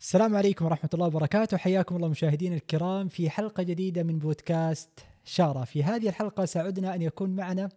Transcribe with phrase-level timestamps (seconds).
[0.00, 1.56] السلام عليكم ورحمة الله وبركاته.
[1.56, 4.90] حياكم الله مشاهدينا الكرام في حلقة جديدة من بودكاست
[5.24, 5.64] شارة.
[5.64, 7.68] في هذه الحلقة سعدنا أن يكون معنا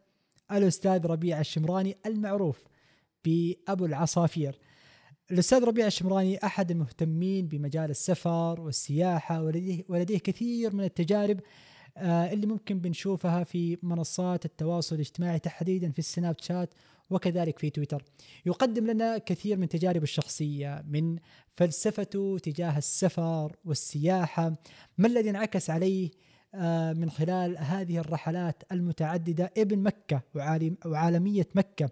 [0.51, 2.63] الأستاذ ربيع الشمراني المعروف
[3.25, 4.59] بأبو العصافير.
[5.31, 11.39] الأستاذ ربيع الشمراني أحد المهتمين بمجال السفر والسياحة ولديه, ولديه كثير من التجارب
[11.97, 16.73] اللي ممكن بنشوفها في منصات التواصل الاجتماعي تحديدا في السناب شات
[17.09, 18.03] وكذلك في تويتر.
[18.45, 21.17] يقدم لنا كثير من تجاربه الشخصية من
[21.55, 24.55] فلسفته تجاه السفر والسياحة
[24.97, 26.11] ما الذي انعكس عليه
[26.55, 30.21] آه، من خلال هذه الرحلات المتعددة ابن مكة
[30.85, 31.89] وعالمية مكة.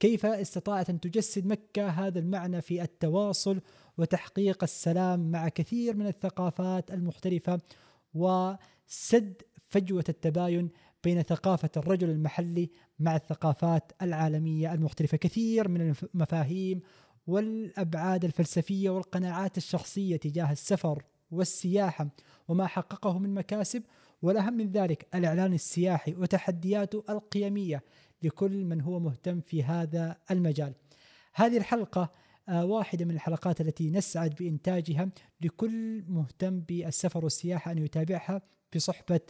[0.00, 3.60] كيف استطاعت أن تجسد مكة هذا المعنى في التواصل
[3.98, 7.60] وتحقيق السلام مع كثير من الثقافات المختلفة
[8.14, 10.70] وسد فجوة التباين
[11.04, 15.16] بين ثقافة الرجل المحلي مع الثقافات العالمية المختلفة.
[15.16, 16.80] كثير من المفاهيم
[17.26, 22.08] والأبعاد الفلسفية والقناعات الشخصية تجاه السفر والسياحة
[22.48, 23.82] وما حققه من مكاسب
[24.22, 27.82] والأهم من ذلك الإعلان السياحي وتحدياته القيمية
[28.22, 30.74] لكل من هو مهتم في هذا المجال.
[31.34, 32.10] هذه الحلقة آه،
[32.48, 35.08] واحدة من الحلقات التي نسعد بإنتاجها
[35.40, 38.42] لكل مهتم بالسفر والسياحة أن يتابعها
[38.74, 39.20] بصحبة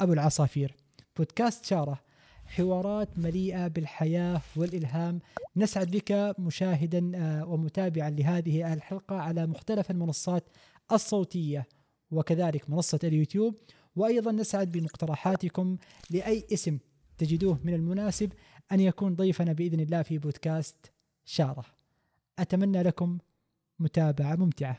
[0.00, 0.76] أبو العصافير.
[1.16, 2.00] بودكاست شارة
[2.44, 5.20] حوارات مليئة بالحياة والإلهام.
[5.56, 10.44] نسعد بك مشاهدا آه، ومتابعا لهذه الحلقة على مختلف المنصات
[10.92, 11.66] الصوتية
[12.10, 13.54] وكذلك منصة اليوتيوب.
[13.96, 15.76] وأيضا نسعد بمقترحاتكم
[16.10, 16.78] لأي اسم
[17.18, 18.32] تجدوه من المناسب
[18.72, 20.92] أن يكون ضيفنا بإذن الله في بودكاست
[21.24, 21.75] شارة.
[22.38, 23.18] أتمنى لكم
[23.78, 24.78] متابعة ممتعة.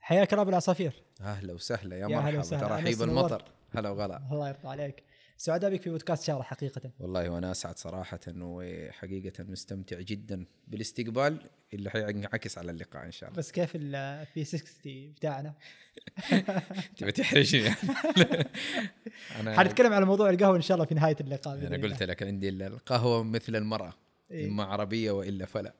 [0.00, 2.42] حياك الله بالعصافير أهلا وسهلا يا, يا مرحبا.
[2.42, 3.44] ترحيب المطر.
[3.70, 4.22] هلا وغلا.
[4.32, 5.02] الله يرضى عليك.
[5.36, 6.90] سعداء بك في بودكاست شارع حقيقة.
[6.98, 13.38] والله وأنا أسعد صراحة وحقيقة مستمتع جدا بالاستقبال اللي حينعكس على اللقاء إن شاء الله.
[13.38, 13.70] بس كيف
[14.32, 15.54] في 60 بتاعنا؟
[16.96, 17.68] تبي تحرجني؟
[19.40, 22.48] أنا حنتكلم على موضوع القهوة إن شاء الله في نهاية اللقاء أنا قلت لك عندي
[22.48, 23.92] القهوة مثل المرأة.
[24.30, 25.74] إيه؟ إما عربية وإلا فلا.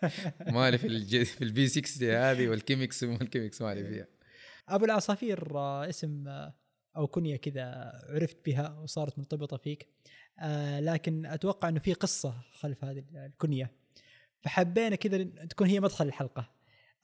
[0.54, 4.06] مالي في الجي في البي 60 هذه والكيمكس والكيمكس مالي فيها.
[4.68, 6.54] أبو العصافير آه، اسم آه،
[6.96, 9.88] أو كنية كذا عرفت بها وصارت مرتبطة فيك.
[10.38, 13.70] آه لكن أتوقع إنه في قصة خلف هذه الكنية.
[14.40, 16.50] فحبينا كذا تكون هي مدخل الحلقة.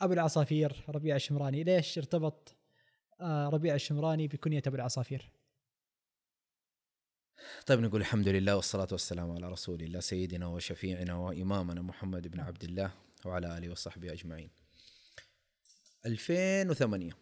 [0.00, 1.65] أبو العصافير ربيع الشمراني.
[1.65, 2.56] ليش ارتبط
[3.21, 5.31] آه ربيع الشمراني بكنية أبو العصافير؟
[7.66, 12.64] طيب نقول الحمد لله والصلاة والسلام على رسول الله سيدنا وشفيعنا وإمامنا محمد بن عبد
[12.64, 14.50] الله وعلى آله وصحبه أجمعين.
[16.06, 17.12] 2008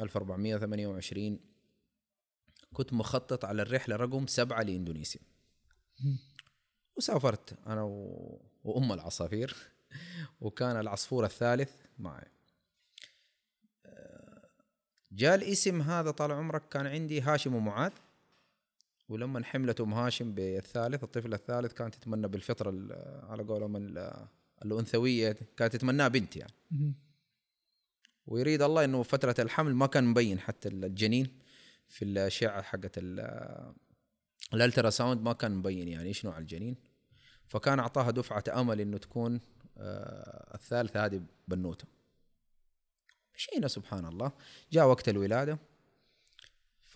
[0.00, 1.40] 1428
[2.72, 5.20] كنت مخطط على الرحلة رقم سبعة لإندونيسيا.
[6.96, 7.82] وسافرت أنا.
[8.64, 9.56] وأم العصافير
[10.40, 12.30] وكان العصفور الثالث معي.
[15.12, 17.92] جاء الاسم هذا طال عمرك كان عندي هاشم ومعاذ.
[19.08, 22.70] ولما حملت ام هاشم بالثالث الطفل الثالث كانت تتمنى بالفطرة
[23.22, 23.76] على قولهم
[24.64, 26.52] الأنثوية كانت تتمناه بنت يعني.
[28.26, 31.38] ويريد الله إنه فترة الحمل ما كان مبين حتى الجنين
[31.88, 32.98] في الأشعة حقت
[34.54, 36.76] ال ultrasound ما كان مبين يعني إيش نوع الجنين.
[37.46, 39.40] فكان أعطاها دفعة أمل إنه تكون
[39.78, 41.84] آه الثالثة هذه بنوته
[43.34, 44.32] مشينا سبحان الله.
[44.72, 45.58] جاء وقت الولادة.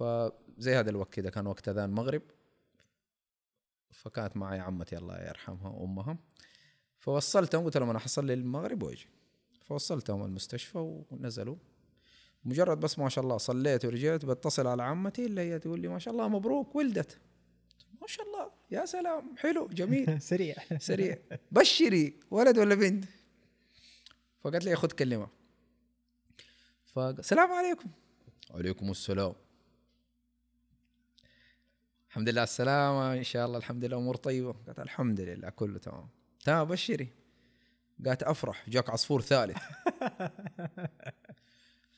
[0.01, 2.23] فزي هذا الوقت كذا كان وقت أذان المغرب
[3.91, 6.19] فكانت معي عمتي الله يرحمها وأمها.
[6.99, 9.07] فوصلتهم قلت لهم أنا حصلي المغرب وأجي.
[9.67, 10.79] فوصلتهم المستشفى
[11.11, 11.57] ونزلوا.
[12.45, 15.99] مجرد بس ما شاء الله صليت ورجعت بتصل على عمتي اللي هي تقول لي ما
[15.99, 17.19] شاء الله مبروك ولدت.
[18.01, 20.23] ما شاء الله يا سلام حلو جميل.
[20.31, 20.55] سريع.
[20.79, 21.19] سريع.
[21.53, 23.05] بشري ولد ولا بنت؟
[24.41, 25.29] فقالت لي خذ كلمة.
[26.87, 27.89] فالسلام عليكم.
[28.51, 29.35] وعليكم السلام.
[32.11, 34.53] الحمد لله السلامة إن شاء الله الحمد لله أمور طيبة.
[34.53, 36.09] قالت الحمد لله كله تمام.
[36.45, 37.09] تمام بشري.
[38.07, 38.71] قالت أفرح.
[38.71, 39.57] جاك عصفور ثالث.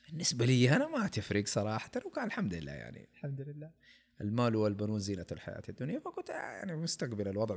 [0.09, 1.91] بالنسبة لي أنا ما تفرق صراحة.
[2.05, 3.09] وكان الحمد لله يعني.
[3.13, 3.71] الحمد لله.
[4.21, 5.99] المال والبنون زينة الحياة الدنيا.
[5.99, 7.55] فكنت يعني مستقبل الوضع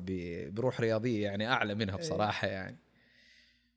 [0.49, 2.79] بروح رياضية يعني أعلى منها بصراحة يعني.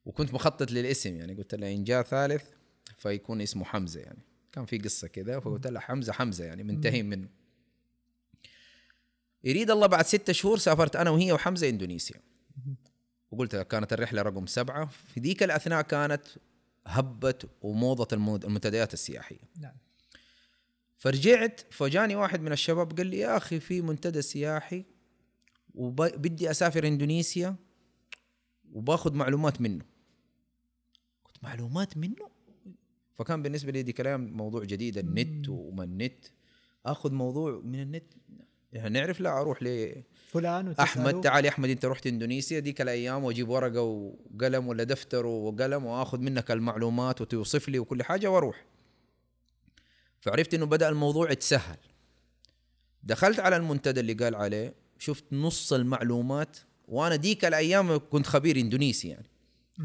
[0.05, 1.33] وكنت مخطط للاسم يعني.
[1.33, 2.49] قلت له إن جاء ثالث
[2.97, 4.23] فيكون اسمه حمزة يعني.
[4.51, 7.38] كان في قصة كذا فقلت له حمزة حمزة يعني منتهي منه.
[9.43, 12.21] يريد الله بعد ستة شهور سافرت أنا وهي وحمزة إندونيسيا.
[13.31, 14.85] وقلت كانت الرحلة رقم سبعة.
[14.85, 16.25] في ذيك الأثناء كانت
[16.87, 19.39] هبة وموضة المنتديات السياحية.
[19.59, 19.75] نعم.
[20.97, 24.85] فرجعت فجاني واحد من الشباب قال لي يا أخي في منتدى سياحي
[25.75, 27.55] وبدي أسافر إندونيسيا
[28.71, 29.85] وباخذ معلومات منه.
[31.25, 32.29] قلت معلومات منه؟
[33.15, 36.25] فكان بالنسبة لي دي كلام موضوع جديد النت وما النت.
[36.85, 38.13] آخذ موضوع من النت.
[38.73, 39.95] نعرف لا أروح ل
[40.27, 40.83] فلان وتسأله.
[40.83, 45.85] أحمد تعال يا أحمد أنت رحت إندونيسيا ديك الأيام وأجيب ورقة وقلم ولا دفتر وقلم
[45.85, 48.65] وآخذ منك المعلومات وتوصف لي وكل حاجة وأروح.
[50.21, 51.77] فعرفت إنه بدأ الموضوع يتسهل.
[53.03, 56.57] دخلت على المنتدى اللي قال عليه شفت نص المعلومات
[56.87, 59.29] وأنا ديك الأيام كنت خبير إندونيسي يعني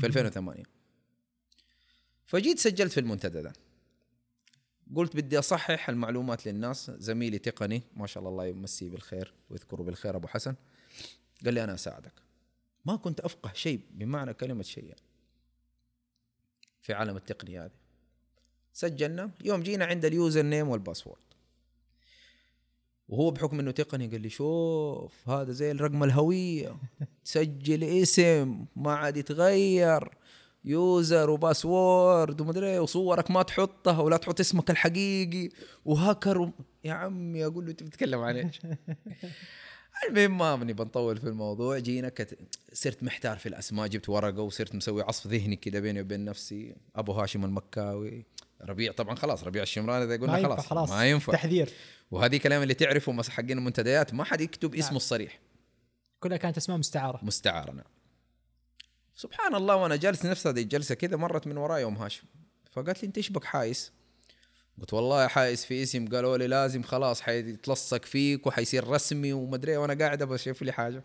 [0.01, 0.63] في 2008
[2.27, 3.53] فجيت سجلت في المنتدى ده.
[4.97, 6.91] قلت بدي أصحح المعلومات للناس.
[6.91, 10.55] زميلي تقني ما شاء الله الله يمسيه بالخير ويذكره بالخير أبو حسن.
[11.45, 12.13] قال لي أنا أساعدك.
[12.85, 14.85] ما كنت أفقه شيء بمعنى كلمة شيء.
[14.85, 15.03] يعني
[16.83, 17.71] في عالم التقنيه هذه.
[18.73, 19.31] سجلنا.
[19.45, 21.25] يوم جينا عند ال username وال password.
[23.09, 26.77] وهو بحكم إنه تقني قال لي شوف هذا زي الرقم الهوية.
[27.25, 30.09] تسجل اسم ما عاد يتغير.
[30.65, 35.49] يوزر وباسورد ومدري إيه، وصورك ما تحطها ولا تحط اسمك الحقيقي
[35.85, 36.53] وهاكر و...
[36.85, 38.61] يا عمي أقول له أنت بتتكلم عن إيش؟
[40.09, 41.79] المهم ما بني بنطول في الموضوع.
[41.79, 42.39] جينا كت...
[42.73, 46.75] صرت محتار في الأسماء جبت ورقة وصرت مسوي عصف ذهني كذا بيني وبين نفسي.
[46.97, 48.27] أبو هاشم المكاوي
[48.63, 51.33] ربيع طبعا خلاص ربيع الشمراني إذا قلنا خلاص, خلاص ما ينفع.
[51.33, 51.71] تحذير.
[52.11, 54.97] وهذه كلام اللي تعرفه حقين المنتديات ما حد يكتب اسمه نعم.
[54.97, 55.41] الصريح.
[56.21, 57.21] كلها كانت أسماء مستعارة.
[57.23, 57.85] مستعار نعم.
[59.15, 62.27] سبحان الله وأنا جالس نفس هذه الجلسة كذا مرت من وراي أم هاشم.
[62.73, 63.93] فقالت لي أنت إيش بك حايس؟
[64.81, 69.79] قلت والله حايس في اسم قالوا لي لازم خلاص حيتلصق فيك وحيصير رسمي ومدري إيه،
[69.79, 71.05] وأنا قاعد أبغى أشوف لي حاجة.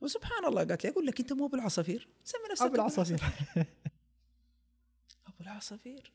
[0.00, 3.20] وسبحان الله قالت لي أقول لك أنت مو أبو العصافير؟ سمي نفسك أبو العصافير.
[5.28, 6.12] أبو العصافير.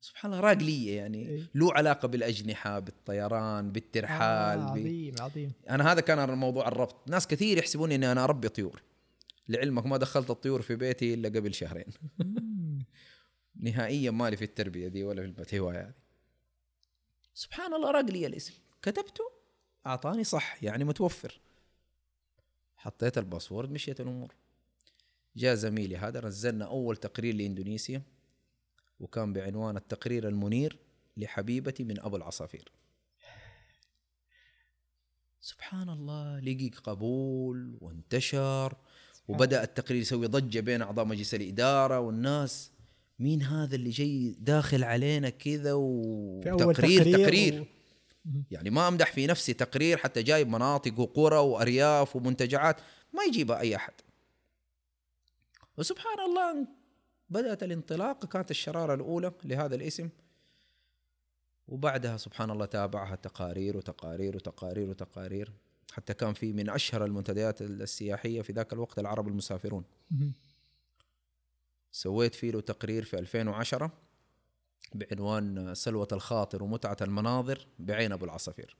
[0.00, 1.28] سبحان الله راقليه يعني.
[1.28, 1.50] إيه.
[1.54, 4.70] له علاقة بالأجنحة بالطيران بالترحال آه.
[4.70, 5.52] عظيم عظيم.
[5.70, 7.08] أنا هذا كان موضوع الربط.
[7.08, 8.82] ناس كثير يحسبون إني أنا اربي طيور.
[9.48, 11.86] لعلمك ما دخلت الطيور في بيتي إلا قبل شهرين.
[13.56, 15.94] نهائيا مالي في التربية دي ولا في الهوايه هذه
[17.34, 18.54] سبحان الله رق لي الاسم.
[18.82, 19.24] كتبته؟
[19.86, 21.40] أعطاني صح يعني متوفر.
[22.76, 24.34] حطيت الباسورد مشيت الأمور.
[25.36, 28.02] جاء زميلي هذا نزلنا أول تقرير لإندونيسيا
[29.00, 30.78] وكان بعنوان التقرير المنير
[31.16, 32.72] لحبيبتي من أبو العصافير.
[35.40, 38.76] سبحان الله لقي قبول وانتشر.
[39.28, 42.70] وبدأ التقرير يسوي ضجة بين أعضاء مجلس الإدارة والناس.
[43.18, 47.64] مين هذا اللي جاي داخل علينا كذا وتقرير تقرير, تقرير و...
[48.50, 52.76] يعني ما أمدح في نفسي تقرير حتى جايب مناطق وقرى وأرياف ومنتجعات.
[53.12, 53.92] ما يجيبها أي أحد.
[55.78, 56.66] وسبحان الله
[57.30, 60.08] بدأت الانطلاقه كانت الشرارة الأولى لهذا الاسم.
[61.68, 65.52] وبعدها سبحان الله تابعها تقارير وتقارير وتقارير وتقارير.
[65.94, 69.84] حتى كان في من أشهر المنتديات السياحية في ذاك الوقت العرب المسافرون.
[71.92, 73.92] سويت فيه له تقرير في 2010
[74.94, 78.76] بعنوان سلوة الخاطر ومتعة المناظر بعين أبو العصافير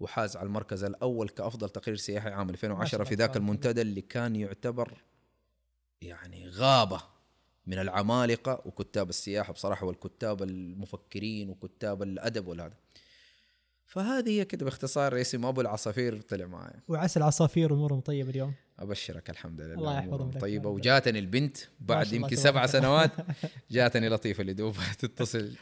[0.00, 3.36] وحاز على المركز الأول كأفضل تقرير سياحي عام 2010 في ذاك.
[3.36, 5.02] المنتدى اللي كان يعتبر
[6.00, 7.02] يعني غابة
[7.66, 12.74] من العمالقة وكتاب السياحة بصراحة والكتاب المفكرين وكتاب الأدب والهذا
[13.86, 18.54] فهذه هي كده باختصار اسم أبو العصافير طلع معايا وعسى العصافير امورهم طيبة اليوم.
[18.78, 20.30] أبشرك الحمد لله الله يحفظهم.
[20.30, 20.68] طيبة.
[20.70, 22.66] وجاتني البنت بعد يمكن سبع.
[22.66, 23.10] سنوات.
[23.70, 25.56] جاتني لطيفة اللي دوبها تتصل.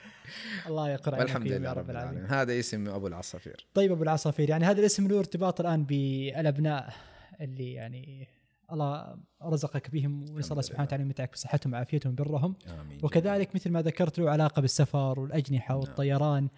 [0.66, 2.26] الله والحمد فيهم لله رب العالمين.
[2.26, 3.66] هذا اسم أبو العصافير.
[3.74, 6.94] طيب أبو العصافير يعني هذا الاسم له ارتباط الآن بالأبناء
[7.40, 8.28] اللي يعني
[8.72, 10.62] الله رزقك بهم ونسأل الله لله.
[10.62, 12.56] سبحانه وتعالى يمتعك بصحتهم وعافيتهم وبرهم
[13.02, 16.44] وكذلك مثل ما ذكرت له علاقة بالسفر والأجنحة والطيران.
[16.44, 16.48] و-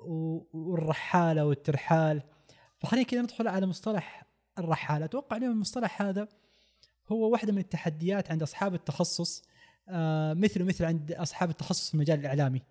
[0.00, 2.22] والرحالة والترحال.
[2.78, 4.26] فخلينا كذا ندخل على مصطلح
[4.58, 5.04] الرحالة.
[5.04, 6.28] أتوقع اليوم المصطلح هذا
[7.08, 9.42] هو واحدة من التحديات عند أصحاب التخصص
[9.88, 12.62] آه مثل مثل عند أصحاب التخصص في المجال الإعلامي.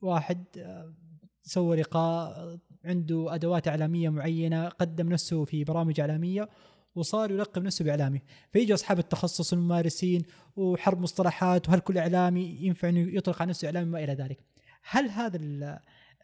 [0.00, 0.94] واحد آه،
[1.42, 6.48] سوى لقاء آه، عنده أدوات إعلامية معينة قدم نفسه في برامج إعلامية
[6.94, 8.22] وصار يلقب نفسه بإعلامي.
[8.52, 10.22] فيجوا أصحاب التخصص الممارسين
[10.56, 14.38] وحرب مصطلحات وهل كل إعلامي ينفع إنه يطلق على نفسه إعلامي ما إلى ذلك.
[14.82, 15.36] هل هذا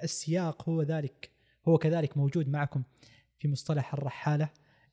[0.03, 1.31] السياق هو ذلك
[1.69, 2.83] هو كذلك موجود معكم
[3.39, 4.51] في مصطلح الرحالة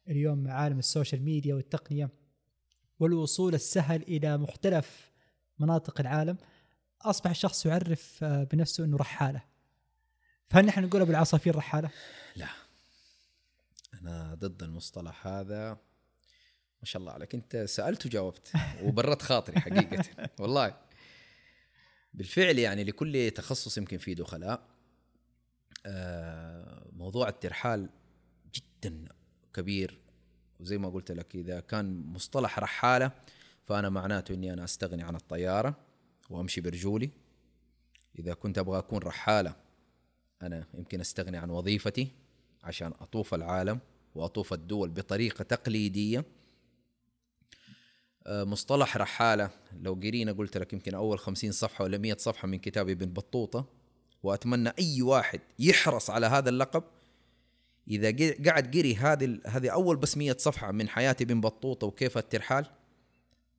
[0.08, 2.10] اليوم عالم السوشيال ميديا والتقنية
[3.00, 5.12] والوصول السهل إلى مختلف
[5.60, 6.38] مناطق العالم.
[7.02, 9.42] أصبح الشخص يعرف آه، بنفسه إنه رحالة.
[10.50, 11.90] فهل نحن نقول أبو العصافير رحالة؟
[12.36, 12.48] لا.
[13.94, 15.70] أنا ضد المصطلح هذا.
[16.80, 17.36] ما شاء الله عليك.
[17.36, 18.52] أنت سألت وجاوبت.
[18.84, 20.30] وبرت خاطري حقيقة.
[20.40, 20.78] والله.
[22.14, 24.68] بالفعل يعني لكل تخصص يمكن فيه دخلاء.
[26.92, 27.90] موضوع الترحال
[28.56, 29.06] جدا
[29.54, 29.98] كبير.
[30.60, 33.12] وزي ما قلت لك إذا كان مصطلح رحالة
[33.66, 35.76] فأنا معناته إني أنا أستغني عن الطيارة
[36.30, 37.10] وأمشي برجولي.
[38.20, 39.56] إذا كنت أبغى أكون رحالة
[40.42, 42.08] أنا يمكن أستغني عن وظيفتي
[42.64, 43.80] عشان أطوف العالم
[44.16, 46.26] وأطوف الدول بطريقة تقليدية.
[48.28, 49.50] آه، مصطلح رحالة
[49.82, 53.81] لو قرينا قلت لك يمكن أول خمسين صفحة ولا مئة صفحة من كتاب ابن بطوطة
[54.24, 56.84] وأتمنى أي واحد يحرص على هذا اللقب.
[57.88, 62.66] إذا قعد قري هذه هذه أول بس 100 صفحة من حياه ابن بطوطة وكيف الترحال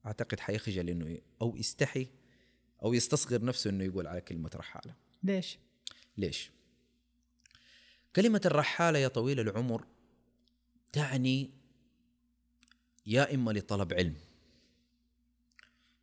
[0.05, 2.07] أعتقد حيخجل إنه أو يستحي
[2.83, 4.95] أو يستصغر نفسه إنه يقول على كلمة رحالة.
[5.23, 5.57] ليش؟
[6.17, 6.51] ليش؟
[8.15, 9.85] كلمة الرحالة يا طويل العمر
[10.91, 11.51] تعني
[13.05, 14.15] يا إما لطلب علم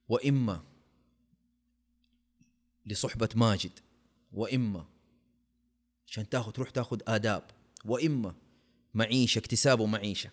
[0.09, 0.65] وإما
[2.87, 3.79] لصحبة ماجد.
[4.33, 4.87] وإما
[6.07, 7.43] عشان تاخذ تروح تاخذ آداب.
[7.85, 8.35] وإما
[8.95, 10.31] معيشة اكتساب ومعيشة.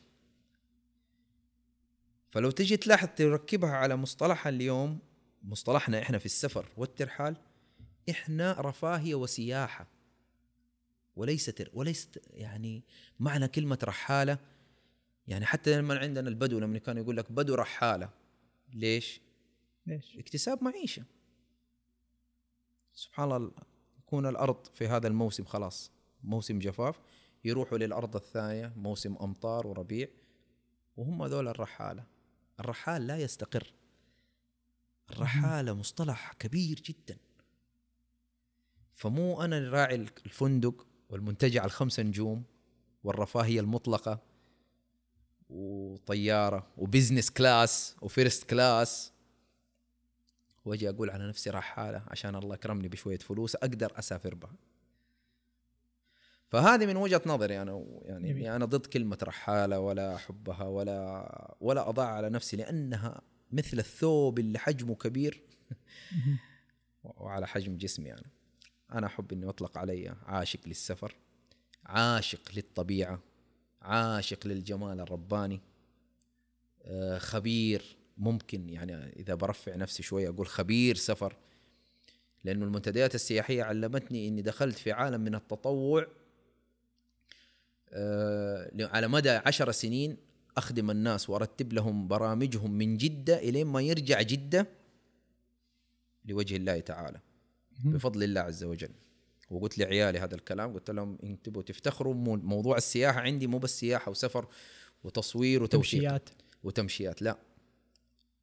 [2.29, 4.99] فلو تجي تلاحظ تركبها على مصطلحها اليوم
[5.43, 7.37] مصطلحنا إحنا في السفر والترحال
[8.09, 9.87] إحنا رفاهية وسياحة.
[11.15, 12.83] وليست وليست يعني
[13.19, 14.39] معنى كلمة رحالة.
[15.27, 18.09] يعني حتى لما عندنا البدو لما كان يقول لك بدو رحالة.
[18.73, 19.21] ليش؟
[19.85, 21.03] ليش؟ اكتساب معيشة.
[22.93, 23.76] سبحان الله.
[24.07, 25.91] يكون الأرض في هذا الموسم خلاص.
[26.23, 26.99] موسم جفاف
[27.43, 30.07] يروحوا للأرض الثانية موسم أمطار وربيع
[30.97, 32.03] وهم ذول الرحالة.
[32.59, 33.73] الرحال لا يستقر.
[35.09, 37.17] الرحالة مصطلح كبير جدا.
[38.93, 42.43] فمو أنا راعي الفندق والمنتجع الخمسة نجوم
[43.03, 44.19] والرفاهية المطلقة
[45.49, 49.11] وطيارة و business class و first class
[50.67, 54.55] واجي أقول على نفسي رحاله عشان الله اكرمني بشوية فلوس أقدر أسافر بها.
[56.49, 58.47] فهذه من وجهة نظري أنا يعني جميل.
[58.47, 63.21] أنا ضد كلمة رحاله ولا احبها ولا ولا أضاع على نفسي لأنها
[63.51, 65.43] مثل الثوب اللي حجمه كبير.
[67.03, 68.23] وعلى حجم جسمي أنا.
[68.93, 71.15] أنا أحب إني أطلق علي عاشق للسفر
[71.85, 73.19] عاشق للطبيعة
[73.81, 75.61] عاشق للجمال الرباني
[76.81, 81.35] آه، خبير ممكن يعني إذا برفع نفسي شوية أقول خبير سفر
[82.43, 86.07] لأنه المنتديات السياحية علمتني إني دخلت في عالم من التطوع
[87.89, 90.17] آه، على مدى عشر سنين
[90.57, 94.67] أخدم الناس وأرتب لهم برامجهم من جدة إلين ما يرجع جدة
[96.25, 97.19] لوجه الله تعالى.
[97.85, 98.89] بفضل الله عز وجل.
[99.51, 103.79] وقلت لعيالي هذا الكلام قلت لهم إن تبغوا تفتخروا مو- موضوع السياحة عندي مو بس
[103.79, 104.47] سياحة وسفر
[105.03, 106.29] وتصوير تمشيات.
[106.63, 107.37] وتمشيات لا.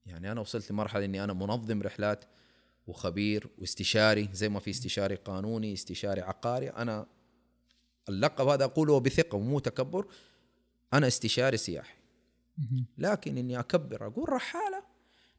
[0.06, 2.24] يعني أنا وصلت لمرحلة إني أنا منظم رحلات
[2.86, 6.68] وخبير واستشاري زي ما في استشاري قانوني استشاري عقاري.
[6.68, 7.06] أنا
[8.08, 10.06] اللقب هذا أقوله بثقة ومو تكبر
[10.92, 11.94] أنا استشاري سياحي.
[12.98, 14.82] لكن إني أكبر أقول رحالة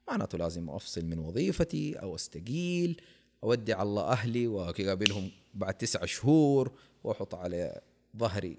[0.08, 3.00] معناته لازم أفصل من وظيفتي أو أستقيل
[3.44, 7.80] أودي على الله أهلي وأقابلهم بعد تسعة شهور وأحط على
[8.16, 8.58] ظهري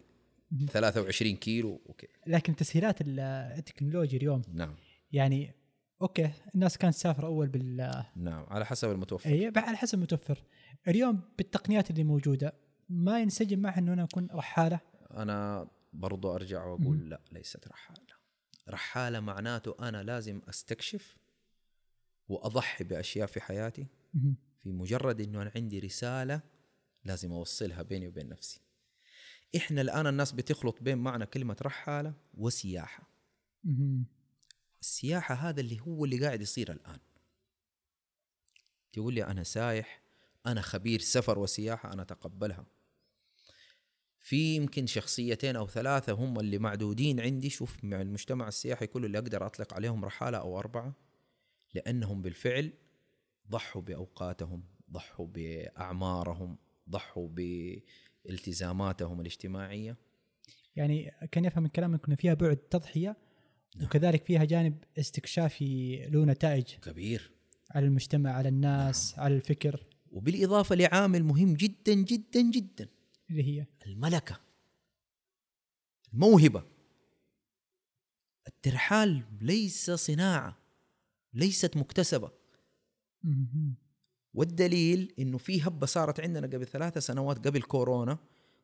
[0.72, 2.10] 23 كيلو وكذا.
[2.28, 3.20] لكن تسهيلات ال-
[3.58, 4.76] التكنولوجيا اليوم نعم.
[5.12, 5.54] يعني
[6.02, 9.30] أوكي الناس كانت تسافر أول بال نعم على حسب المتوفر.
[9.30, 10.44] اي على حسب المتوفر.
[10.88, 12.54] اليوم بالتقنيات اللي موجودة
[12.90, 14.80] ما ينسجم معها إنه أنا أكون رحالة؟
[15.12, 18.18] أنا برضو أرجع وأقول لا ليست رحالة.
[18.70, 21.18] رحالة معناته أنا لازم أستكشف
[22.30, 23.88] وأضحي بأشياء في حياتي.
[24.60, 26.42] في مجرد إنه أنا عندي رسالة
[27.06, 28.62] لازم أوصلها بيني وبين نفسي.
[29.56, 33.10] إحنا الآن الناس بتخلط بين معنى كلمة رحالة وسياحة.
[34.82, 37.00] السياحة هذا اللي هو اللي قاعد يصير الآن.
[38.94, 40.02] تقول لي أنا سايح
[40.46, 42.66] أنا خبير سفر وسياحة أنا أتقبلها.
[44.20, 47.50] في يمكن شخصيتين أو ثلاثة هم اللي معدودين عندي.
[47.50, 50.94] شوف مع المجتمع السياحي كله اللي أقدر أطلق عليهم رحالة أو أربعة
[51.74, 52.74] لأنهم بالفعل
[53.50, 56.58] ضحوا بأوقاتهم ضحوا بأعمارهم
[56.90, 57.28] ضحوا
[58.26, 59.98] بالتزاماتهم الاجتماعية.
[60.76, 63.18] يعني كان يفهم من كلامك انه فيها بعد تضحية
[63.84, 67.32] وكذلك فيها جانب استكشافي له نتائج كبير.
[67.72, 69.86] على المجتمع على الناس على الفكر.
[70.12, 72.88] وبالإضافة لعامل مهم جدا جدا جدا.
[73.30, 74.40] اللي هي؟ الملكة.
[76.14, 76.64] الموهبة.
[78.48, 80.58] الترحال ليس صناعة
[81.34, 82.32] ليست مكتسبة.
[84.34, 88.18] والدليل إنه في هبة صارت عندنا قبل ثلاثة سنوات قبل كورونا.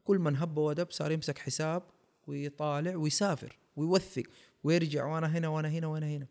[0.04, 1.84] كل من هب ودب صار يمسك حساب
[2.28, 4.24] ويطالع ويسافر ويوثق
[4.64, 6.28] ويرجع وأنا هنا وأنا هنا وأنا هنا.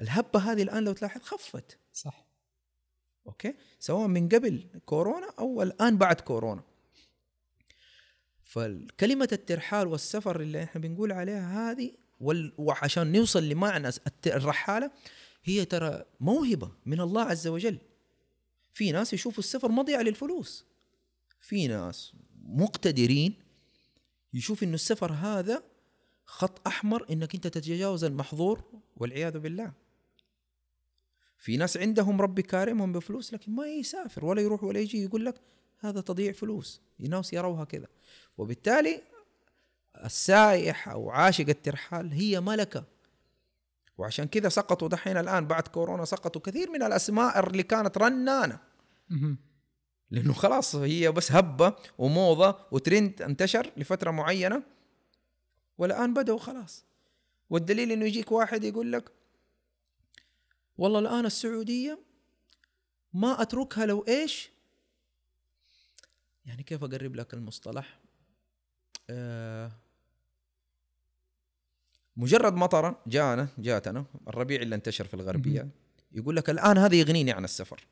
[0.00, 1.78] الهبة هذه الآن لو تلاحظ خفت.
[1.92, 2.26] صح.
[3.26, 6.62] أوكي؟ سواء من قبل كورونا أو الآن بعد كورونا.
[8.44, 11.92] فكلمة الترحال والسفر اللي إحنا بنقول عليها هذه
[12.58, 13.90] وعشان نوصل لمعنى
[14.26, 14.90] الرحالة
[15.44, 17.78] هي ترى موهبة من الله عز وجل.
[18.72, 20.64] في ناس يشوفوا السفر مضيعة للفلوس.
[21.40, 22.12] في ناس
[22.44, 23.34] مقتدرين
[24.34, 25.62] يشوف إنه السفر هذا
[26.32, 28.62] خط أحمر إنك أنت تتجاوز المحظور
[28.96, 29.72] والعياذ بالله.
[31.38, 35.34] في ناس عندهم ربي كارمهم بفلوس لكن ما يسافر ولا يروح ولا يجي يقول لك
[35.78, 36.80] هذا تضييع فلوس.
[36.98, 37.86] ناس يروها كذا.
[38.38, 39.02] وبالتالي
[40.04, 42.84] السائح أو عاشق الترحال هي ملكة.
[43.98, 48.58] وعشان كذا سقطوا دحين الآن بعد كورونا سقطوا كثير من الأسماء اللي كانت رنانة.
[50.10, 54.62] لأنه خلاص هي بس هبة وموضة وترند انتشر لفترة معينة.
[55.82, 56.84] والآن بدأوا خلاص.
[57.50, 59.12] والدليل إنه يجيك واحد يقول لك
[60.78, 61.98] والله الآن السعودية
[63.12, 64.50] ما أتركها لو إيش؟
[66.46, 67.98] يعني كيف أقرب لك المصطلح؟
[69.10, 69.72] آه
[72.16, 75.68] مجرد مطره جانا جاتنا الربيع اللي انتشر في الغربية
[76.12, 77.86] يقول لك الآن هذا يغنيني عن السفر.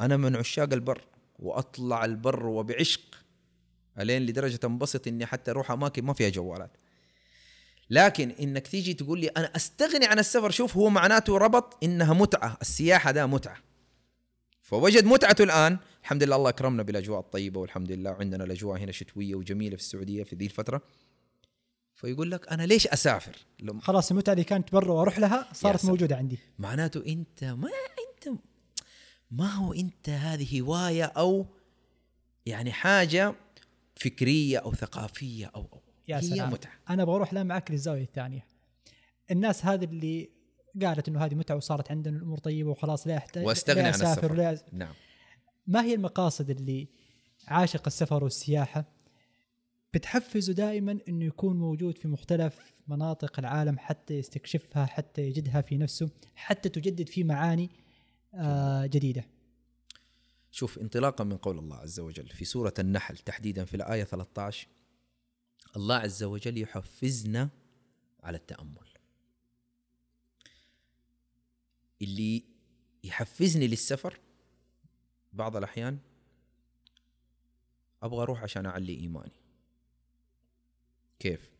[0.00, 1.04] أنا من عشاق البر
[1.38, 3.25] وأطلع البر وبعشق
[4.00, 6.76] ألين لدرجة انبسط إني حتى أروح أماكن ما فيها جوالات.
[7.90, 12.58] لكن إنك تيجي تقول لي أنا أستغني عن السفر شوف هو معناته ربط إنها متعة
[12.62, 13.56] السياحة ده متعة.
[14.62, 15.78] فوجد متعته الآن.
[16.02, 20.24] الحمد لله الله اكرمنا بالأجواء الطيبة والحمد لله وعندنا الأجواء هنا شتوية وجميلة في السعودية
[20.24, 20.82] في ذي الفترة.
[21.94, 25.84] فيقول لك أنا ليش أسافر؟ لما خلاص المتعة اللي كانت برا وأروح لها صارت.
[25.84, 26.38] موجودة عندي.
[26.58, 28.38] معناته أنت ما أنت
[29.30, 31.46] ما هو أنت هذه هواية أو
[32.46, 33.34] يعني حاجة
[33.96, 36.50] فكرية أو ثقافية أو, أو يا هي سلام.
[36.52, 36.72] متعة.
[36.90, 38.46] أنا بروح لا معك للزاوية الثانية.
[39.30, 40.30] الناس هذه اللي
[40.82, 44.32] قالت إنه هذه متعة وصارت عندنا الأمور طيبة وخلاص لا يحتاج وأستغني لا عن السفر.
[44.32, 44.94] ولا نعم.
[45.66, 46.88] ما هي المقاصد اللي
[47.48, 48.84] عاشق السفر والسياحة؟
[49.94, 56.10] بتحفزه دائما إنه يكون موجود في مختلف مناطق العالم حتى يستكشفها حتى يجدها في نفسه
[56.34, 57.70] حتى تجدد فيه معاني
[58.34, 59.24] آه جديدة.
[60.56, 64.68] شوف انطلاقا من قول الله عز وجل في سورة النحل تحديدا في الآية 13
[65.76, 67.50] الله عز وجل يحفزنا
[68.22, 68.88] على التأمل.
[72.02, 72.44] اللي
[73.04, 74.20] يحفزني للسفر
[75.32, 75.98] بعض الأحيان
[78.02, 79.40] أبغى أروح عشان أعلي إيماني.
[81.18, 81.50] كيف؟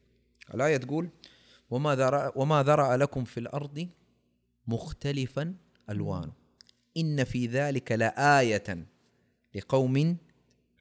[0.54, 1.10] الآية تقول
[1.70, 3.88] وما ذرأ, وما ذرأ لكم في الأرض
[4.66, 5.56] مختلفا
[5.90, 6.45] ألوانه.
[6.96, 8.86] إن في ذلك لآية
[9.54, 10.16] لقوم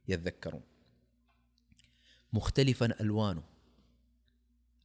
[0.07, 0.61] يذكرون.
[2.33, 3.43] مختلفا ألوانه.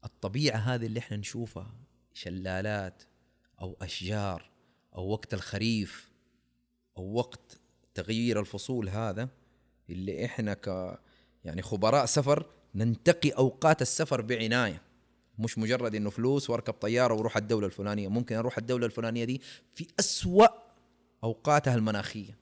[0.05, 1.75] الطبيعة هذه اللي إحنا نشوفها
[2.15, 3.03] شلالات
[3.61, 4.51] أو أشجار
[4.95, 6.11] أو وقت الخريف
[6.97, 7.61] أو وقت
[7.95, 9.29] تغيير الفصول هذا
[9.91, 10.99] اللي إحنا ك
[11.45, 14.83] يعني خبراء سفر ننتقي أوقات السفر بعناية.
[15.39, 18.09] مش مجرد إنه فلوس وأركب طيارة وأروح الدولة الفلانية.
[18.09, 19.41] ممكن أروح الدولة الفلانية دي
[19.75, 20.70] في أسوأ
[21.25, 22.39] أوقاتها المناخية.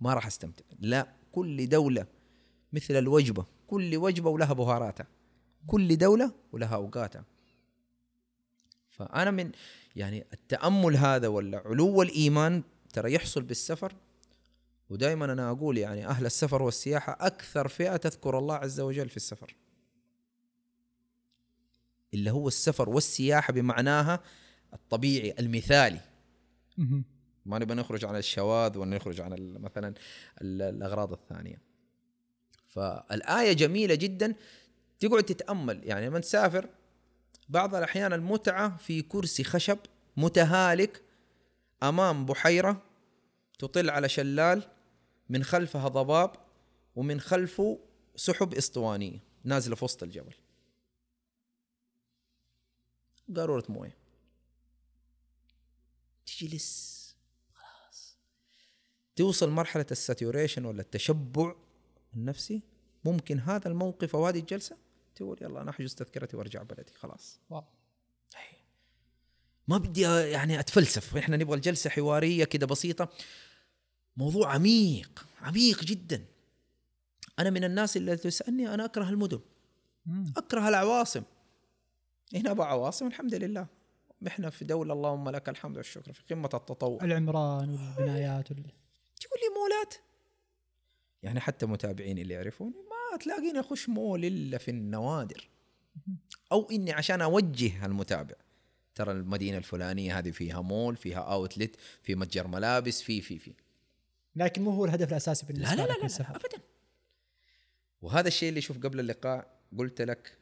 [0.00, 0.64] ما راح أستمتع.
[0.78, 2.06] لا كل دولة
[2.72, 5.06] مثل الوجبة كل وجبة ولها بهاراتها.
[5.66, 7.24] كل دولة ولها أوقاتها.
[8.90, 9.52] فأنا من
[9.96, 13.92] يعني التأمل هذا ولا علو الايمان ترى يحصل بالسفر.
[14.90, 19.56] ودائما أنا أقول يعني أهل السفر والسياحة أكثر فئة تذكر الله عز وجل في السفر.
[22.14, 24.20] اللي هو السفر والسياحة بمعناها
[24.74, 26.00] الطبيعي المثالي.
[27.46, 29.94] ما نبغى نخرج عن الشواذ ولا نخرج عن مثلا
[30.42, 31.60] ال- الأغراض الثانية.
[32.68, 34.34] فالآية جميلة جدا.
[35.00, 35.80] تقعد تتأمل.
[35.84, 36.68] يعني لما تسافر
[37.48, 39.78] بعض الأحيان المتعة في كرسي خشب
[40.16, 41.02] متهالك
[41.82, 42.82] أمام بحيرة
[43.58, 44.62] تطل على شلال
[45.28, 46.30] من خلفها ضباب
[46.96, 47.78] ومن خلفه
[48.16, 50.34] سحب اسطوانية نازلة في وسط الجبل.
[53.36, 53.96] قاروره موية.
[56.26, 57.01] تجلس.
[59.16, 61.54] توصل مرحلة الساتوريشن ولا التشبع
[62.14, 62.62] النفسي
[63.04, 64.76] ممكن هذا الموقف أو هذه الجلسة
[65.14, 67.40] تقول يلا أنا أحجز تذكرتي وأرجع بلدي خلاص.
[67.50, 67.64] واو.
[69.68, 73.08] ما بدي يعني أتفلسف إحنا نبغى الجلسة حوارية كده بسيطة.
[74.16, 76.24] موضوع عميق عميق جدا.
[77.38, 79.40] أنا من الناس اللي تسألني أنا أكره المدن.
[80.36, 81.22] أكره العواصم.
[82.34, 83.66] هنا ابو عواصم الحمد لله.
[84.26, 88.64] إحنا في دولة اللهم لك الحمد والشكر في قمة التطور العمران والبنايات وال...
[89.62, 89.94] مولات.
[91.22, 95.48] يعني حتى متابعيني اللي يعرفوني ما تلاقيني أخش مول إلا في النوادر.
[96.52, 98.34] أو إني عشان أوجه المتابع.
[98.94, 103.54] ترى المدينة الفلانية هذه فيها مول فيها اوتلت في متجر ملابس في في في.
[104.36, 106.62] لكن مو هو الهدف الأساسي لا بالنسبة لا لا, لا, من لا السفر ابدا.
[108.02, 110.38] وهذا الشيء اللي شوف قبل اللقاء قلت لك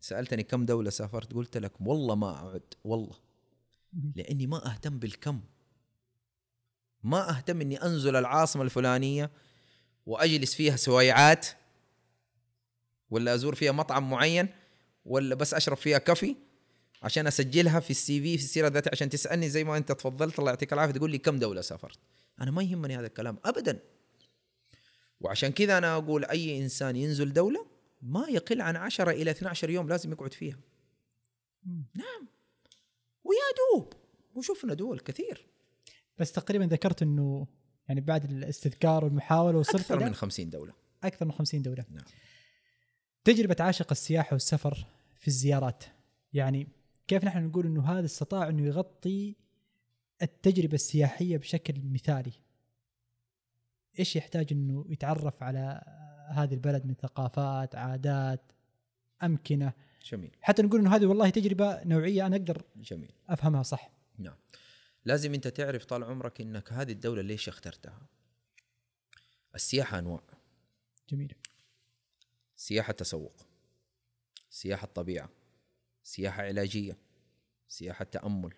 [0.00, 3.16] سألتني كم دولة سافرت قلت لك والله ما أعد والله.
[4.16, 5.40] لأني ما أهتم بالكم.
[7.02, 9.30] ما أهتم إني أنزل العاصمة الفلانية
[10.06, 11.46] وأجلس فيها سويعات
[13.10, 14.48] ولا أزور فيها مطعم معين
[15.04, 16.36] ولا بس أشرب فيها كافي
[17.02, 20.38] عشان أسجلها في السي في في السيرة الذاتيه عشان تسألني زي ما أنت تفضلت.
[20.38, 20.92] الله يعطيك العافية.
[20.92, 21.98] تقول لي كم دولة سافرت؟
[22.40, 23.78] أنا ما يهمني هذا الكلام ابدا.
[25.20, 27.66] وعشان كذا أنا أقول أي إنسان ينزل دولة
[28.02, 30.58] ما يقل عن 10 إلى 12 يوم لازم يقعد فيها.
[31.94, 32.28] نعم.
[33.24, 33.92] ويا دوب.
[34.34, 35.46] وشفنا دول كثير.
[36.18, 37.46] بس تقريبا ذكرت إنه
[37.88, 40.72] يعني بعد الاستذكار والمحاولة وصلت أكثر من 50 دولة.
[41.04, 41.84] أكثر من 50 دولة.
[41.90, 42.04] نعم.
[43.24, 45.84] تجربة عاشق السياحه والسفر في الزيارات.
[46.32, 46.68] يعني
[47.08, 49.36] كيف نحن نقول إنه هذا استطاع إنه يغطي
[50.22, 52.32] التجربة السياحية بشكل مثالي؟
[53.98, 55.82] إيش يحتاج إنه يتعرف على
[56.28, 58.52] هذه البلد من ثقافات عادات
[59.22, 59.72] أمكنة؟
[60.10, 60.30] جميل.
[60.40, 63.12] حتى نقول إنه هذه والله تجربة نوعية أنا أقدر جميل.
[63.28, 63.90] أفهمها صح.
[64.18, 64.34] نعم.
[65.04, 68.06] لازم انت تعرف طال عمرك انك هذه الدولة ليش اخترتها.
[69.54, 70.22] السياحة أنواع.
[71.08, 71.34] جميل.
[72.56, 73.46] سياحة تسوق.
[74.50, 75.30] سياحة طبيعة.
[76.04, 76.96] سياحة علاجية.
[77.68, 78.54] سياحة تأمل.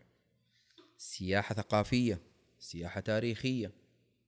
[0.99, 2.21] سياحة ثقافية.
[2.59, 3.73] سياحة تاريخية.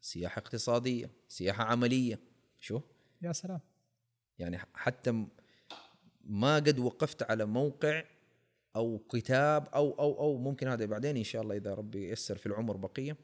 [0.01, 1.11] سياحة اقتصادية.
[1.29, 2.19] سياحة عملية.
[2.61, 2.81] شو
[3.23, 3.61] يا سلام.
[4.39, 5.27] يعني حتى
[6.25, 8.05] ما قد وقفت على موقع
[8.77, 12.47] أو كتاب أو أو أو ممكن هذا بعدين إن شاء الله إذا ربي ييسر في
[12.47, 13.17] العمر بقية.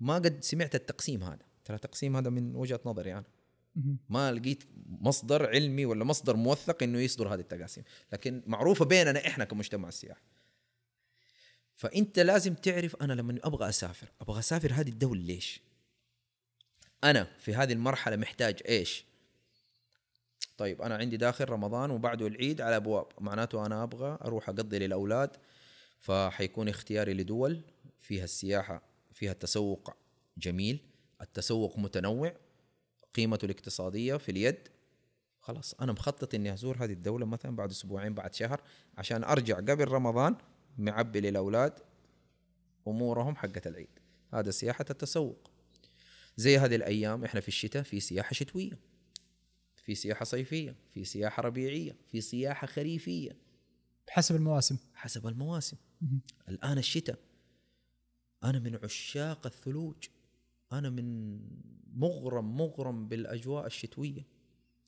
[0.00, 1.38] ما قد سمعت التقسيم هذا.
[1.64, 3.24] ترى التقسيم هذا من وجهة نظري أنا.
[3.76, 3.98] مهم.
[4.08, 7.84] ما لقيت مصدر علمي ولا مصدر موثق إنه يصدر هذه التقاسيم.
[8.12, 10.22] لكن معروفة بيننا إحنا كمجتمع السياحي.
[11.74, 15.60] فأنت لازم تعرف أنا لما أبغى أسافر أبغى أسافر هذه الدولة ليش؟
[17.04, 19.04] أنا في هذه المرحلة محتاج إيش؟
[20.56, 25.36] طيب أنا عندي داخل رمضان وبعده العيد على أبواب معناته أنا أبغى أروح أقضي للأولاد
[26.00, 27.60] فحيكون اختياري لدول
[28.00, 29.96] فيها السياحة فيها التسوق
[30.38, 30.78] جميل
[31.20, 32.32] التسوق متنوع
[33.14, 34.68] قيمته الاقتصادية في اليد
[35.40, 38.60] خلاص أنا مخطط إني أزور هذه الدولة مثلا بعد أسبوعين بعد شهر
[38.98, 40.36] عشان أرجع قبل رمضان
[40.78, 41.72] معبي للأولاد
[42.88, 43.88] أمورهم حقه العيد.
[44.34, 45.50] هذا سياحة التسوق.
[46.36, 48.78] زي هذه الأيام إحنا في الشتاء في سياحة شتوية.
[49.84, 53.36] في سياحة صيفية في سياحة ربيعية في سياحة خريفية.
[54.06, 54.76] بحسب المواسم.
[54.94, 55.76] حسب المواسم.
[56.00, 56.20] مهم.
[56.48, 57.18] الآن الشتاء.
[58.44, 59.96] أنا من عشاق الثلوج.
[60.72, 61.38] أنا من
[61.94, 64.26] مغرم مغرم بالأجواء الشتوية.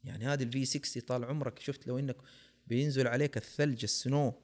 [0.05, 2.17] يعني هذه الفي 60 طال عمرك شفت لو إنك
[2.67, 4.35] بينزل عليك الثلج السنو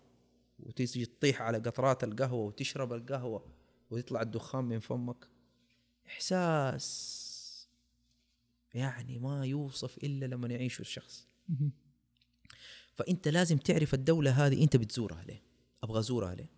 [0.59, 3.47] وتيجي تطيح على قطرات القهوة وتشرب القهوة
[3.91, 5.29] ويطلع الدخان من فمك.
[6.07, 7.22] إحساس
[8.75, 11.29] يعني ما يوصف إلا لما يعيشه الشخص.
[12.95, 15.43] فأنت لازم تعرف الدولة هذه أنت بتزورها ليه؟
[15.83, 16.51] أبغى أزورها ليه؟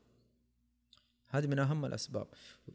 [1.29, 2.29] هذه من أهم الأسباب.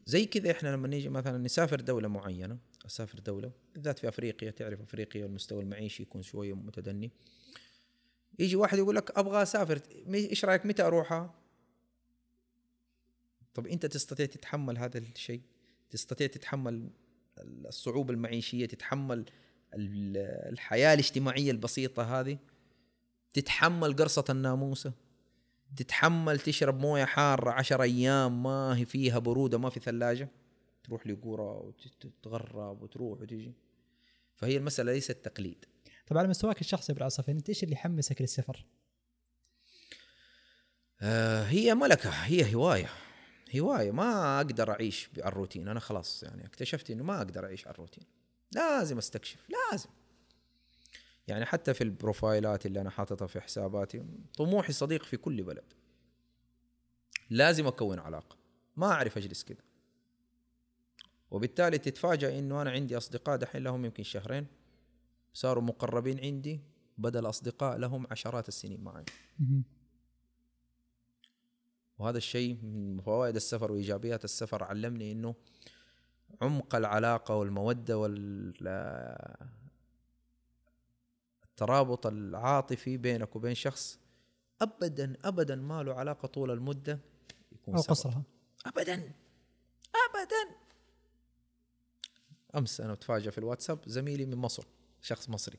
[0.05, 4.81] زي كذا إحنا لما نيجي مثلا نسافر دولة معينة أسافر دولة بالذات في أفريقيا تعرف
[4.81, 7.11] أفريقيا المستوى المعيشي يكون شوية متدني.
[8.39, 9.81] يجي واحد يقول لك أبغى أسافر
[10.13, 11.35] إيش رأيك متى أروحها؟
[13.53, 15.41] طب أنت تستطيع تتحمل هذا الشيء؟
[15.89, 16.89] تستطيع تتحمل
[17.41, 19.25] الصعوبة المعيشية تتحمل
[19.73, 20.17] ال-
[20.53, 22.37] الحياة الاجتماعية البسيطة هذه
[23.33, 24.93] تتحمل قرصة الناموسة
[25.75, 30.29] تتحمل تشرب موية حارة عشر أيام ما هي فيها برودة ما في ثلاجة
[30.83, 33.53] تروح لقرى وتتغرب وتروح وتجي.
[34.35, 35.65] فهي المسألة ليست تقليد.
[36.07, 38.65] طب على مستواك الشخصي ابو العصافين أنت إيش اللي يحمسك للسفر؟
[41.01, 42.89] آه هي ملكة هي هواية.
[43.55, 45.67] هواية ما أقدر أعيش على الروتين.
[45.67, 48.03] أنا خلاص يعني اكتشفت إنه ما أقدر أعيش على الروتين.
[48.51, 49.89] لازم أستكشف لازم.
[51.27, 54.05] يعني حتى في البروفايلات اللي أنا حاططها في حساباتي
[54.37, 55.73] طموحي صديق في كل بلد.
[57.29, 58.37] لازم أكون علاقة.
[58.77, 59.61] ما أعرف أجلس كذا
[61.31, 64.47] وبالتالي تتفاجأ إنه أنا عندي أصدقاء دحين لهم يمكن شهرين
[65.33, 66.61] صاروا مقربين عندي
[66.97, 69.05] بدل أصدقاء لهم عشرات السنين معي.
[71.99, 74.63] وهذا الشيء من فوائد السفر وإيجابيات السفر.
[74.63, 75.35] علمني إنه
[76.41, 78.53] عمق العلاقة والمودة وال
[81.43, 83.99] الترابط العاطفي بينك وبين شخص
[84.61, 86.99] ابدا ابدا ما له علاقة طول المدة
[87.51, 87.81] يكون أو.
[87.81, 88.23] قصرها.
[88.65, 88.93] ابدا
[90.09, 90.55] ابدا.
[92.55, 94.63] أمس أنا اتفاجئ في الواتساب زميلي من مصر
[95.01, 95.57] شخص مصري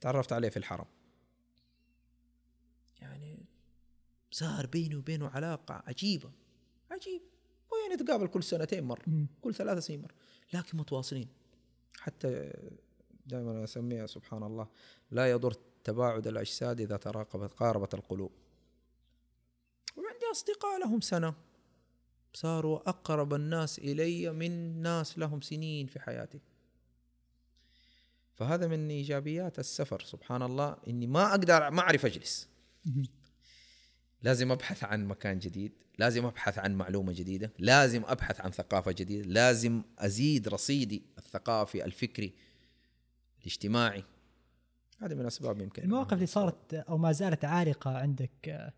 [0.00, 0.86] تعرفت عليه في الحرم
[3.00, 3.46] يعني
[4.30, 6.30] صار بيني وبينه علاقة عجيبة.
[6.90, 7.22] عجيب.
[7.72, 9.26] ويعني نتقابل كل سنتين مرة مم.
[9.42, 10.14] كل ثلاث سنين مرة.
[10.52, 11.28] لكن متواصلين.
[11.98, 12.52] حتى
[13.26, 14.68] دائما أسميها سبحان الله
[15.10, 15.52] لا يضر
[15.84, 18.32] تباعد الأجساد إذا تراقبت قاربت القلوب.
[19.96, 21.34] وعندي أصدقاء لهم سنة.
[22.34, 26.40] صاروا أقرب الناس إلي من ناس لهم سنين في حياتي.
[28.34, 30.76] فهذا من إيجابيات السفر سبحان الله.
[30.88, 32.48] إني ما أقدر ما أعرف أجلس.
[34.22, 39.28] لازم أبحث عن مكان جديد لازم أبحث عن معلومة جديدة لازم أبحث عن ثقافة جديدة
[39.28, 42.34] لازم أزيد رصيدي الثقافي الفكري
[43.40, 44.04] الاجتماعي.
[44.98, 48.72] هذه من أسباب يمكن المواقف اللي صارت أو ما زالت عالقة عندك آه،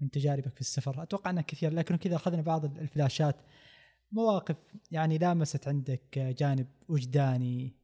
[0.00, 1.02] من تجاربك في السفر.
[1.02, 3.36] أتوقع أنها كثير لكن كذا أخذنا بعض الفلاشات.
[4.12, 4.56] مواقف
[4.90, 7.74] يعني لامست عندك آه، جانب وجداني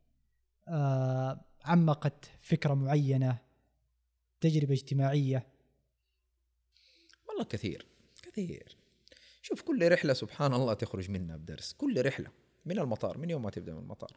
[0.69, 3.39] آه، عمقت فكرة معينة
[4.41, 5.52] تجربة اجتماعية.
[7.29, 7.87] والله كثير
[8.23, 8.77] كثير.
[9.43, 12.31] شوف كل رحلة سبحان الله تخرج منها بدرس كل رحلة
[12.67, 14.17] من المطار من يوم ما تبدأ من المطار.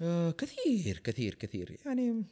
[0.00, 1.80] آه كثير كثير كثير.
[1.86, 2.24] يعني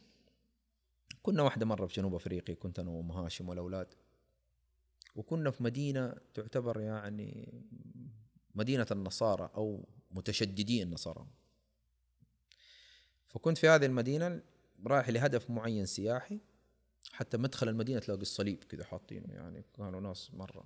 [1.23, 3.93] كنا واحدة مرة في جنوب أفريقيا كنت أنا وأم هاشم والأولاد.
[5.15, 7.53] وكنا في مدينة تعتبر يعني
[8.55, 11.27] مدينة النصارى أو متشددي النصارى.
[13.27, 14.41] فكنت في هذه المدينة
[14.87, 16.39] رايح لهدف معين سياحي.
[17.11, 20.65] حتى مدخل المدينة تلاقي الصليب كذا حاطينه يعني كانوا ناس مرة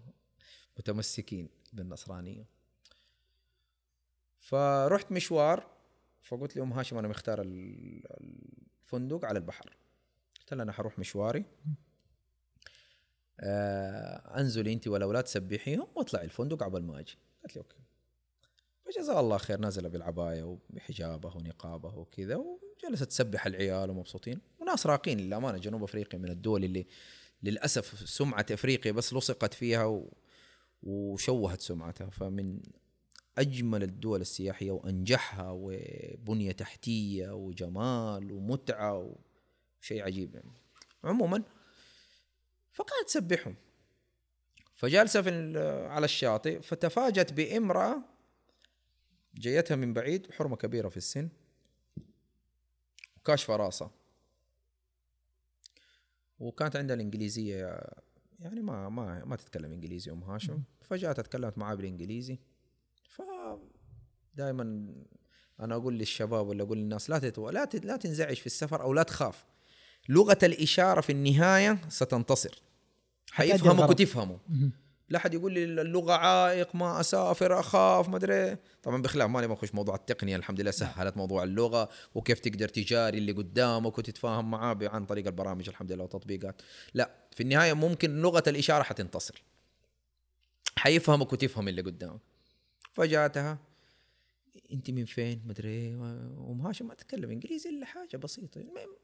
[0.79, 2.45] متمسكين بالنصرانية.
[4.39, 5.67] فرحت مشوار
[6.21, 8.03] فقلت لأم هاشم أنا مختار ال-
[8.83, 9.77] الفندق على البحر.
[10.39, 11.45] قلت لها أنا حروح مشواري.
[13.39, 17.17] آه أنزلي انت والأولاد سبحيهم واطلعي الفندق قبل ما أجي.
[17.41, 17.77] قالت لي أوكي.
[18.85, 22.35] فجزاها الله خير نازلة بالعباية وبحجابه ونقابه وكذا
[22.83, 24.41] وجلست تسبح العيال ومبسوطين.
[24.59, 26.85] وناس راقين للأمانة جنوب أفريقيا من الدول اللي
[27.43, 30.13] للأسف سمعة أفريقيا بس لصقت فيها و...
[30.83, 32.09] وشوهت سمعتها.
[32.09, 32.59] فمن
[33.37, 39.15] أجمل الدول السياحية وأنجحها وبنية تحتية وجمال ومتعة
[39.81, 40.51] وشيء عجيب يعني.
[41.03, 41.43] عموما
[42.73, 43.55] فقعدت تسبحهم.
[44.75, 45.29] فجالسة في
[45.89, 48.01] على الشاطئ فتفاجت بامرأة
[49.35, 51.29] جيتها من بعيد حرمة كبيرة في السن
[53.27, 53.91] وكاشفه راسها
[56.39, 57.79] وكانت عندها الإنجليزية
[58.39, 60.63] يعني ما ما ما تتكلم إنجليزي أم هاشم.
[60.81, 62.39] فجأت تكلمت معاه بالإنجليزي.
[63.09, 63.21] ف
[64.35, 64.93] دائما
[65.59, 67.49] أنا أقول للشباب ولا أقول للناس لا تتو...
[67.49, 67.85] لا ت...
[67.85, 69.45] لا تنزعج في السفر أو لا تخاف.
[70.09, 72.61] لغة الإشارة في النهاية ستنتصر.
[73.31, 73.89] حيفهمك.
[73.89, 74.39] وتفهمه.
[75.09, 78.57] لا حد يقول لي اللغة عائق ما أسافر أخاف ما أدري.
[78.83, 83.31] طبعا بخلاف ما نخش موضوع التقنية الحمد لله سهلت موضوع اللغة وكيف تقدر تجاري اللي
[83.31, 86.61] قدامك وتتفاهم معاه عن طريق البرامج الحمد لله والتطبيقات
[86.93, 89.43] لا في النهاية ممكن لغة الإشارة حتنتصر.
[90.77, 92.21] حيفهمك وتفهم اللي قدامك.
[92.91, 93.57] فجاتها.
[94.71, 95.93] أنت من فين؟ ما أدري.
[95.93, 98.61] أم هاشم ما تتكلم إنجليزي إلا حاجة بسيطة.
[98.61, 98.95] المهم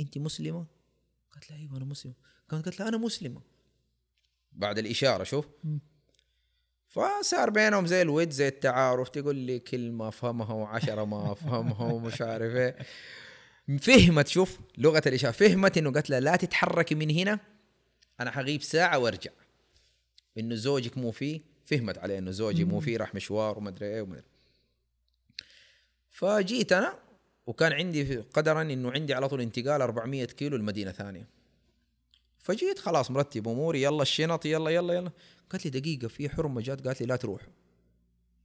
[0.00, 0.66] أنت مسلمة؟
[1.30, 2.14] قالت لها أيوه أنا مسلمة.
[2.48, 3.40] قالت لها أنا مسلمة.
[4.52, 5.46] بعد الإشارة شوف.
[6.88, 12.54] فصار بينهم زي الود زي التعارف تقول لي كلمة افهمها وعشرة ما افهمها ومش عارف
[12.54, 12.76] إيه.
[13.78, 15.32] فهمت شوف لغة الإشارة.
[15.32, 17.38] فهمت إنه قالت لها لا تتحركي من هنا
[18.20, 19.30] أنا حغيب ساعة وأرجع.
[20.38, 21.40] إنه زوجك مو فيه.
[21.66, 24.26] فهمت عليه إنه زوجي مو فيه راح مشوار وما أدري إيه وما أدري.
[26.10, 26.98] فجيت أنا
[27.46, 31.39] وكان عندي قدرا إنه عندي على طول انتقال 400 كيلو لمدينة ثانية.
[32.40, 35.10] فجيت خلاص مرتب أموري يلا الشنط يلا يلا يلا.
[35.50, 37.48] قالت لي دقيقة في حرمة جات قالت لي لا تروح.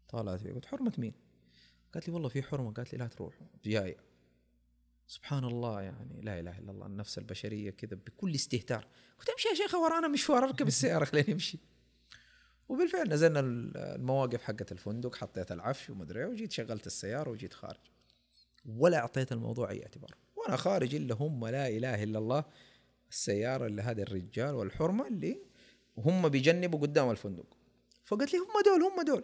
[0.10, 1.14] طالعت فيه قلت حرمة مين؟
[1.94, 3.34] قالت لي والله في حرمة قالت لي لا تروح.
[3.66, 3.98] جاي
[5.08, 8.88] سبحان الله يعني لا إله إلا الله النفس البشرية كذا بكل استهتار.
[9.20, 11.60] قلت امشي يا شيخه ورانا مشوار اركب السيارة خليني أمشي.
[12.70, 17.80] وبالفعل نزلنا المواقف حقت الفندق حطيت العفش ومدري إيه وجيت شغلت السيارة وجيت خارج.
[18.66, 20.16] ولا أعطيت الموضوع أي اعتبار.
[20.36, 22.46] وأنا خارج إلا هم لا إله إلا الله.
[23.16, 25.40] السياره اللي هذا الرجال والحرمة اللي
[25.98, 27.58] هم بيجنبوا قدام الفندق.
[28.04, 29.24] فقلت لي هم دول هم دول.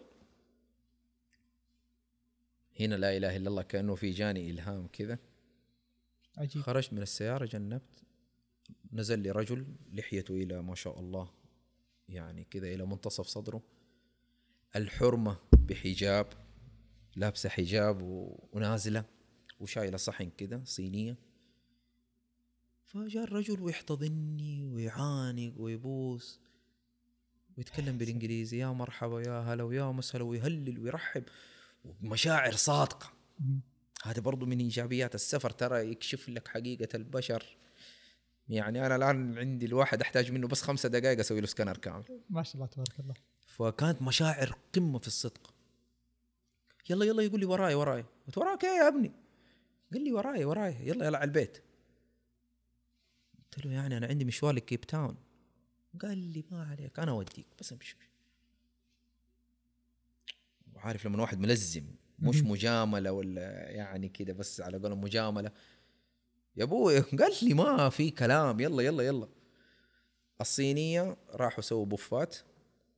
[2.80, 5.18] هنا لا إله إلا الله كأنه في جاني إلهام كذا.
[6.38, 6.62] عجيب.
[6.62, 8.02] خرجت من السيارة جنبت.
[8.92, 11.30] نزل لي رجل لحيته إلى ما شاء الله
[12.08, 13.62] يعني كذا إلى منتصف صدره.
[14.76, 16.26] الحرمة بحجاب
[17.16, 17.98] لابسة حجاب
[18.52, 19.04] ونازلة
[19.60, 21.31] وشايلة صحن كذا صينية.
[22.94, 26.40] فجاء الرجل ويحتضني ويعانق ويبوس
[27.58, 31.24] ويتكلم بالإنجليزي يا مرحبا يا هلا ويا مسهلا ويهلل ويرحب.
[31.84, 33.12] ومشاعر صادقة.
[34.02, 37.56] هذا برضو من إيجابيات السفر ترى يكشف لك حقيقة البشر.
[38.48, 42.04] يعني أنا الآن عندي الواحد أحتاج منه بس خمسة دقائق أسوي له سكانر كامل.
[42.30, 43.14] ما شاء الله تبارك الله.
[43.46, 45.54] فكانت مشاعر قمة في الصدق.
[46.90, 48.04] يلا يلا يقول لي وراي وراي.
[48.26, 49.12] قلت وراك إيه يا ابني؟
[49.92, 50.88] قال لي وراي وراي.
[50.88, 51.58] يلا يلا على البيت.
[53.52, 55.16] قلت له يعني أنا عندي مشوار لكيب تاون.
[56.02, 57.96] قال لي ما عليك أنا أوديك بس امشي
[60.74, 61.84] وعارف لما واحد ملزم
[62.18, 65.52] مش مجاملة ولا يعني كده بس على قولهم مجاملة.
[66.56, 69.28] يا أبوي قال لي ما في كلام يلا يلا يلا.
[70.40, 72.36] الصينية راحوا سووا بوفات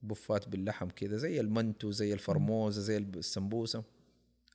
[0.02, 3.84] بوفات باللحم كذا زي المنتو زي الفرموزة زي السمبوسة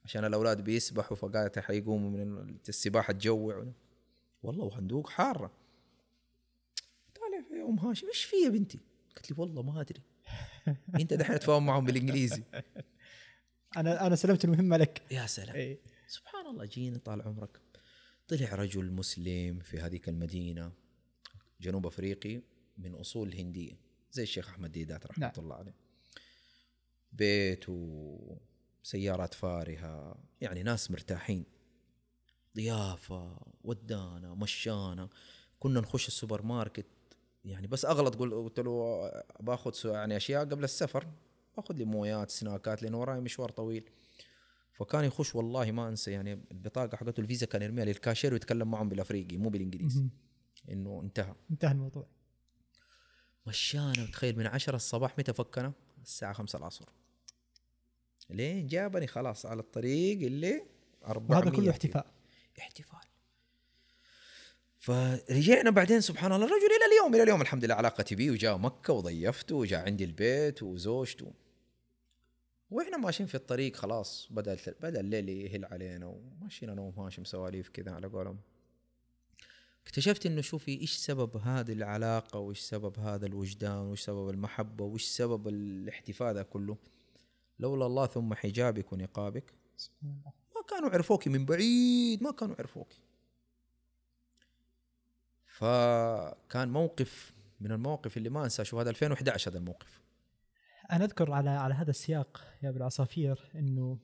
[0.06, 3.66] عشان الأولاد بيسبحوا فقالت حيقوموا من السباحة تجوع
[4.44, 5.59] والله وهندوق حارة.
[7.70, 8.80] أم هاشم إيش في يا بنتي؟
[9.16, 10.02] قالت لي والله ما أدري
[11.00, 12.44] أنت دحين تفاهم معهم بالإنجليزي
[13.78, 15.80] أنا أنا سلمت المهمة لك يا سلام إيه.
[16.08, 17.62] سبحان الله جينا طال عمرك
[18.28, 20.72] طلع رجل مسلم في هذيك المدينة
[21.62, 22.42] جنوب أفريقي
[22.78, 23.78] من أصول هندية
[24.12, 25.26] زي الشيخ أحمد ديدات رحمة.
[25.26, 25.32] نعم.
[25.38, 25.76] الله عليه
[27.12, 31.46] بيت وسيارات فارهة يعني ناس مرتاحين
[32.56, 35.10] ضيافة ودانا مشانا
[35.60, 36.86] كنا نخش السوبر ماركت
[37.46, 41.08] يعني بس أغلط قل- قلت له باخذ يعني أشياء قبل السفر
[41.58, 43.90] باخذ لي مويات snackات لأنه وراي مشوار طويل.
[44.74, 49.38] فكان يخش والله ما أنسى يعني البطاقة حقته الفيزا كان يرميها للكاشير ويتكلم معهم بالأفريقي
[49.38, 50.04] مو بالإنجليزي.
[50.70, 51.36] إنه انتهى.
[51.52, 52.08] انتهى الموضوع.
[53.48, 56.86] مشانا وتخيل من عشرة الصباح متى فكنا؟ الساعة خمسة العصر.
[58.30, 60.64] لين جابني خلاص على الطريق اللي
[61.06, 61.72] 400 وهذا كله.
[61.72, 62.14] احتفاء.
[62.60, 63.09] احتفال
[64.80, 68.94] فرجعنا بعدين سبحان الله الرجل إلى اليوم إلى اليوم الحمد لله علاقتي بيه وجاء مكة
[68.94, 71.34] وضيفته وجاء عندي البيت وزوجته.
[72.72, 77.70] وإحنا ماشيين في الطريق خلاص بدأ بدأ الليل يهل علينا وماشيين أنا وام هاشم سواليف
[77.70, 78.38] كذا على قولهم.
[79.86, 85.06] اكتشفت إنه شوفي إيش سبب هذه العلاقة وإيش سبب هذا الوجدان وإيش سبب المحبة وإيش
[85.06, 86.78] سبب الاحتفاء ذا كله؟
[87.60, 89.54] لولا الله ثم حجابك ونقابك.
[90.56, 93.02] ما كانوا عرفوكي من بعيد ما كانوا عرفوكي.
[95.60, 98.66] فكان موقف من المواقف اللي ما أنسى.
[98.66, 100.02] شوف هذا 2011 هذا الموقف.
[100.92, 104.00] أنا أذكر على على هذا السياق يا أبو العصافير إنه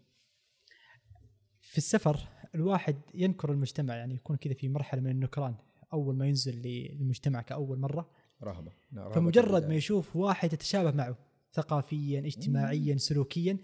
[1.60, 2.20] في السفر
[2.56, 5.56] الواحد ينكر المجتمع يعني يكون كذا في مرحلة من النكران.
[5.94, 8.10] أول ما ينزل للمجتمع كأول مرة.
[8.44, 8.72] رهبة.
[8.92, 9.68] نعم، فمجرد.
[9.68, 11.18] ما يشوف واحد يتشابه معه
[11.54, 13.58] ثقافيا اجتماعيا سلوكيا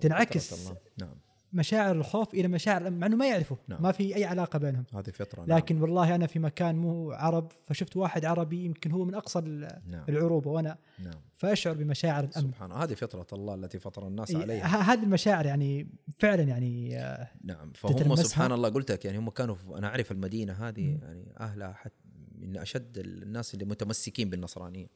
[0.00, 0.72] تنعكس.
[0.98, 1.20] نعم.
[1.52, 3.82] مشاعر الخوف إلى مشاعر مع إنه ما يعرفه نعم.
[3.82, 5.58] ما في أي علاقة بينهم هذه فطرة نعم.
[5.58, 9.40] لكن والله أنا في مكان مو عرب فشفت واحد عربي يمكن هو من أقصى
[9.86, 14.34] نعم العروبه وأنا نعم فأشعر بمشاعر الأمن سبحان الله هذه فطرة الله التي فطر الناس
[14.34, 19.30] عليها هذه المشاعر يعني فعلا يعني آه، نعم فهم؟ سبحان الله قلت لك يعني هم
[19.30, 21.00] كانوا في- أنا أعرف المدينة هذه مم.
[21.02, 21.92] يعني أهلها حت
[22.38, 24.86] من أشد الناس اللي متمسكين بالنصرانية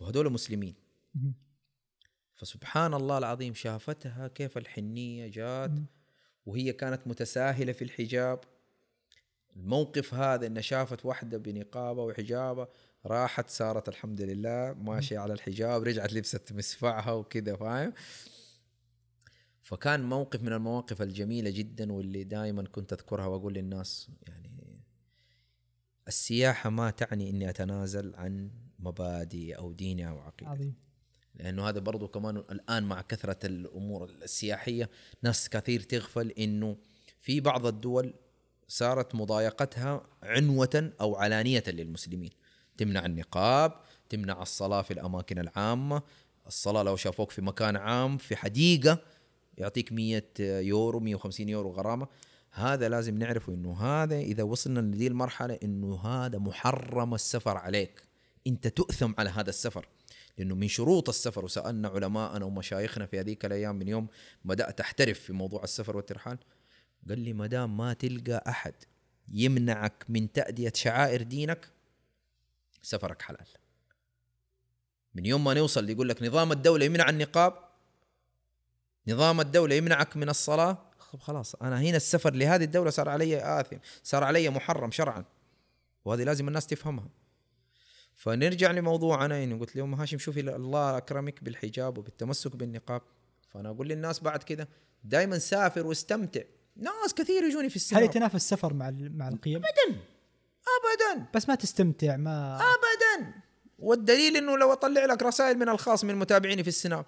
[0.00, 0.74] وهذول مسلمين.
[2.42, 5.70] فسبحان الله العظيم شافتها كيف الحنية جات.
[6.46, 8.40] وهي كانت متساهلة في الحجاب.
[9.56, 12.68] الموقف هذا ان شافت واحدة بنقابة وحجابة
[13.06, 17.92] راحت صارت الحمد لله ماشية على الحجاب رجعت لبست مسفعها وكذا فاهم؟
[19.62, 24.82] فكان موقف من المواقف الجميلة جدا واللي دائما كنت أذكرها وأقول للناس يعني
[26.08, 30.46] السياحة ما تعني إني أتنازل عن مبادئ أو ديني أو عقيدتي.
[30.46, 30.74] عظيم.
[31.34, 34.90] لأنه هذا برضو كمان الآن مع كثرة الأمور السياحية
[35.22, 36.76] ناس كثير تغفل إنه
[37.20, 38.14] في بعض الدول
[38.68, 42.30] صارت مضايقتها عنوة أو علانية للمسلمين.
[42.76, 43.72] تمنع النقاب
[44.08, 46.02] تمنع الصلاة في الأماكن العامة.
[46.46, 48.98] الصلاة لو شافوك في مكان عام في حديقة
[49.58, 52.06] يعطيك 100 يورو 150 يورو غرامة.
[52.50, 58.02] هذا لازم نعرفه إنه هذا إذا وصلنا لدي المرحلة إنه هذا محرم السفر عليك.
[58.46, 59.88] أنت تؤثم على هذا السفر.
[60.38, 64.08] لأنه من شروط السفر وسألنا علماءنا ومشايخنا في هذيك الأيام من يوم
[64.44, 66.38] بدأت أحترف في موضوع السفر والترحال.
[67.08, 68.74] قال لي ما دام ما تلقى أحد
[69.28, 71.68] يمنعك من تأدية شعائر دينك
[72.82, 73.46] سفرك حلال.
[75.14, 77.54] من يوم ما نوصل يقول لك نظام الدولة يمنع النقاب
[79.08, 83.76] نظام الدولة يمنعك من الصلاة خب خلاص أنا هنا السفر لهذه الدولة صار علي آثم
[84.02, 85.24] صار علي محرم شرعا
[86.04, 87.08] وهذه لازم الناس تفهمها.
[88.16, 93.02] فنرجع لموضوعنا انه قلت لهم هاشم شوفي الله أكرمك بالحجاب وبالتمسك بالنقاب.
[93.48, 94.68] فأنا أقول للناس بعد كده
[95.04, 96.40] دائما سافر واستمتع.
[96.76, 101.26] ناس كثير يجوني في هل السفر يتنافى السفر مع مع القيم؟ ابدا.
[101.34, 103.32] بس ما تستمتع ما ابدا.
[103.78, 107.04] والدليل إنه لو أطلع لك رسائل من الخاص من متابعيني في السناب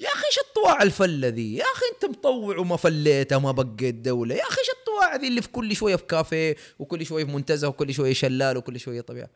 [0.00, 4.34] يا أخي إيش الطواع الفله ذي؟ يا أخي أنت مطوع وما فليتها ما بقيت دولة.
[4.34, 7.68] يا أخي إيش الطواع ذي اللي في كل شوية في كافيه وكل شوية في منتزه
[7.68, 9.30] وكل شوية شلال وكل شوية طبيعة.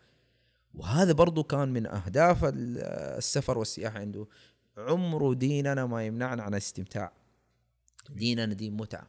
[0.75, 2.79] وهذا برضو كان من أهداف ال-
[3.19, 4.27] السفر والسياحة عنده.
[4.77, 7.13] عمره ديننا ما يمنعنا عن الاستمتاع.
[8.11, 9.09] ديننا دين متعة.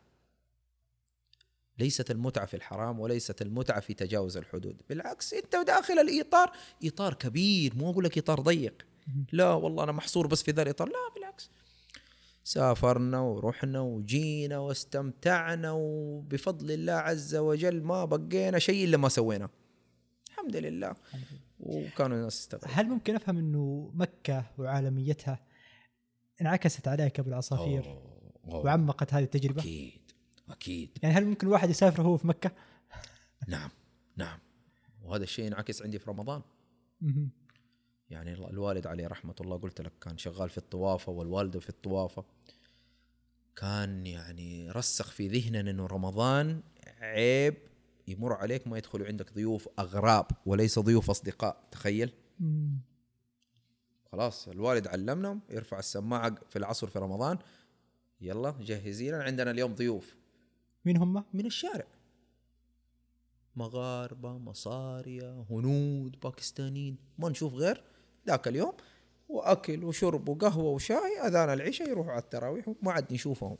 [1.79, 4.81] ليست المتعة في الحرام وليست المتعة في تجاوز الحدود.
[4.89, 6.51] بالعكس أنت داخل الإطار
[6.83, 8.85] إطار كبير مو أقول لك إطار ضيق.
[9.31, 10.87] لا والله أنا محصور بس في ذا الإطار.
[10.87, 11.49] لا بالعكس.
[12.43, 19.49] سافرنا ورحنا وجينا واستمتعنا وبفضل الله عز وجل ما بقينا شيء إلا ما سويناه.
[20.29, 20.95] الحمد لله.
[21.59, 25.39] وكانوا الناس يستغربوا هل ممكن أفهم إنه مكة وعالميتها
[26.41, 28.65] انعكست عليك أبو العصافير أوه، أوه.
[28.65, 30.01] وعمقت هذه التجربة؟ أكيد
[30.49, 32.51] أكيد يعني هل ممكن الواحد يسافر وهو في مكة؟
[33.47, 33.69] نعم
[34.17, 34.39] نعم
[35.03, 36.41] وهذا الشيء ينعكس عندي في رمضان.
[38.09, 42.25] يعني ال- الوالد عليه رحمة الله قلت لك كان شغال في الطوافة والوالدة في الطوافة
[43.55, 46.61] كان يعني رسخ في ذهننا إنه رمضان
[47.01, 47.55] عيب
[48.09, 52.13] يمر عليك ما يدخلوا عندك ضيوف أغراب وليس ضيوف أصدقاء تخيل.
[52.39, 52.79] مم.
[54.11, 57.37] خلاص الوالد علمنا يرفع السماعة في العصر في رمضان
[58.21, 60.15] يلا جهزي لنا عندنا اليوم ضيوف.
[60.85, 61.87] مين هم؟ من الشارع.
[63.55, 67.83] مغاربة مصارية هنود باكستانيين ما نشوف غير
[68.27, 68.73] ذاك اليوم
[69.29, 73.57] وأكل وشرب وقهوة وشاي أذان العشاء يروحوا على التراويح وما عاد نشوفهم.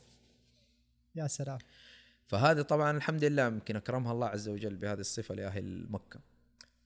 [1.14, 1.58] يا سلام.
[2.30, 6.20] فهذه طبعا الحمد لله يمكن أكرمها الله عز وجل بهذه الصفة لأهل مكة.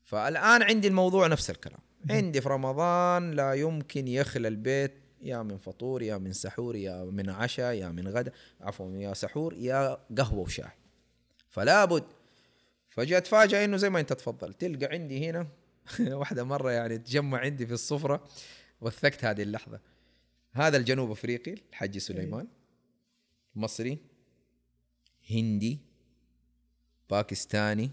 [0.02, 1.78] فالآن عندي الموضوع نفس الكلام.
[2.10, 4.92] عندي في رمضان لا يمكن يخلى البيت
[5.22, 9.54] يا من فطور يا من سحور يا من عشاء يا من غدا عفوا يا سحور
[9.54, 10.70] يا قهوة وشاي.
[11.48, 12.04] فلا بد
[12.88, 15.46] فجأة اتفاجئ إنه زي ما أنت تفضل تلقى عندي هنا
[16.20, 18.24] واحدة مرة يعني تجمع عندي في السفرة
[18.80, 19.80] وثقت هذه اللحظة.
[20.52, 22.46] هذا الجنوب أفريقي الحج سليمان
[23.54, 24.13] مصري.
[25.30, 25.78] هندي
[27.10, 27.90] باكستاني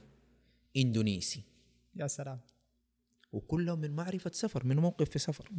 [0.78, 1.44] اندونيسي
[1.96, 2.40] يا سلام.
[3.32, 5.50] وكلهم من معرفة سفر من موقف في سفر.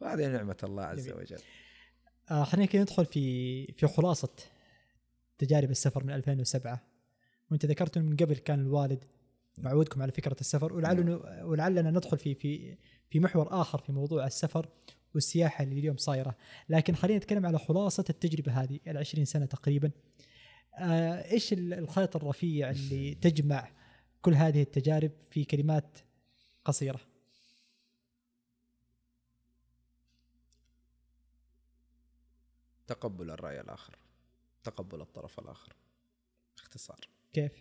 [0.00, 1.10] فهذه نعمة الله عز.
[1.10, 1.38] وجل.
[2.30, 4.34] آه خلينا كده ندخل في في خلاصة
[5.38, 6.82] تجارب السفر من 2007
[7.50, 9.04] وإنت ذكرت من قبل كان الوالد
[9.58, 12.76] معودكم على فكرة السفر ولعلنا ولعلنا ندخل في في
[13.10, 14.68] في محور آخر في موضوع السفر.
[15.16, 16.36] والسياحة اللي اليوم صايرة،
[16.68, 19.90] لكن خلينا نتكلم على خلاصة التجربة هذه ال 20 سنة تقريبا.
[20.78, 23.70] آه إيش ال- الخيط الرفيع اللي تجمع
[24.22, 25.98] كل هذه التجارب في كلمات
[26.64, 27.00] قصيرة؟
[32.86, 33.98] تقبل الرأي الآخر
[34.64, 35.72] تقبل الطرف الآخر
[36.56, 37.00] باختصار
[37.32, 37.52] كيف؟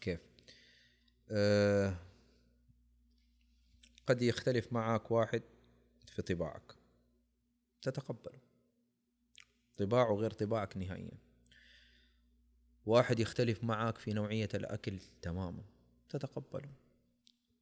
[0.00, 0.20] كيف
[1.30, 1.94] أه
[4.06, 5.42] قد يختلف معك واحد
[6.06, 6.74] في طباعك
[7.82, 8.40] تتقبله
[9.76, 11.18] طباعه غير طباعك نهائيا.
[12.86, 15.62] واحد يختلف معك في نوعية الأكل تماما.
[16.08, 16.70] تتقبله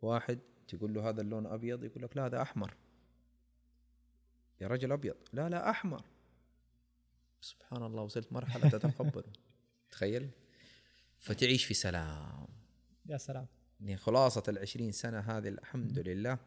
[0.02, 0.38] واحد
[0.68, 2.74] تقول له هذا اللون أبيض يقول لك لا هذا أحمر.
[4.60, 5.16] يا رجل أبيض.
[5.32, 6.04] لا لا أحمر.
[7.40, 9.32] سبحان الله وصلت مرحلة تتقبله
[9.90, 10.30] تخيل.
[11.18, 12.46] فتعيش في سلام.
[13.06, 13.46] يا سلام.
[13.80, 16.38] يعني خلاصة العشرين سنة هذه الحمد لله.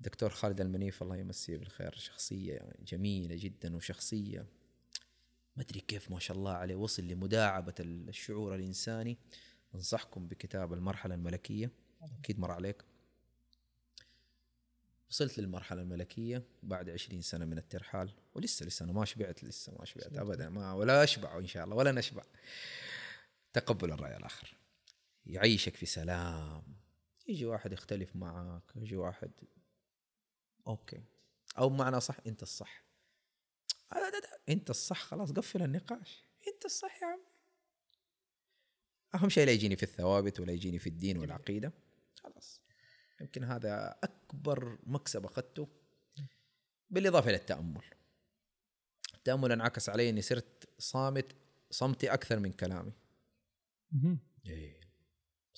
[0.00, 4.46] دكتور خالد المنيف الله يمسيه بالخير شخصية جميلة جدا وشخصية.
[5.56, 9.18] ما أدري كيف ما شاء الله عليه وصل لمداعبة الشعور الإنساني.
[9.74, 11.70] أنصحكم بكتاب المرحلة الملكية.
[12.20, 12.84] أكيد مر عليك.
[15.10, 18.10] وصلت للمرحلة الملكية بعد عشرين سنة من الترحال.
[18.34, 20.16] ولسه لسه أنا ما شبعت لسه ما شبعت.
[20.16, 20.48] أبدا.
[20.48, 22.22] ما ولا أشبع إن شاء الله ولا نشبع.
[23.52, 24.56] تقبل الرأي الآخر.
[25.26, 26.62] يعيشك في سلام.
[27.28, 29.30] يجي واحد يختلف معك يجي واحد
[30.70, 31.02] أوكي.
[31.58, 32.84] أو بمعنى صح أنت الصح.
[33.92, 36.24] لا- لا- لا، أنت الصح خلاص قفل النقاش.
[36.48, 37.20] أنت الصح يا عم
[39.14, 41.72] أهم شيء لا يجيني في الثوابت ولا يجيني في الدين والعقيدة.
[42.22, 42.60] خلاص.
[43.20, 45.68] يمكن هذا أكبر مكسب أخذته.
[46.90, 47.84] بالإضافة إلى التأمل.
[49.14, 51.36] التأمل أنعكس علي إني صرت صامت
[51.70, 52.92] صمتي أكثر من كلامي.
[53.92, 54.18] مهم.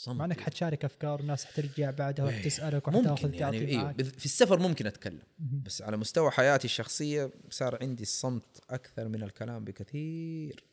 [0.09, 2.37] إيه مع انك حتشارك أفكار والناس حترجع بعدها إيه.
[2.39, 3.59] وحتسالك وحتاخذ يعني
[3.93, 5.23] بذ- في السفر ممكن أتكلم.
[5.39, 10.65] بس على مستوى حياتي الشخصية صار عندي الصمت أكثر من الكلام بكثير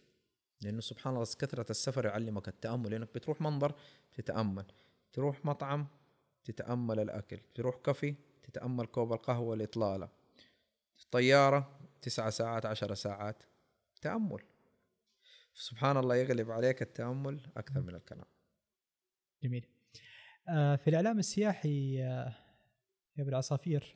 [0.62, 3.76] لأنه سبحان الله كثرة السفر يعلمك التأمل لأنك بتروح منظر
[4.14, 4.66] تتأمل
[5.14, 5.88] تروح مطعم
[6.44, 10.10] تتأمل الأكل تروح كافي تتأمل كوب القهوة الإطلالة
[11.12, 13.44] طيارة تسعة ساعات عشر ساعات
[14.02, 14.40] تأمل.
[15.54, 18.26] سبحان الله يغلب عليك التأمل أكثر من الكلام.
[19.44, 19.66] جميل.
[20.50, 22.36] آه في الإعلام السياحي آه
[23.18, 23.96] يا أبو العصافير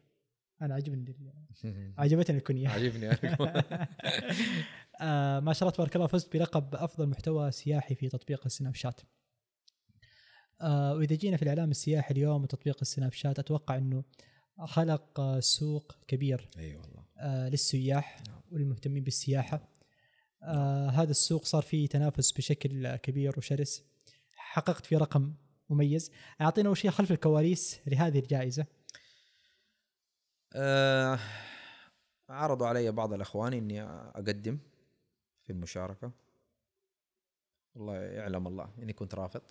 [0.62, 1.16] أنا عجبني
[1.98, 2.70] عجبتني الكنية.
[2.70, 3.10] عجبني
[5.02, 9.02] آه ما شاء الله تبارك الله فزت بلقب أفضل محتوى سياحي في تطبيق السناب شات.
[10.64, 14.04] وإذا جينا في الإعلام السياحي اليوم وتطبيق السناب شات أتوقع إنه
[14.60, 17.04] خلق سوق كبير أي والله.
[17.18, 18.42] آه للسياح نعم.
[18.52, 19.70] وللمهتمين بالسياحة.
[20.44, 23.84] آه هذا السوق صار فيه تنافس بشكل كبير وشرس.
[24.54, 25.34] حققت فيه رقم
[25.70, 26.12] مميز.
[26.42, 28.66] أعطينا اول شيء خلف الكواليس لهذه الجائزة؟
[30.54, 31.20] آه
[32.30, 34.60] عرضوا علي بعض الأخوان إني أقدم
[35.44, 36.12] في المشاركه
[37.76, 39.42] والله يعلم الله إني كنت رافض.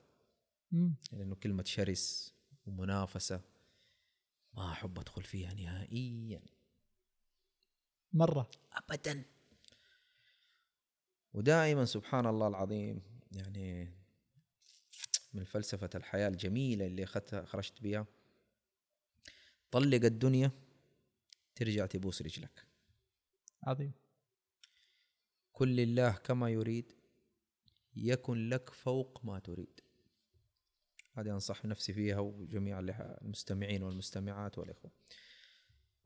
[1.12, 2.34] لأنه كلمة شرس
[2.66, 3.40] ومنافسة
[4.54, 6.42] ما أحب أدخل فيها نهائيا.
[8.12, 8.50] مرة.
[8.72, 9.24] ابدا.
[11.34, 14.01] ودائما سبحان الله العظيم يعني
[15.34, 18.06] من فلسفة الحياة الجميلة اللي اخذتها خرجت بها
[19.70, 20.50] طلق الدنيا
[21.54, 22.66] ترجع تبوس رجلك.
[23.62, 23.92] عظيم.
[25.52, 26.92] كل الله كما يريد
[27.96, 29.80] يكن لك فوق ما تريد.
[31.14, 34.90] هذه أنصح نفسي فيها وجميع المستمعين والمستمعات والإخوة.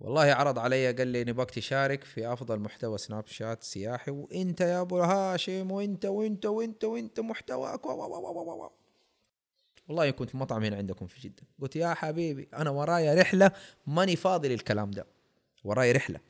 [0.00, 4.80] والله عرض علي قال لي نبغاك تشارك في أفضل محتوى سناب شات سياحي وإنت يا
[4.80, 7.86] أبو هاشم وانت وانت وانت وإنت محتواك.
[7.86, 8.85] و و و و و و.
[9.88, 11.42] والله كنت في مطعم هنا عندكم في جدة.
[11.60, 13.50] قلت يا حبيبي أنا ورايا رحلة
[13.86, 15.06] ماني فاضي للكلام ده.
[15.64, 16.20] ورايا رحلة.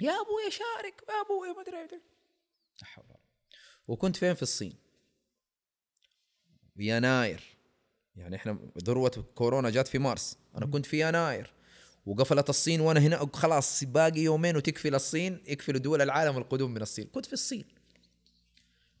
[0.00, 2.00] يا أبوي شارك يا أبوي ما أدري.
[3.88, 4.74] وكنت فين في الصين؟
[6.76, 7.42] بيناير
[8.16, 10.38] يعني إحنا ذروة كورونا جات في مارس.
[10.56, 11.52] أنا كنت في يناير.
[12.06, 13.28] وقفلت الصين وأنا هنا.
[13.34, 17.06] خلاص باقي يومين وتقفل الصين يقفلوا دول العالم القدوم من الصين.
[17.06, 17.64] كنت في الصين.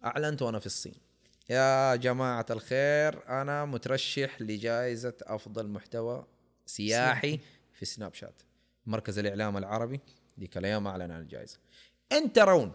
[0.04, 1.07] أعلنت وأنا في الصين.
[1.50, 6.26] يا جماعة الخير أنا مترشح لجائزة أفضل محتوى
[6.66, 7.40] سياحي
[7.72, 8.42] في سناب شات
[8.86, 10.00] مركز الإعلام العربي.
[10.40, 11.58] ذيك الأيام أعلن عن الجائزة.
[12.12, 12.72] أنت ترون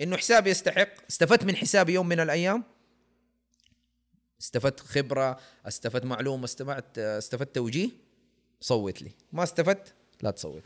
[0.00, 2.64] إنه حسابي يستحق؟ استفدت من حسابي يوم من الأيام؟
[4.40, 7.90] استفدت خبرة؟ استفدت معلومة؟ استفدت استفدت توجيه؟
[8.60, 9.10] صوت لي.
[9.32, 10.64] ما استفدت؟ لا تصوت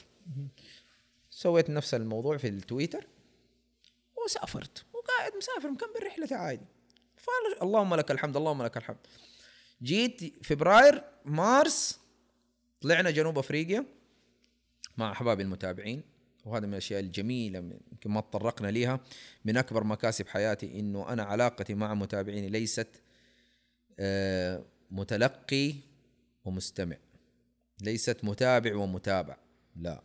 [1.30, 3.06] سويت نفس الموضوع في التويتر
[4.24, 4.84] وسافرت.
[4.92, 6.66] وقاعد مسافر مكمل رحلتي عادي.
[7.62, 8.96] اللهم لك الحمد اللهم لك الحمد.
[9.82, 12.00] جيت فبراير مارس
[12.80, 13.84] طلعنا جنوب أفريقيا
[14.96, 16.02] مع احبابي المتابعين
[16.44, 19.00] وهذا من الأشياء الجميلة يمكن ما تطرقنا ليها
[19.44, 22.88] من أكبر مكاسب حياتي إنه أنا علاقتي مع متابعيني ليست
[23.98, 25.74] آه، متلقي
[26.44, 26.96] ومستمع.
[27.82, 29.36] ليست متابع ومتابع
[29.76, 30.02] لا.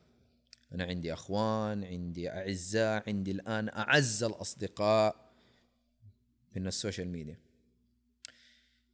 [0.73, 5.24] أنا عندي أخوان عندي أعزاء عندي الآن أعز الأصدقاء
[6.55, 7.39] من ال social media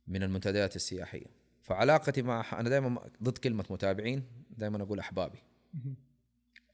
[0.08, 1.26] من المنتديات السياحية.
[1.62, 5.40] فعلاقتي مع أنا دائما ضد كلمة متابعين دائما أقول أحبابي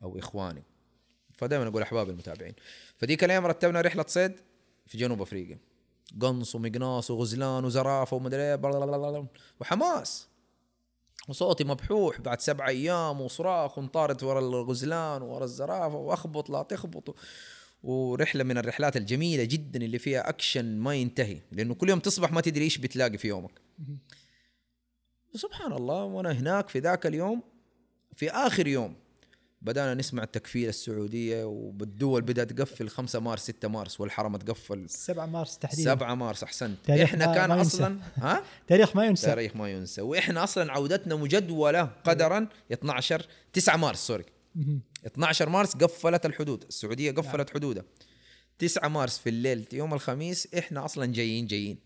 [0.04, 0.64] أو إخواني.
[1.34, 2.54] فدائما أقول أحبابي المتابعين.
[2.98, 4.32] فديك الأيام رتبنا رحلة صيد
[4.86, 5.60] في جنوب أفريقيا.
[6.22, 9.28] قنص ومقناص وغزلان وزرافة ومدري إيه بلا.
[9.60, 10.28] وحماس.
[11.28, 17.16] وصوتي مبحوح بعد سبع أيام وصراخ ونطارد ورا الغزلان ورا الزرافة وأخبط لا تخبط.
[17.88, 22.42] ورحلة من الرحلات الجميلة جدا اللي فيها أكشن ما ينتهي لأنه كل يوم تصبح ما
[22.42, 23.52] تدري إيش بتلاقي في يومك.
[25.34, 27.42] وسبحان الله وأنا هناك في ذاك اليوم
[28.16, 28.96] في آخر يوم
[29.62, 34.90] بدأنا نسمع التكفير السعودية والدول بدأت تقفل 5 مارس 6 مارس والحرم تقفل.
[34.90, 35.84] 7 مارس تحديدا.
[35.96, 36.90] 7 مارس أحسنت.
[36.90, 37.78] إحنا ما- كان ما ينسى.
[37.78, 39.28] أصلا ها؟ تاريخ ما ينسى.
[39.28, 40.02] تاريخ ما ينسى.
[40.02, 44.24] وإحنا أصلا عودتنا مجدولة قدرا 12 9 مارس سوري.
[45.06, 47.84] 12 مارس قفلت الحدود السعودية قفلت حدودها.
[48.60, 51.80] 9 مارس في الليل يوم الخميس إحنا أصلا جايين جايين.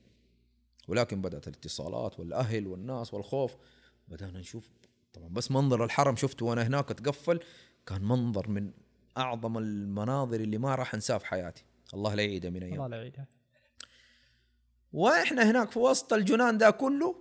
[0.88, 3.56] ولكن بدأت الاتصالات والأهل والناس والخوف.
[4.08, 4.70] بدأنا نشوف
[5.14, 7.40] طبعا بس منظر الحرم شفته وأنا هناك تقفل
[7.86, 8.72] كان منظر من
[9.18, 11.64] أعظم المناظر اللي ما راح انساه في حياتي.
[11.94, 12.74] الله لا يعيده من أيام.
[12.74, 13.28] الله لا يعيدها.
[14.94, 17.16] وإحنا هناك في وسط الجنان ده كله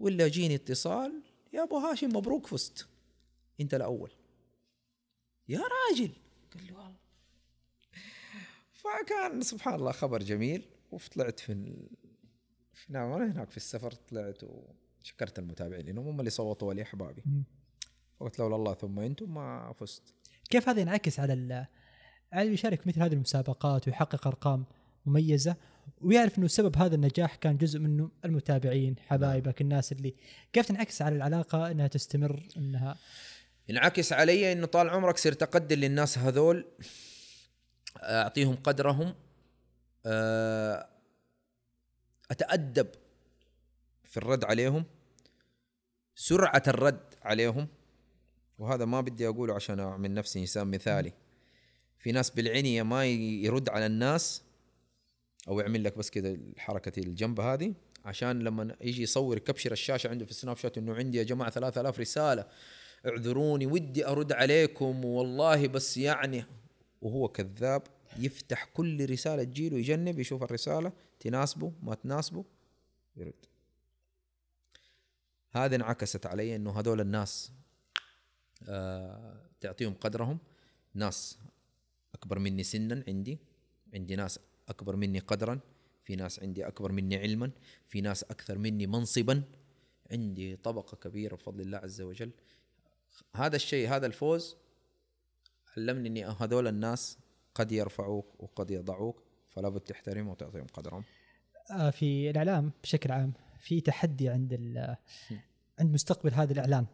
[0.00, 1.22] ولا جيني اتصال
[1.52, 2.86] يا أبو هاشم مبروك فزت.
[3.60, 4.10] أنت الأول.
[5.50, 6.12] يا راجل.
[6.54, 6.94] قال لي والله.
[8.72, 11.88] فكان سبحان الله خبر جميل وطلعت في ال...
[12.72, 17.22] في نعم هناك في السفر طلعت وشكرت المتابعين لأنهم هم اللي صوتوا لي أحبابي.
[17.26, 17.44] مم.
[18.20, 20.14] قلت لولا الله ثم أنتم ما فزت.
[20.50, 21.66] كيف هذا ينعكس على ال-
[22.32, 24.64] على اللي يشارك مثل هذه المسابقات ويحقق أرقام
[25.06, 25.56] مميزة؟
[26.00, 30.14] ويعرف إنه سبب هذا النجاح كان جزء منه المتابعين حبايبك الناس اللي
[30.52, 32.98] كيف تنعكس على العلاقة إنها تستمر إنها
[33.70, 36.64] ينعكس علي إنه طال عمرك صرت أقدر للناس هذول
[37.96, 39.14] أعطيهم قدرهم
[40.06, 40.88] آه،
[42.30, 42.88] أتأدب
[44.04, 44.84] في الرد عليهم
[46.14, 47.68] سرعة الرد عليهم
[48.58, 51.12] وهذا ما بدي أقوله عشان اعمل نفسي إنسان مثالي.
[51.98, 54.42] في ناس بالعنية ما يرد على الناس
[55.48, 60.24] أو يعمل لك بس كذا حركه الجنب هذه عشان لما يجي يصور يكبشر الشاشة عنده
[60.24, 62.46] في السناب شات إنه عندي يا جماعة 3000 رسالة.
[63.06, 65.04] اعذروني ودي أرد عليكم.
[65.04, 66.44] والله بس يعني
[67.02, 67.82] وهو كذاب
[68.18, 72.44] يفتح كل رسالة تجيله يجنب يشوف الرسالة تناسبه ما تناسبه
[73.16, 73.34] يرد.
[75.50, 77.52] هذه انعكست علي إنه هذول الناس
[78.68, 80.38] آه تعطيهم قدرهم.
[80.94, 81.38] ناس
[82.14, 83.38] أكبر مني سنا عندي
[83.94, 84.38] عندي ناس
[84.68, 85.60] أكبر مني قدرا
[86.04, 87.50] في ناس عندي أكبر مني علما
[87.88, 89.42] في ناس أكثر مني منصبا.
[90.10, 92.30] عندي طبقة كبيرة بفضل الله عز وجل.
[93.36, 94.56] هذا الشيء هذا الفوز
[95.76, 97.18] علمني إني هذول الناس
[97.54, 101.04] قد يرفعوك وقد يضعوك فلا بد تحترمهم وتعطيهم قدرهم.
[101.70, 104.52] آه، في الإعلام بشكل عام في تحدي عند
[105.78, 106.86] عند مستقبل هذا الإعلام.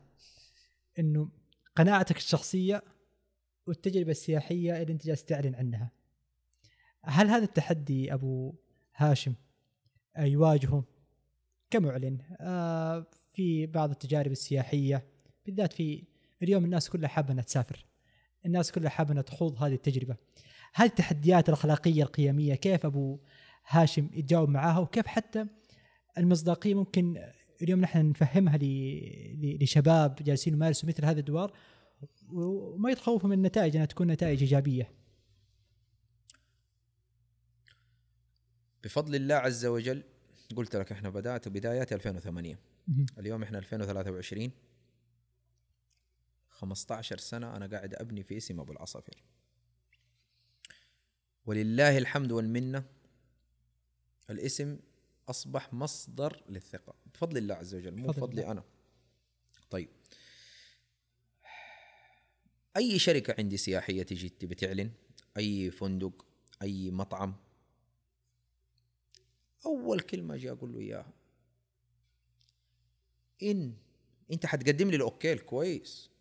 [0.99, 1.29] إنه
[1.77, 2.83] قناعتك الشخصية
[3.67, 5.91] والتجربة السياحية اللي أنت جالس تعلن عنها.
[7.05, 8.55] هل هذا التحدي أبو
[8.95, 9.35] هاشم
[10.19, 10.85] يواجهه
[11.71, 15.16] كمعلن؟ آه، في بعض التجارب السياحية
[15.47, 16.05] بالذات في
[16.43, 17.87] اليوم الناس كلها حابة إنها تسافر
[18.47, 20.17] الناس كلها حابة إنها تخوض هذه التجربة
[20.75, 23.19] هذه التحديات الأخلاقية القيمية كيف أبو
[23.69, 25.47] هاشم يتجاوب معاها وكيف حتى
[26.19, 27.23] المصداقية ممكن
[27.63, 31.53] اليوم نحن نفهمها لشباب جالسين يمارسوا مثل هذه الادوار
[32.33, 34.91] وما يتخوفوا من النتائج إنها تكون نتائج إيجابية.
[38.85, 40.03] بفضل الله عز وجل
[40.57, 43.07] قلت لك إحنا بدأت بدايات 2008 مهم.
[43.19, 44.51] اليوم إحنا 2023
[46.57, 49.23] 15 سنة أنا قاعد أبني في اسم أبو العصافير.
[51.47, 52.85] ولله الحمد والمنة
[54.31, 54.79] الاسم
[55.29, 56.95] أصبح مصدر للثقة.
[57.15, 58.47] بفضل الله عز وجل مو بفضل بفضلي.
[58.51, 58.65] أنا.
[59.71, 59.89] طيب.
[62.77, 64.91] أي شركة عندي سياحية تجي تبي تعلن
[65.37, 66.27] أي فندق؟
[66.63, 67.37] أي مطعم؟
[69.67, 71.13] أول كلمة أجي أقول له إياها.
[73.43, 73.75] إن.
[74.33, 76.16] أنت حتقدم لي الاوكيل كويس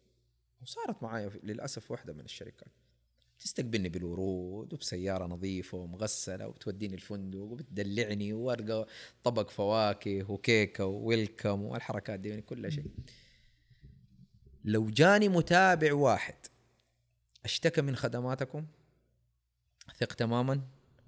[0.66, 2.74] وصارت معايا للأسف واحدة من الشركات.
[3.40, 8.88] تستقبلني بالورود وبسيارة نظيفة ومغسلة وتوديني الفندق وبتدلعني وارقى
[9.24, 12.92] طبق فواكه وكيكة وويلكم والحركات دي يعني كل شيء.
[14.64, 16.36] لو جاني متابع واحد
[17.46, 18.66] اشتكى من خدماتكم
[19.96, 20.62] ثق تماما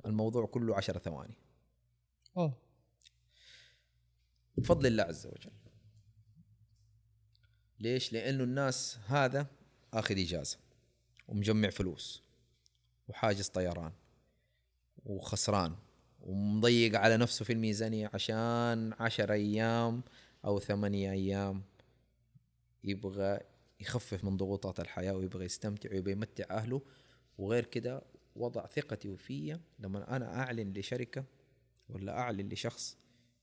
[0.05, 1.37] الموضوع كله عشر ثواني.
[2.37, 2.53] أوه.
[4.57, 5.51] بفضل الله عز وجل.
[7.79, 9.47] ليش؟ لأنه الناس هذا
[9.93, 10.57] آخذ إجازة
[11.27, 12.23] ومجمع فلوس
[13.07, 13.91] وحاجز طيران
[15.05, 15.75] وخسران
[16.21, 20.01] ومضيق على نفسه في الميزانية عشان عشر أيام
[20.45, 21.63] أو ثمانية أيام
[22.83, 23.39] يبغى
[23.79, 26.81] يخفف من ضغوطات الحياة ويبغى يستمتع ويبغى يمتع أهله.
[27.37, 28.01] وغير كده
[28.35, 29.59] وضع ثقتي فيا.
[29.79, 31.25] لما أنا أعلن لشركة
[31.89, 32.97] ولا أعلن لشخص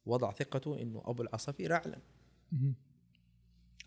[0.06, 2.00] وضع ثقته إنه أبو العصافير أعلن.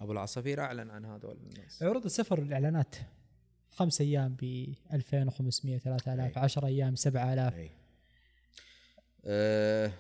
[0.02, 2.96] أبو العصافير أعلن عن هذول الناس عروض السفر الإعلانات
[3.72, 6.44] خمس أيام ب 2500 3000 أي.
[6.44, 7.72] 10 أيام 7000 أي.
[9.26, 9.92] أه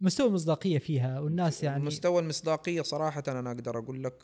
[0.00, 4.22] مستوى المصداقية فيها والناس يعني مستوى المصداقية صراحة أنا أقدر أقول لك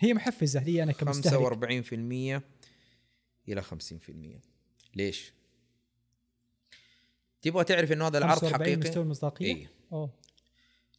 [0.00, 2.42] هي محفزة لي أنا كمستهلك 45%
[3.48, 3.66] إلى 50%
[4.94, 5.32] ليش؟
[7.42, 10.10] تبغى تعرف إنه هذا العرض 45 حقيقي؟ مستوى المصداقية أوه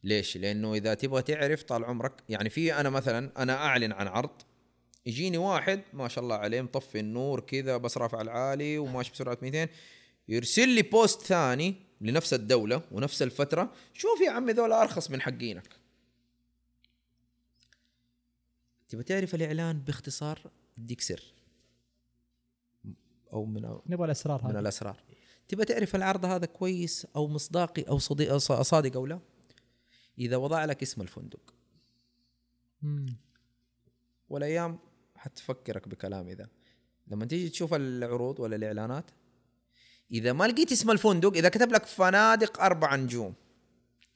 [0.04, 4.42] ليش؟ لأنه إذا تبغى تعرف طال عمرك يعني في أنا مثلا أنا أعلن عن عرض
[5.06, 9.68] يجيني واحد ما شاء الله عليه مطفي النور كذا بس رافع العالي وماشي بسرعة 200
[10.28, 15.68] يرسل لي بوست ثاني لنفس الدولة ونفس الفترة شوف يا عمي ذولا أرخص من حقينك.
[18.88, 21.22] تبغى تعرف الإعلان باختصار؟ أديك سر.
[23.32, 24.60] أو من نبغى الأسرار من هذه.
[24.60, 25.02] الأسرار.
[25.48, 29.20] تبغى تعرف العرض هذا كويس أو مصداقي أو صديق صادق أو لا؟
[30.20, 31.54] إذا وضع لك اسم الفندق.
[32.82, 33.16] مم.
[34.28, 34.78] والأيام
[35.16, 36.48] حتفكرك بكلامي ذا
[37.06, 39.10] لما تيجي تشوف العروض ولا الإعلانات
[40.10, 43.34] إذا ما لقيت اسم الفندق إذا كتب لك فنادق أربع نجوم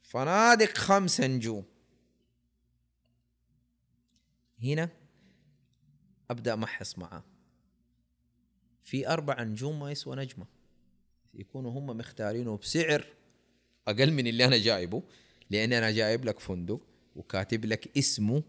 [0.01, 1.65] فنادق خمس نجوم.
[4.63, 4.89] هنا
[6.29, 7.23] أبدأ أمحص معاه
[8.83, 10.45] في أربع نجوم ما يسوى نجمة.
[11.33, 13.05] يكونوا هم مختارينه بسعر
[13.87, 15.03] أقل من اللي أنا جايبه.
[15.49, 16.81] لأني أنا جايب لك فندق
[17.15, 18.43] وكاتب لك اسمه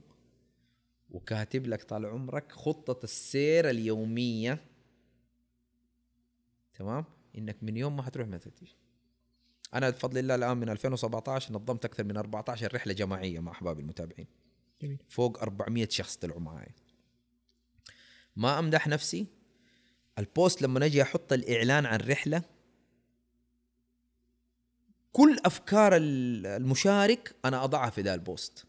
[1.11, 4.65] وكاتب لك طال عمرك خطة السير اليومية.
[6.75, 7.05] تمام؟
[7.39, 8.77] إنك من يوم ما حتروح ما تجي
[9.75, 14.27] أنا بفضل الله الآن من 2017 نظمت أكثر من 14 رحلة جماعية مع احبابي المتابعين.
[14.83, 14.99] جميل.
[15.09, 16.75] فوق 400 شخص طلعوا معي
[18.37, 19.27] ما أمدح نفسي؟
[20.19, 22.43] ال post لما أجي أحط الإعلان عن رحلة
[25.17, 28.65] كل أفكار ال- المشارك أنا أضعها في ذا ال post.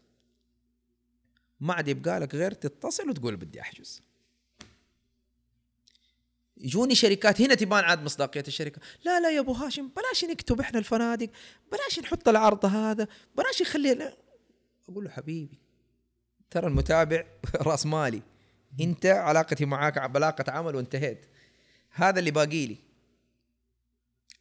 [1.60, 4.02] ما عاد يبقى لك غير تتصل وتقول بدي أحجز.
[6.56, 8.80] يجوني شركات هنا تبان عاد مصداقية الشركة.
[9.04, 11.30] لا لا يا أبو هاشم بلاش نكتب إحنا الفنادق
[11.72, 14.12] بلاش نحط العرض هذا بلاش نخلي
[14.88, 15.58] أقول له حبيبي
[16.50, 17.24] ترى المتابع
[17.68, 18.22] رأس مالي.
[18.80, 21.26] أنت علاقتي معاك علاقه عمل وانتهيت.
[21.90, 22.76] هذا اللي باقي لي.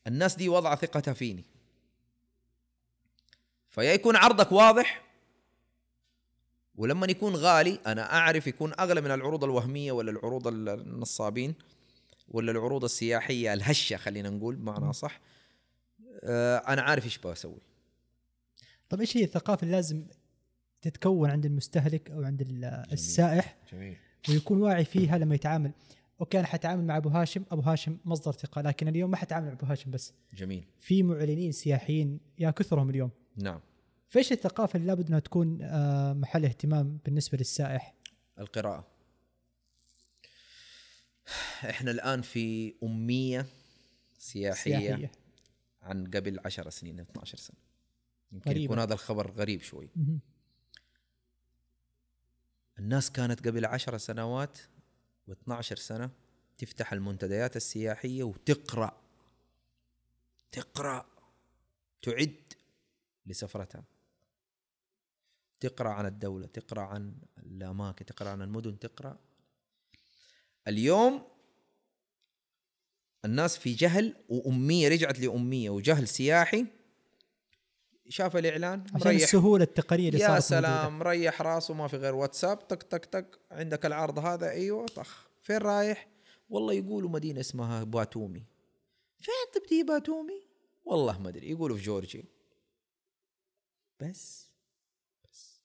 [0.07, 1.56] الناس دي وضع ثقتها فيني.
[3.69, 5.03] فيا يكون عرضك واضح
[6.75, 11.53] ولما يكون غالي أنا أعرف يكون أغلى من العروض الوهمية ولا العروض النصابين
[12.29, 15.19] ولا العروض السياحية الهشة خلينا نقول بمعنى صح
[16.23, 17.57] آه، أنا عارف إيش بسوي.
[18.89, 20.05] طيب إيش هي الثقافة اللي لازم
[20.81, 23.97] تتكون عند المستهلك أو عند ال- السائح؟ جميل.
[24.29, 25.71] ويكون واعي فيها لما يتعامل.
[26.21, 27.43] أوكي أنا حتعامل مع أبو هاشم.
[27.51, 30.13] أبو هاشم مصدر ثقة لكن اليوم ما حتعامل مع أبو هاشم بس.
[30.33, 30.63] جميل.
[30.79, 33.09] في معلنين سياحيين يا كثرهم اليوم.
[33.37, 33.59] نعم.
[34.07, 37.93] فايش الثقافة اللي لابد أنها تكون آه، محل اهتمام بالنسبة للسائح؟
[38.39, 38.87] القراءة.
[41.69, 43.45] إحنا الآن في أمية
[44.17, 45.11] سياحية, سياحية.
[45.81, 47.57] عن قبل 10 سنين 12 سنة.
[48.31, 48.65] يمكن غريبة.
[48.65, 49.89] يكون هذا الخبر غريب شوي.
[52.79, 54.57] الناس كانت قبل 10 سنوات
[55.29, 56.09] و12 سنة
[56.57, 59.01] تفتح المنتديات السياحية وتقرأ.
[60.51, 61.05] تقرأ.
[62.01, 62.35] تعد.
[63.27, 63.83] لسفرتها.
[65.59, 69.19] تقرأ عن الدولة تقرأ عن الأماكن تقرأ عن المدن تقرأ.
[70.67, 71.27] اليوم
[73.25, 76.65] الناس في جهل وأمية رجعت لأمية وجهل سياحي.
[78.09, 80.99] شاف الإعلان عشان السهولة التقنية اللي يا سلام.
[80.99, 85.27] مريح راسه ما في غير واتساب طق طق طق عندك العرض هذا أيوه طخ.
[85.41, 86.07] فين رايح؟
[86.49, 88.45] والله يقولوا مدينة اسمها باتومي.
[89.17, 90.47] فين تبدي باتومي؟
[90.85, 92.23] والله ما أدري يقولوا في جورجيا.
[93.99, 94.51] بس
[95.23, 95.61] بس.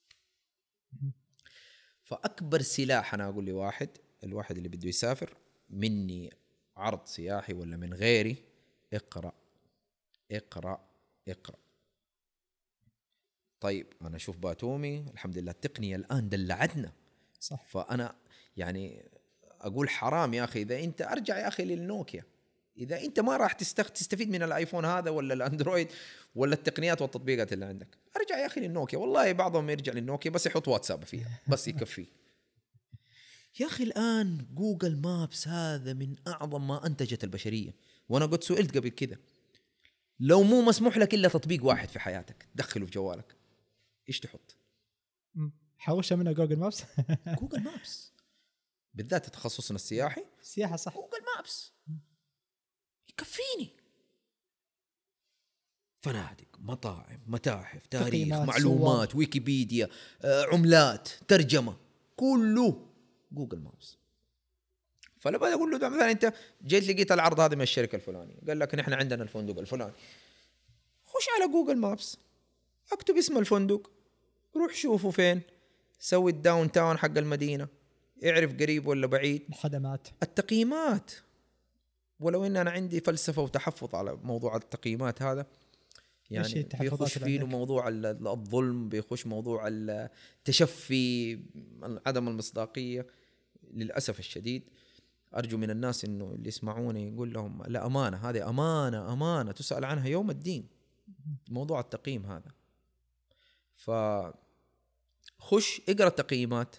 [2.03, 3.89] فأكبر سلاح أنا أقول لواحد
[4.23, 5.37] الواحد اللي بده يسافر
[5.69, 6.33] مني
[6.77, 8.37] عرض سياحي ولا من غيري
[8.93, 9.33] اقرأ
[10.31, 10.89] اقرأ
[11.27, 11.57] اقرأ.
[13.59, 16.91] طيب أنا أشوف باتومي الحمد لله التقنية الآن دلعتنا.
[17.39, 17.65] صح.
[17.65, 18.15] فأنا
[18.57, 19.09] يعني
[19.61, 22.25] أقول حرام يا أخي إذا أنت أرجع يا أخي للنوكيا.
[22.77, 23.51] إذا أنت ما راح.
[23.53, 25.87] تستفيد من الآيفون هذا ولا الأندرويد
[26.35, 27.97] ولا التقنيات والتطبيقات اللي عندك.
[28.17, 28.99] أرجع يا أخي للنوكيا.
[28.99, 32.05] والله بعضهم يرجع للنوكيا بس يحط واتساب فيها بس يكفيه.
[33.59, 37.75] يا أخي الآن Google Maps هذا من أعظم ما أنتجت البشرية.
[38.09, 39.17] وأنا قد سئلت قبل كذا.
[40.19, 43.35] لو مو مسموح لك إلا تطبيق واحد في حياتك تدخله في جوالك.
[44.09, 44.57] إيش تحط.
[45.77, 46.83] حوشها منها Google Maps.
[47.41, 48.13] Google Maps.
[48.93, 50.25] بالذات تخصصنا السياحي.
[50.41, 50.93] سياحة صح.
[50.93, 51.73] جوجل مابس.
[53.13, 53.69] يكفيني.
[56.01, 59.89] فنادق مطاعم متاحف تاريخ معلومات ويكيبيديا
[60.21, 61.77] آه، عملات ترجمة
[62.15, 62.87] كله
[63.31, 63.97] Google Maps.
[65.19, 66.33] فلما أقول له مثلا أنت
[66.65, 68.35] جيت لقيت العرض هذا من الشركة الفلانية.
[68.47, 69.93] قال لك نحن عندنا الفندق الفلاني.
[71.05, 72.17] خش على Google Maps
[72.91, 73.91] اكتب اسم الفندق
[74.55, 75.41] روح شوفه فين
[75.99, 77.67] سوي ال downtown حق المدينة
[78.25, 79.41] اعرف قريب ولا بعيد.
[79.49, 81.11] الخدمات التقييمات.
[82.23, 85.45] ولو إن أنا عندي فلسفة وتحفظ على موضوع التقييمات هذا
[86.31, 86.47] يعني
[86.89, 91.39] بيخش فيه؟ موضوع ال- ال- الظلم بيخش موضوع التشفي
[92.05, 93.07] عدم المصداقية
[93.73, 94.63] للأسف الشديد
[95.35, 100.07] أرجو من الناس إنه اللي يسمعوني يقول لهم لا أمانة هذه أمانة أمانة تسأل عنها
[100.07, 100.67] يوم الدين.
[101.49, 102.51] موضوع التقييم هذا.
[103.75, 103.91] ف
[105.39, 106.75] خش اقرأ التقييمات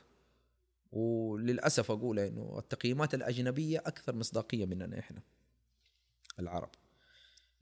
[0.92, 5.22] وللأسف أقول إنه التقييمات الأجنبية أكثر مصداقية مننا إحنا.
[6.38, 6.70] العرب.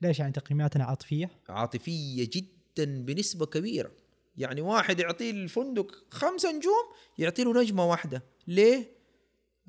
[0.01, 3.91] ليش يعني تقييماتنا عاطفية؟ عاطفية جدا بنسبة كبيرة.
[4.37, 6.85] يعني واحد يعطيه الفندق خمسة نجوم
[7.17, 8.23] يعطي له نجمة واحدة.
[8.47, 8.91] ليه؟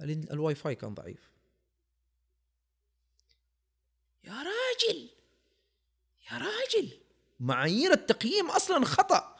[0.00, 1.30] ال- الواي فاي كان ضعيف.
[4.24, 5.10] يا راجل!
[6.32, 6.90] يا راجل!
[7.40, 9.34] معايير التقييم أصلا خطأ.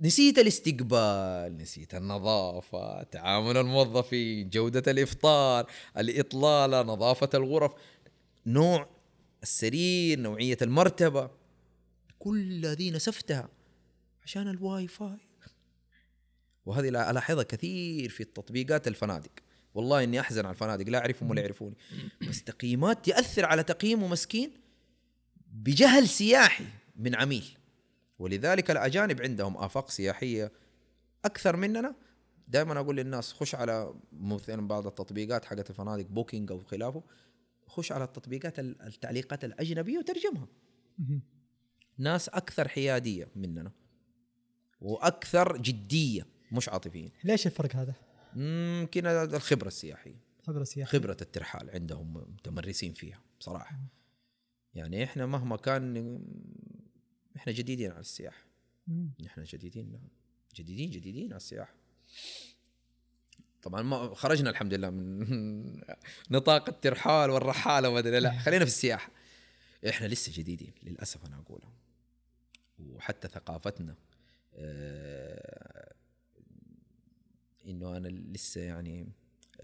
[0.00, 7.72] نسيت الاستقبال نسيت النظافة تعامل الموظفين جودة الإفطار الإطلالة نظافة الغرف.
[8.46, 8.88] نوع
[9.42, 11.30] السرير نوعية المرتبة
[12.18, 13.48] كل هذه نسفتها
[14.24, 15.18] عشان الواي فاي.
[16.66, 19.30] وهذه لا- ألاحظها كثير في التطبيقات الفنادق.
[19.74, 21.74] والله إني أحزن على الفنادق لا أعرفهم ولا يعرفوني.
[22.28, 24.50] بس تقييمات تأثر على تقييمه مسكين
[25.52, 26.64] بجهل سياحي
[26.96, 27.58] من عميل.
[28.18, 30.52] ولذلك الأجانب عندهم آفاق سياحية
[31.24, 31.94] أكثر مننا.
[32.48, 37.02] دائما أقول للناس خش على مثلا بعض التطبيقات حقت الفنادق بوكينج أو خلافه.
[37.72, 40.46] خش على التطبيقات ال- التعليقات الأجنبية وترجمها.
[41.98, 43.72] ناس أكثر حيادية مننا.
[44.80, 47.10] وأكثر جدية مش عاطفيين.
[47.24, 47.94] ليش الفرق هذا؟
[48.36, 50.20] يمكن الخبرة السياحية.
[50.42, 53.80] خبره سياحيه خبرة الترحال عندهم متمرسين فيها بصراحة
[54.74, 55.96] يعني إحنا مهما كان
[57.36, 58.44] إحنا جديدين على السياحة
[58.86, 59.10] مم.
[59.20, 60.00] نحن جديدين
[60.54, 61.74] جديدين جديدين على السياحة
[63.62, 65.80] طبعا ما خرجنا الحمد لله من
[66.30, 68.38] نطاق الترحال والرحالة وما لا.
[68.38, 69.10] خلينا في السياحة.
[69.88, 71.72] إحنا لسه جديدين للأسف أنا اقولها
[72.80, 73.94] وحتى ثقافتنا
[74.54, 75.92] آه
[77.66, 79.08] إنه أنا لسه يعني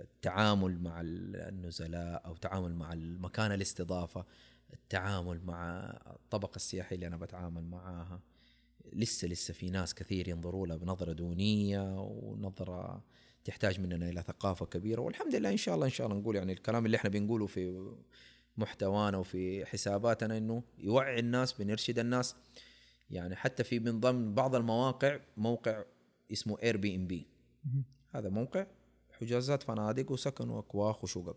[0.01, 4.27] التعامل مع النزلاء أو تعامل مع المكان الاستضافة
[4.73, 8.21] التعامل مع الطبقة السياحية اللي أنا بتعامل معاها
[8.93, 13.05] لسه لسه في ناس كثير ينظروا لها بنظرة دونية ونظرة
[13.45, 15.01] تحتاج مننا إلى ثقافة كبيرة.
[15.01, 17.93] والحمد لله إن شاء الله إن شاء الله نقول يعني الكلام اللي إحنا بنقوله في
[18.57, 22.37] محتوانا وفي حساباتنا إنه يوعي الناس بنرشد الناس.
[23.11, 25.85] يعني حتى في من ضمن بعض المواقع موقع
[26.33, 27.27] اسمه Airbnb
[28.11, 28.67] هذا موقع
[29.21, 31.37] حجوزات فنادق وسكن وأكواخ وشقق.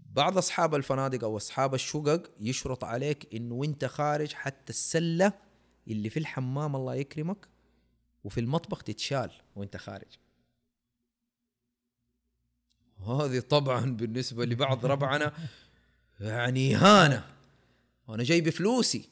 [0.00, 5.32] بعض أصحاب الفنادق أو أصحاب الشقق يشرط عليك إنه وإنت خارج حتى السلة
[5.88, 7.48] اللي في الحمام الله يكرمك
[8.28, 10.18] وفي المطبخ تتشال وانت خارج.
[12.98, 15.32] هذه طبعا بالنسبة لبعض ربعنا
[16.20, 17.36] يعني اهانه
[18.08, 19.08] وأنا جاي بفلوسي.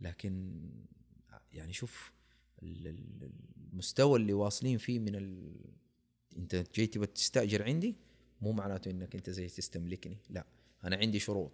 [0.00, 0.62] لكن
[1.52, 2.12] يعني شوف
[2.62, 5.56] المستوى اللي واصلين فيه من ال...
[6.36, 7.96] أنت جاي تبغى تستأجر عندي
[8.40, 10.46] مو معناته إنك أنت زي تستملكني لا.
[10.84, 11.52] أنا عندي شروط.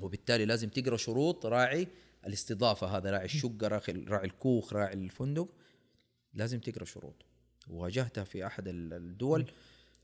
[0.00, 1.88] وبالتالي لازم تقرأ شروط راعي
[2.26, 5.48] الاستضافة هذا راعي الشقة راعي الكوخ راعي الفندق
[6.34, 7.14] لازم تقرأ شروط
[7.68, 9.50] واجهتها في أحد الدول.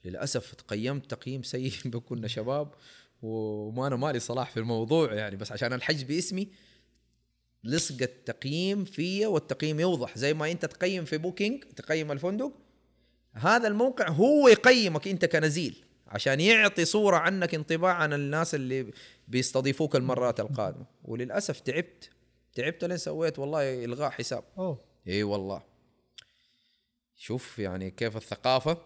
[0.05, 1.73] للأسف تقيمت تقييم سيء
[2.09, 2.75] كنا شباب
[3.23, 6.49] وما أنا مالي صلاح في الموضوع يعني بس عشان الحج باسمي
[7.65, 10.19] لصق التقييم فيا والتقييم يوضح.
[10.19, 12.53] زي ما أنت تقيم في بوكينج تقيم الفندق
[13.33, 15.85] هذا الموقع هو يقيمك أنت كنزيل.
[16.15, 18.93] عشان يعطي صورة عنك انطباع عن الناس اللي
[19.29, 20.87] بيستضيفوك المرات القادمة.
[21.05, 22.11] وللأسف تعبت.
[22.55, 24.45] تعبت لين سويت والله إلغاء حساب.
[24.59, 24.79] أوه.
[25.09, 25.63] إي والله.
[27.17, 28.79] شوف يعني كيف الثقافة.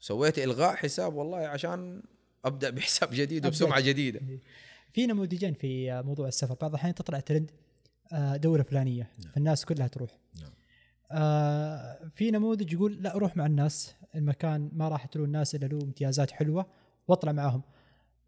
[0.00, 2.02] سويت إلغاء حساب والله عشان
[2.44, 4.20] أبدأ بحساب جديد وبسمعة جديدة.
[4.92, 6.54] في نموذجين في موضوع السفر.
[6.54, 7.50] بعض الأحيان تطلع ترند
[8.12, 9.10] آه، دولة فلانية.
[9.18, 9.32] نعم.
[9.32, 10.10] فالناس كلها تروح.
[10.40, 10.50] نعم.
[11.10, 13.94] آه في نموذج يقول لا روح مع الناس.
[14.14, 16.66] المكان ما راح له الناس إلا له امتيازات حلوة
[17.08, 17.62] واطلع معاهم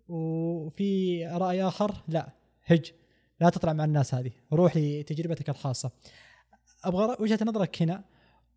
[0.09, 2.33] وفي رأي آخر لا
[2.65, 2.93] هج
[3.41, 5.91] لا تطلع مع الناس هذه روح لتجربتك الخاصة.
[6.85, 8.05] أبغى وجهة نظرك هنا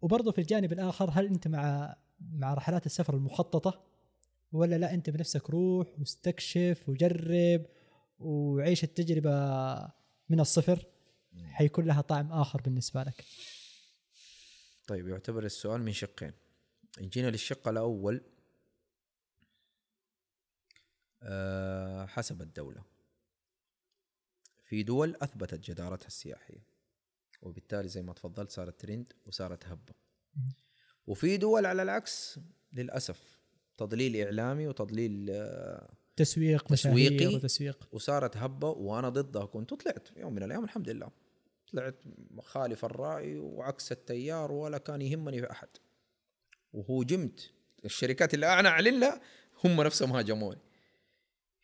[0.01, 3.86] وبرضه في الجانب الآخر هل أنت مع مع رحلات السفر المخططة؟
[4.51, 7.65] ولا لا أنت بنفسك روح واستكشف وجرب
[8.19, 9.32] وعيش التجربة
[10.30, 10.86] من الصفر؟
[11.43, 13.25] حيكون لها طعم آخر بالنسبة لك.
[14.88, 16.32] طيب يعتبر السؤال من شقين.
[17.02, 18.22] جينا للشق الأول
[21.24, 22.84] أه حسب الدولة.
[24.64, 26.64] في دول أثبتت جدارتها السياحية
[27.41, 29.93] وبالتالي زي ما تفضلت صارت ترند وصارت هبة.
[31.08, 32.39] وفي دول على العكس
[32.74, 33.39] للأسف
[33.78, 37.88] تضليل إعلامي وتضليل آه، تسويق تسويقي وتسويق.
[37.91, 41.12] وصارت هبة وأنا ضدها كنت وطلعت يوم من الأيام الحمد لله.
[41.72, 41.95] طلعت
[42.39, 45.68] خالف الرأي وعكس التيار ولا كان يهمني في أحد.
[46.74, 47.51] وهوجمت
[47.86, 49.22] الشركات اللي أنا اعلن لها
[49.63, 50.61] هم نفسهم هاجموني.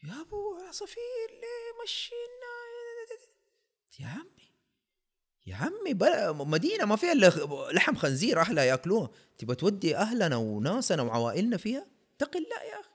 [0.03, 2.55] يا أبو عصافير ليه مشينا؟
[3.99, 4.51] يا عمي
[5.45, 5.93] يا عمي
[6.45, 7.27] مدينة ما فيها إلا
[7.71, 9.09] لحم خنزير أهلها يأكلوها.
[9.37, 12.89] تبغى تودي أهلنا وناسنا وعوائلنا فيها؟ اتق الله يا أخي.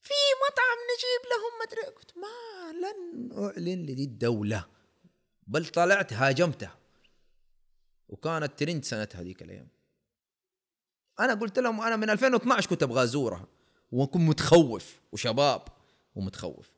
[0.00, 0.14] في
[0.46, 4.68] مطعم نجيب لهم مدري قلت ما لن أعلن لدي الدولة
[5.46, 6.78] بل طلعت هاجمتها.
[8.08, 9.68] وكانت ترند سنتها هذيك الأيام.
[11.20, 13.46] أنا قلت لهم أنا من 2012 كنت أبغى ازورها
[13.92, 15.62] واكون متخوف وشباب
[16.14, 16.70] ومتخوف.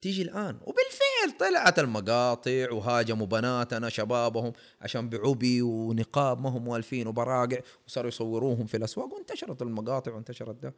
[0.00, 7.58] تيجي الآن وبالفعل طلعت المقاطع وهاجموا بناتنا شبابهم عشان بعبي ونقاب ما هم والفين وبراقع
[7.86, 10.74] وصاروا يصوروهم في الأسواق وانتشرت المقاطع وانتشرت ده.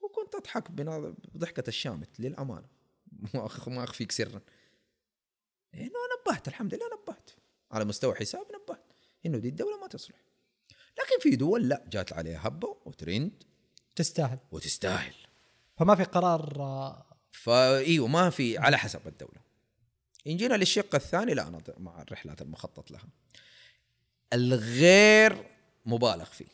[0.00, 0.70] وكنت أضحك
[1.34, 2.66] بضحكة الشامت للأمانة.
[3.66, 4.40] ما أخفيك سرا.
[5.74, 7.30] إنه نبهت الحمد لله نبهت.
[7.70, 8.84] على مستوى حساب نبهت.
[9.26, 10.16] إنه دي الدولة ما تصلح.
[10.98, 13.42] لكن في دول لا جات عليها هبة وترند.
[13.96, 14.38] تستاهل.
[14.52, 15.14] وتستاهل.
[15.76, 19.40] فما في قرار فايوه ما في على حسب الدولة.
[20.26, 23.08] ان جينا للشق الثاني لا أنا مع الرحلات المخطط لها.
[24.32, 25.46] الغير
[25.86, 26.46] مبالغ فيه.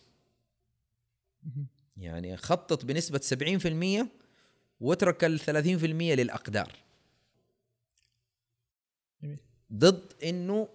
[1.97, 4.07] يعني خطط بنسبة 70%
[4.81, 6.77] واترك ال 30% للأقدار.
[9.73, 10.69] ضد إنه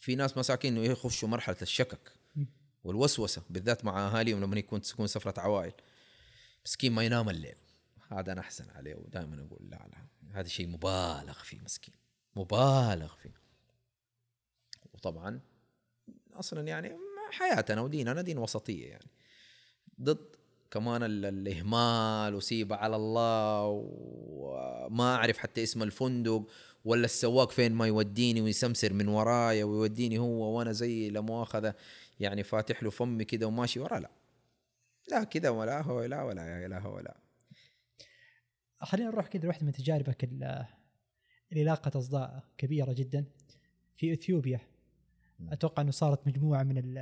[0.00, 2.12] في ناس مساكين يخشوا مرحلة الشكك
[2.84, 5.72] والوسوسة بالذات مع أهاليهم لما يكون تكون سفرة عوائل.
[6.66, 7.56] مسكين ما ينام الليل.
[8.08, 10.06] هذا أنا أحسن عليه ودائما أقول لا لا.
[10.40, 11.94] هذا شيء مبالغ فيه مسكين.
[12.36, 13.34] مبالغ فيه.
[14.92, 15.40] وطبعا
[16.32, 16.96] أصلا يعني
[17.30, 19.10] حياتنا وديننا دين وسطية يعني.
[20.00, 20.36] ضد
[20.70, 26.46] كمان ال- الإهمال وسيبه على الله وما أعرف حتى اسم الفندق
[26.84, 31.74] ولا السواق فين ما يوديني ويسمسر من ورايا ويوديني هو وأنا زي لا مؤاخذة
[32.20, 34.10] يعني فاتح له فمي كده وماشي ورا لا.
[35.10, 37.16] لا كذا ولا هو لا ولا لا هو لا.
[38.80, 40.66] خلينا نروح كذا واحدة من تجاربك ال-
[41.52, 43.24] اللي لاقت أصداء كبيرة جدا
[43.96, 44.60] في إثيوبيا.
[45.52, 46.98] أتوقع إنه صارت مجموعة من ال-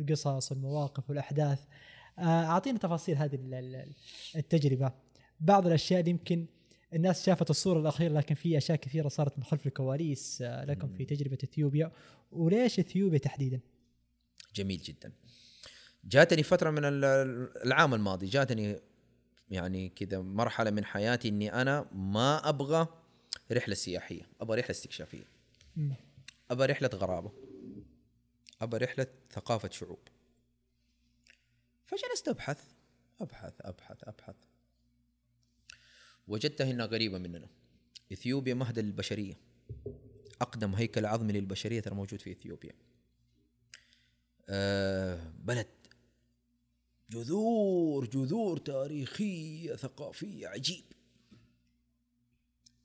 [0.00, 1.64] القصص والمواقف والأحداث.
[2.18, 3.94] آه، أعطينا تفاصيل هذه ال- ال-
[4.36, 4.92] التجربة.
[5.40, 6.46] بعض الأشياء اللي يمكن
[6.94, 11.04] الناس شافت الصورة الأخيرة لكن في أشياء كثيرة صارت من خلف الكواليس آه، لكم في
[11.04, 11.92] تجربة إثيوبيا.
[12.32, 13.60] وليش إثيوبيا تحديدا؟
[14.54, 15.12] جميل جدا.
[16.04, 17.04] جاتني فترة من ال-
[17.66, 18.80] العام الماضي جاتني
[19.50, 22.86] يعني كذا مرحلة من حياتي إني أنا ما أبغى
[23.52, 25.24] رحلة سياحية أبغى رحلة استكشافية.
[25.76, 25.94] مم.
[26.50, 27.32] أبغى رحلة غرابة.
[28.62, 29.98] أبغى رحلة ثقافة شعوب.
[31.86, 32.64] فجلست أبحث
[33.20, 34.34] أبحث أبحث أبحث.
[36.32, 37.48] وجدتها انها قريبة مننا.
[38.12, 39.34] إثيوبيا مهد للبشرية.
[40.40, 42.72] أقدم هيكل عظمي للبشرية ترى موجود في إثيوبيا.
[44.48, 45.66] آه، بلد
[47.10, 50.84] جذور جذور تاريخية ثقافية عجيب.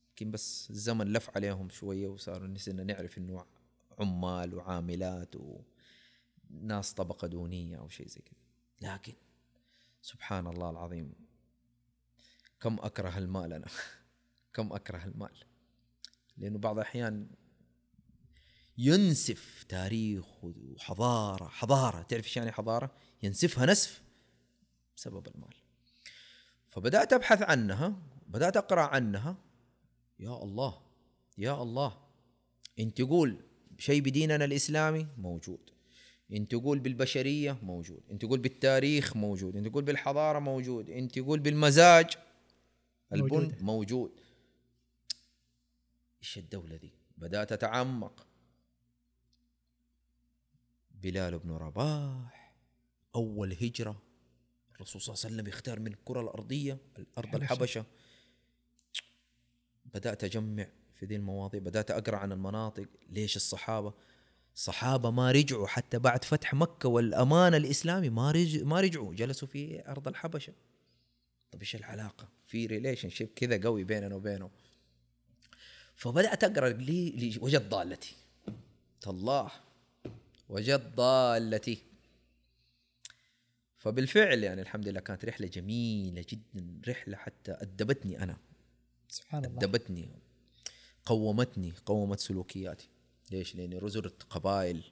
[0.10, 3.46] يمكن بس الزمن لف عليهم شوية وصاروا نسينا نعرف إنه
[4.00, 5.36] عمال وعاملات
[6.50, 8.94] وناس طبقة دونية أو شيء زي كذا.
[8.94, 9.14] لكن
[10.02, 11.27] سبحان الله العظيم
[12.60, 13.68] كم أكره المال أنا؟
[14.54, 15.44] كم أكره المال؟
[16.38, 17.28] لأنه بعض الأحيان
[18.78, 22.92] ينسف تاريخ وحضارة حضارة تعرف إيش يعني حضارة؟
[23.24, 24.02] ينسفها نسف
[24.98, 25.54] بسبب المال.
[26.68, 27.96] فبدأت أبحث عنها
[28.28, 29.38] بدأت أقرأ عنها.
[30.20, 30.82] يا الله
[31.38, 31.98] يا الله.
[32.80, 33.38] إن تقول
[33.78, 35.70] شيء بديننا الإسلامي موجود.
[36.34, 38.04] إن تقول بالبشرية موجود.
[38.12, 39.56] إن تقول بالتاريخ موجود.
[39.56, 40.90] إن تقول بالحضارة موجود.
[40.90, 42.18] إن تقول بالمزاج
[43.14, 43.58] البن موجودة.
[43.62, 44.20] موجود.
[46.22, 48.28] إيش الدولة دي بدأت أتعمق
[50.92, 52.56] بلال بن رباح.
[53.16, 54.02] أول هجرة.
[54.76, 57.54] الرسول صلى الله عليه وسلم يختار من الكرة الأرضية الأرض الحبشة.
[57.54, 57.86] الحبشة.
[59.86, 61.62] بدأت أجمع في ذي المواضيع.
[61.62, 62.88] بدأت أقرأ عن المناطق.
[63.10, 63.94] ليش الصحابة؟
[64.56, 69.16] الصحابة ما رجعوا حتى بعد فتح مكة والأمان الإسلامي ما رج ما رجعوا.
[69.16, 70.54] جلسوا في أرض الحبشة.
[71.52, 74.50] طب إيش العلاقة؟ في relationship كذا قوي بيننا وبينه.
[75.96, 78.16] فبدأت أقرأ لي وجدت ضالتي.
[79.08, 79.52] الله
[80.50, 81.78] وجدت ضالتي.
[83.78, 88.38] فبالفعل يعني الحمد لله كانت رحلة جميلة جدا رحلة حتى أدبتني أنا.
[89.10, 89.58] سبحان الله.
[89.58, 90.10] أدبتني
[91.06, 92.90] قومتني قومت سلوكياتي.
[93.32, 94.84] ليش؟ لأني زرت قبائل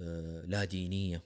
[0.00, 1.22] آه، لا دينية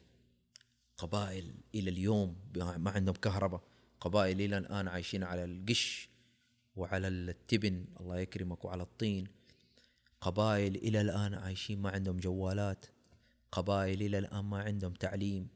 [0.97, 3.63] قبائل إلى اليوم ما عندهم كهرباء
[4.03, 6.09] قبائل إلى الآن عايشين على القش
[6.77, 9.27] وعلى التبن الله يكرمك وعلى الطين.
[10.21, 12.87] قبائل إلى الآن عايشين ما عندهم جوالات.
[13.53, 15.49] قبائل إلى الآن ما عندهم تعليم.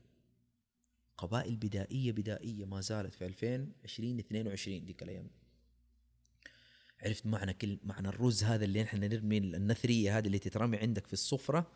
[1.17, 5.31] قبائل بدائية بدائية ما زالت في 2020 22 ديك الأيام.
[7.03, 11.13] عرفت معنى كل معنى الرز هذا اللي نحن نرمي النثرية هذه اللي تترمي عندك في
[11.13, 11.67] السفرة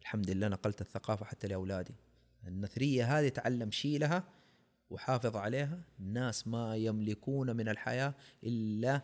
[0.00, 1.94] الحمد لله نقلت الثقافة حتى لأولادي.
[2.46, 4.41] النثرية هذه تعلم شيلها
[4.92, 5.80] وحافظ عليها.
[6.00, 8.14] الناس ما يملكون من الحياة
[8.44, 9.02] إلا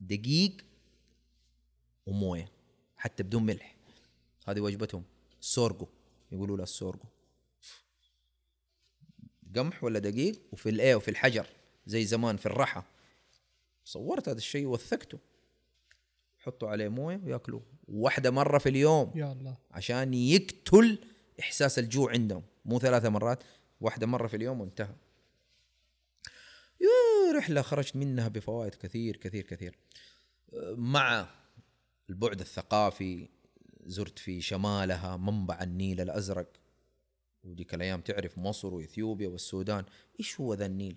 [0.00, 0.56] دقيق
[2.06, 2.48] وموية
[2.96, 3.76] حتى بدون ملح.
[4.46, 5.04] هذه وجبتهم.
[5.40, 5.86] سورجو
[6.32, 7.04] يقولوا له السورجو
[9.56, 11.46] قمح ولا دقيق؟ وفي الإيه؟ وفي الحجر.
[11.86, 12.82] زي زمان في الرحى.
[13.84, 15.18] صورت هذا الشيء ووثقته.
[16.38, 19.12] حطوا عليه موية وياكلوا واحدة مرة في اليوم.
[19.14, 19.56] يا الله.
[19.70, 20.98] عشان يقتل
[21.40, 22.42] إحساس الجوع عندهم.
[22.64, 23.42] مو ثلاثة مرات.
[23.80, 24.94] واحدة مرة في اليوم وانتهى.
[27.32, 29.78] يا رحلة خرجت منها بفوائد كثير كثير كثير.
[30.76, 31.28] مع
[32.10, 33.28] البعد الثقافي
[33.86, 36.52] زرت في شمالها منبع النيل الأزرق.
[37.44, 39.84] وديك الأيام تعرف مصر وإثيوبيا والسودان.
[40.20, 40.96] إيش هو ذا النيل؟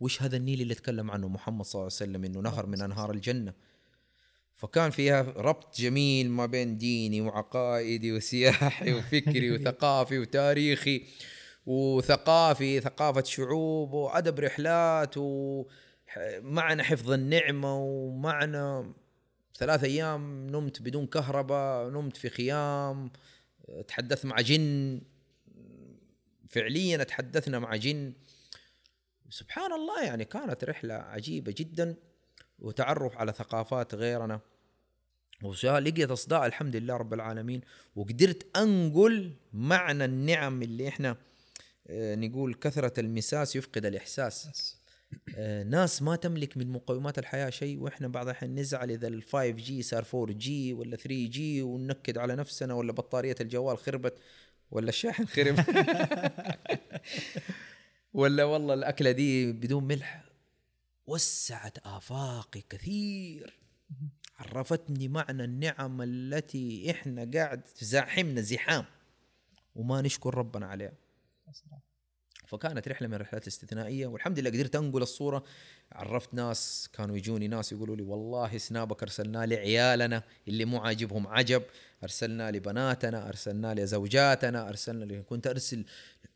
[0.00, 3.10] وإيش هذا النيل اللي تكلم عنه محمد صلى الله عليه وسلم إنه نهر من أنهار
[3.10, 3.54] الجنة؟
[4.54, 11.06] فكان فيها ربط جميل ما بين ديني وعقائدي وسياحي وفكري وثقافي وتاريخي.
[11.66, 18.92] وثقافي ثقافة شعوب وأدب رحلات ومعنى حفظ النعمة ومعنى
[19.54, 23.10] ثلاث أيام نمت بدون كهرباء نمت في خيام
[23.88, 25.00] تحدثت مع جن.
[26.48, 28.12] فعليا تحدثنا مع جن.
[29.30, 31.96] سبحان الله يعني كانت رحلة عجيبة جدا
[32.58, 34.40] وتعرف على ثقافات غيرنا.
[35.42, 37.60] ولقيت اصداء الحمد لله رب العالمين
[37.96, 41.16] وقدرت أنقل معنى النعم اللي إحنا
[41.90, 44.76] نقول كثرة المساس يفقد الإحساس.
[45.36, 49.82] آه، ناس ما تملك من مقومات الحياة شيء وإحنا بعض الأحيان نزعل إذا ال 5G
[49.82, 54.18] صار 4G ولا 3G وننكد على نفسنا ولا بطارية الجوال خربت
[54.70, 55.60] ولا الشاحن خرب
[58.14, 60.24] ولا والله الأكلة دي بدون ملح.
[61.06, 63.58] وسعت آفاقي كثير.
[64.38, 68.84] عرفتني معنى النعم التي إحنا قاعد تزاحمنا زحام.
[69.74, 70.92] وما نشكر ربنا عليها.
[72.46, 75.44] فكانت رحلة من الرحلات الاستثنائية والحمد لله قدرت أنقل الصورة.
[75.92, 81.62] عرفت ناس كانوا يجوني ناس يقولوا لي والله سنابك أرسلنا لعيالنا اللي مو عاجبهم عجب
[82.02, 85.84] أرسلنا لبناتنا أرسلنا لزوجاتنا أرسلنا لي كنت أرسل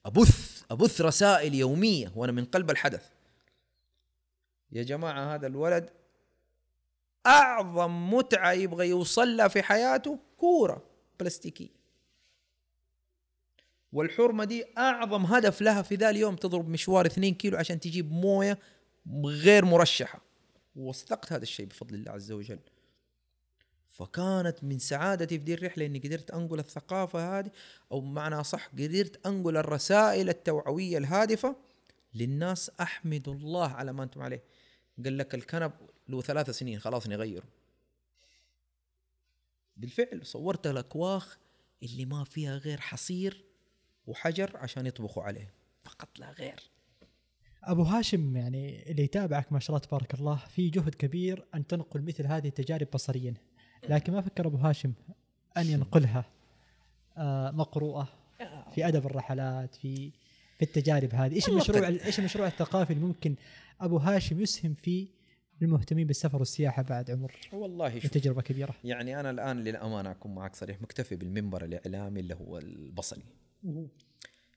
[0.06, 3.08] أبث أبث رسائل يومية وأنا من قلب الحدث.
[4.72, 5.90] يا جماعة هذا الولد
[7.26, 10.84] أعظم متعة يبغى يوصل لها في حياته كورة
[11.20, 11.79] بلاستيكية.
[13.92, 18.58] والحرمة دي أعظم هدف لها في ذا اليوم تضرب مشوار 2 كيلو عشان تجيب موية
[19.24, 20.20] غير مرشحة.
[20.76, 22.58] ووثقت هذا الشيء بفضل الله عز وجل.
[23.88, 27.50] فكانت من سعادتي في دي الرحلة إني قدرت أنقل الثقافة هذه
[27.92, 31.56] أو بمعنى صح قدرت أنقل الرسائل التوعوية الهادفة
[32.14, 34.42] للناس أحمد الله على ما أنتم عليه.
[35.04, 35.72] قال لك الكنب
[36.08, 37.46] له ثلاث سنين خلاص نغيره.
[39.76, 41.38] بالفعل صورت الاكواخ
[41.82, 43.49] اللي ما فيها غير حصير
[44.10, 45.54] وحجر عشان يطبخوا عليه.
[45.82, 46.70] فقط لا غير.
[47.64, 52.02] أبو هاشم يعني اللي يتابعك ما شاء الله تبارك الله في جهد كبير أن تنقل
[52.02, 53.34] مثل هذه التجارب بصريا.
[53.88, 54.92] لكن ما فكر أبو هاشم
[55.56, 56.24] أن ينقلها
[57.16, 58.08] آه، مقروءة
[58.74, 60.10] في أدب الرحلات في
[60.58, 63.34] في التجارب هذه؟ إيش المشروع إيش المشروع الثقافي اللي ممكن
[63.80, 65.08] أبو هاشم يسهم فيه
[65.60, 68.74] للمهتمين بالسفر والسياحة بعد عمر؟ والله شوف وتجربه كبيرة.
[68.84, 73.22] يعني أنا الآن للأمانة أكون معك صريح مكتفي بالمنبر الإعلامي اللي هو البصري.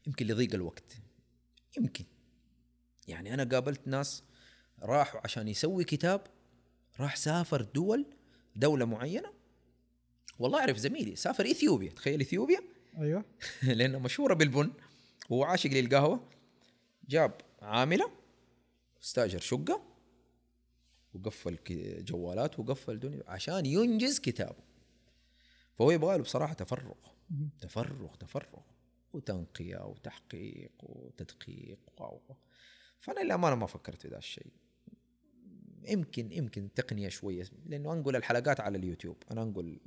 [0.07, 0.97] يمكن لضيق الوقت.
[1.77, 2.05] يمكن.
[3.07, 4.23] يعني أنا قابلت ناس
[4.81, 6.21] راحوا عشان يسوي كتاب
[6.99, 8.05] راح سافر دول
[8.55, 9.33] دولة معينة.
[10.39, 11.91] والله أعرف زميلي سافر إثيوبيا.
[11.91, 12.59] تخيل إثيوبيا؟
[12.97, 13.25] أيوه.
[13.63, 14.71] لأنه مشهورة بالبن.
[15.29, 16.29] وهو عاشق للقهوة.
[17.09, 18.11] جاب عاملة
[19.03, 19.83] استاجر شقة
[21.13, 21.57] وقفل
[22.03, 24.63] جوالات وقفل دنيا عشان ينجز كتابه.
[25.75, 26.93] فهو يبغى له بصراحة تفرغ.
[27.61, 28.61] تفرغ تفرغ.
[29.13, 32.19] وتنقية وتحقيق وتدقيق و-
[32.99, 34.53] فأنا للأمانة ما فكرت في ذا الشيء.
[35.87, 39.23] يمكن يمكن التقنية شوية لأنه أنقل الحلقات على اليوتيوب.
[39.31, 39.79] أنا أنقل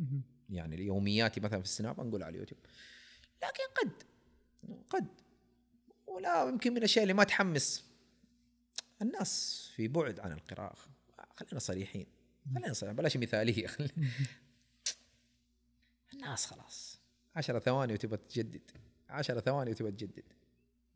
[0.50, 2.60] يعني يومياتي مثلا في السناب أنقل على اليوتيوب.
[3.42, 4.02] لكن قد
[4.90, 5.06] قد.
[6.06, 7.84] ولا يمكن من الأشياء اللي ما تحمس
[9.02, 10.76] الناس في بعد عن القراءة.
[11.34, 12.06] خلينا صريحين.
[12.54, 12.96] خلينا صريحين.
[12.96, 13.66] بلاش مثالية.
[13.66, 13.90] خلي-
[16.14, 17.00] الناس خلاص.
[17.36, 18.70] عشرة ثواني وتبغى تجدد.
[19.08, 20.22] عشرة ثواني وتبغى تجدد.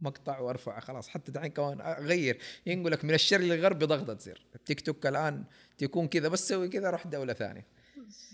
[0.00, 1.08] مقطع وارفع خلاص.
[1.08, 2.38] حتى دحين كمان اغير.
[2.66, 5.44] ينقلك من الشرق للغرب بضغطة زر التيك توك الآن
[5.78, 7.66] تكون كذا بس سوي كذا روح دولة ثانية.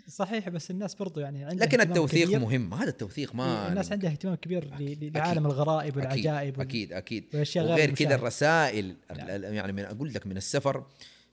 [0.08, 2.38] صحيح بس الناس برضو يعني عندها لكن التوثيق كبير.
[2.38, 2.74] مهم.
[2.74, 7.24] هذا التوثيق ما الناس عندها اهتمام كبير ل- لعالم الغرائب والعجائب وال- أكيد أكيد.
[7.34, 8.14] غير وغير كذا.
[8.14, 9.28] الرسائل نعم.
[9.54, 10.86] يعني من أقول لك من السفر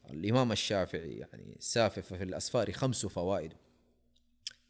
[0.10, 3.54] الإمام الشافعي يعني سافف في الأسفار خمس فوائد.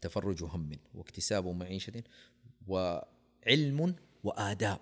[0.00, 2.02] تفرج هم واكتساب معيشة
[3.46, 4.80] وعلم وآداب.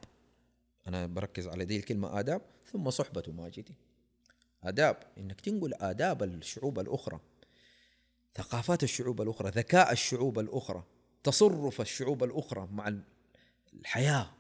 [0.89, 3.75] أنا بركز على دي الكلمة آداب ثم صحبة ماجدي
[4.65, 7.21] آداب إنك تنقل آداب الشعوب الأخرى.
[8.35, 10.85] ثقافات الشعوب الأخرى ذكاء الشعوب الأخرى
[11.25, 12.95] تصرف الشعوب الأخرى مع
[13.73, 14.31] الحياة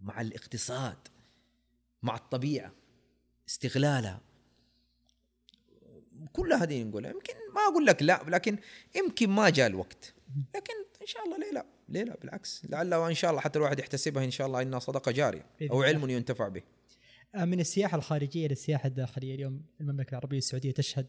[0.00, 0.98] مع الاقتصاد
[2.02, 2.72] مع الطبيعة
[3.48, 4.20] استغلالها
[6.32, 7.10] كل هذه نقولها.
[7.10, 8.58] يمكن ما أقول لك لا لكن
[8.94, 10.14] يمكن ما جاء الوقت.
[10.54, 13.78] لكن إن شاء الله ليه لا ليه لا بالعكس لعل وإن شاء الله حتى الواحد
[13.78, 14.62] يحتسبها إن شاء الله
[15.12, 15.86] جارية بإذن أو الله.
[15.86, 16.62] علم ينتفع به
[17.34, 21.06] آه، من السياحة الخارجية للسياحه الداخلية اليوم المملكة العربية السعودية تشهد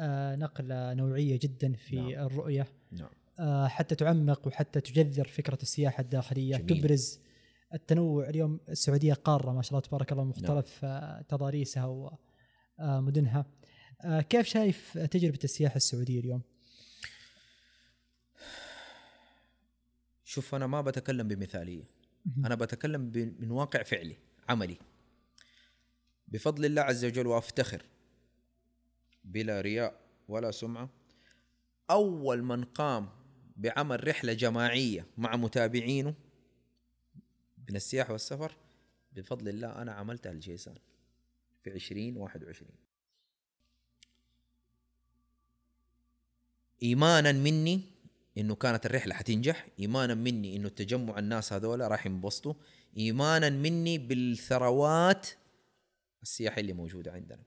[0.00, 2.26] آه، نقلة نوعية جدا في نعم.
[2.26, 6.80] الرؤية نعم آه، حتى تعمق وحتى تجذر فكرة السياحة الداخلية جميل.
[6.80, 7.20] تبرز
[7.74, 10.30] التنوع اليوم السعودية قارة ما شاء الله تبارك الله نعم.
[10.30, 12.10] مختلف آه، تضاريسها
[12.78, 13.46] ومدنها
[14.04, 16.42] كيف شايف تجربة السياحة السعودية اليوم؟
[20.32, 21.84] شوف أنا ما بتكلم بمثالية.
[22.36, 23.00] أنا بتكلم
[23.38, 24.16] من واقع فعلي
[24.48, 24.76] عملي.
[26.28, 27.82] بفضل الله عز وجل وأفتخر
[29.24, 30.90] بلا رياء ولا سمعة.
[31.90, 33.08] أول من قام
[33.56, 36.14] بعمل رحلة جماعية مع متابعينه
[37.68, 38.56] من السياحة والسفر
[39.12, 40.78] بفضل الله أنا عملتها الجيزان
[41.62, 42.76] في عشرين واحد وعشرين.
[46.82, 47.91] ايمانا مني
[48.38, 52.54] إنه كانت الرحلة حتنجح إيمانا مني إنه التجمع الناس هذول راح ينبسطوا
[52.96, 55.28] إيمانا مني بالثروات
[56.22, 57.42] السياحية اللي موجودة عندنا.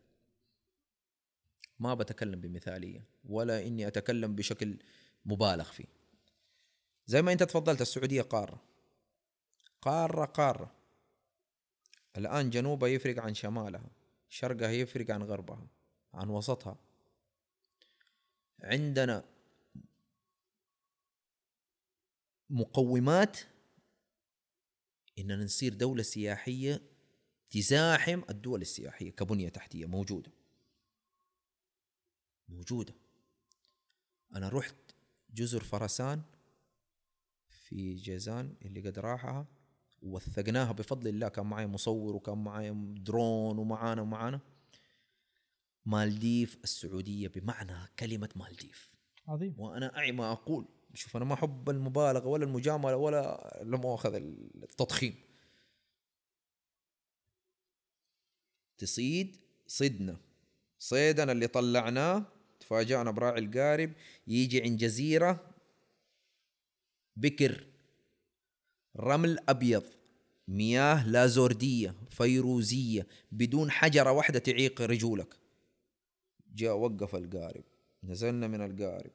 [1.79, 4.77] ما بتكلم بمثالية ولا إني أتكلم بشكل
[5.25, 5.85] مبالغ فيه.
[7.07, 8.61] زي ما أنت تفضلت السعودية قارة.
[9.81, 10.71] قارة قارة.
[12.17, 13.89] الآن جنوبها يفرق عن شمالها
[14.29, 15.67] شرقها يفرق عن غربها
[16.13, 16.77] عن وسطها.
[18.63, 19.23] عندنا
[22.49, 23.39] مقومات
[25.19, 26.81] إننا نصير دولة سياحية
[27.49, 30.31] تزاحم الدول السياحية كبنية تحتية موجودة.
[32.49, 32.93] موجودة.
[34.35, 34.75] أنا رحت
[35.33, 36.21] جزر فرسان
[37.49, 39.47] في جيزان اللي قد راحها
[40.01, 41.27] ووثقناها بفضل الله.
[41.27, 44.39] كان معي مصور وكان معي درون ومعانا ومعانا.
[45.85, 48.91] مالديف السعودية بمعنى كلمة مالديف.
[49.27, 49.55] عظيم.
[49.59, 55.15] وأنا أعي ما أقول شوف أنا ما أحب المبالغة ولا المجاملة ولا المؤاخذة التضخيم.
[58.77, 60.17] تصيد صدنا.
[60.79, 62.25] صيدنا اللي طلعناه
[62.59, 63.91] تفاجأنا براعي القارب
[64.27, 65.49] يجي عند جزيرة
[67.15, 67.67] بكر.
[68.97, 69.83] رمل أبيض
[70.47, 75.35] مياه لازوردية فيروزية بدون حجرة واحدة تعيق رجولك.
[76.53, 77.63] جاء وقف القارب.
[78.03, 79.11] نزلنا من القارب.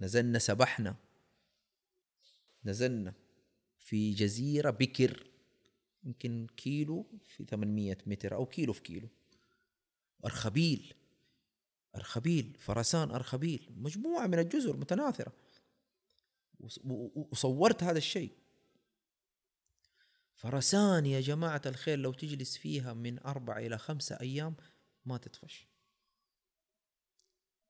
[0.00, 1.05] نزلنا سبحنا.
[2.66, 3.14] نزلنا
[3.78, 5.26] في جزيرة بكر
[6.04, 9.08] يمكن كيلو في 800 متر أو كيلو في كيلو.
[10.24, 10.94] أرخبيل
[11.96, 15.32] أرخبيل فرسان أرخبيل مجموعة من الجزر متناثرة.
[17.14, 18.32] وصورت هذا الشيء.
[20.34, 24.54] فرسان يا جماعة الخير لو تجلس فيها من أربع إلى خمسة أيام
[25.04, 25.66] ما تطفش.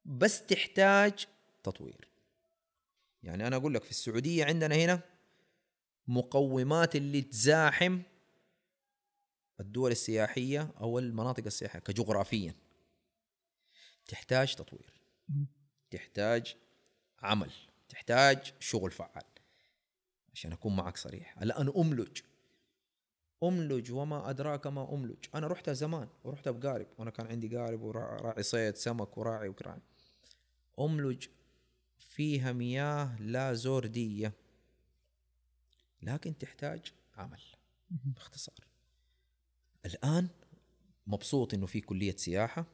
[0.05, 1.27] بس تحتاج
[1.63, 2.16] تطوير.
[3.27, 5.01] يعني أنا أقول لك في السعودية عندنا هنا
[6.09, 8.03] مقومات اللي تزاحم
[9.61, 12.55] الدول السياحية أو المناطق السياحية كجغرافيا.
[14.07, 15.01] تحتاج تطوير.
[15.91, 16.57] تحتاج
[17.23, 17.51] عمل.
[17.89, 19.25] تحتاج شغل فعال.
[20.33, 21.39] عشان أكون معك صريح.
[21.43, 22.21] الآن أملج.
[23.43, 25.25] أملج وما أدراك ما أملج.
[25.35, 26.87] أنا رحت زمان ورحت بقارب.
[26.99, 29.81] وأنا كان عندي قارب وراعي صيد سمك وراعي وكراعي
[30.81, 31.27] أملج
[32.17, 34.33] فيها مياه لا زوردية.
[36.03, 37.41] لكن تحتاج عمل
[37.91, 38.67] باختصار.
[39.87, 40.29] الآن
[41.07, 42.67] مبسوط إنه في كلية سياحة.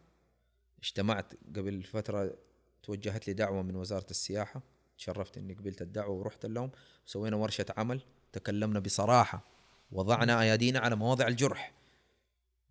[0.82, 2.38] اجتمعت قبل فترة
[2.82, 4.62] توجهت لي دعوة من وزارة السياحة.
[4.98, 6.70] تشرفت إني قبلت الدعوة ورحت لهم
[7.06, 8.00] وسوينا ورشة عمل.
[8.32, 9.44] تكلمنا بصراحة.
[9.92, 11.72] وضعنا أيادينا على مواضع الجرح.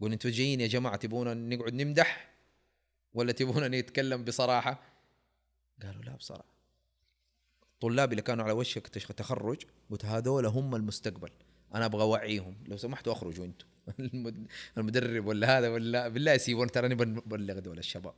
[0.02, 2.34] قلنا أنتوا جايين يا جماعة تبونا نقعد نمدح؟
[3.14, 4.84] ولا تبونا نتكلم بصراحة؟
[5.82, 6.61] قالوا لا بصراحة.
[7.84, 11.30] الطلاب اللي كانوا على وشك تخرج قلت هذول هم المستقبل.
[11.76, 13.66] أنا أبغى اوعيهم لو سمحتوا أخرجوا أنتم.
[14.78, 18.14] المدرب ولا هذا ولا بالله سيبون تراني ببلغ دول الشباب.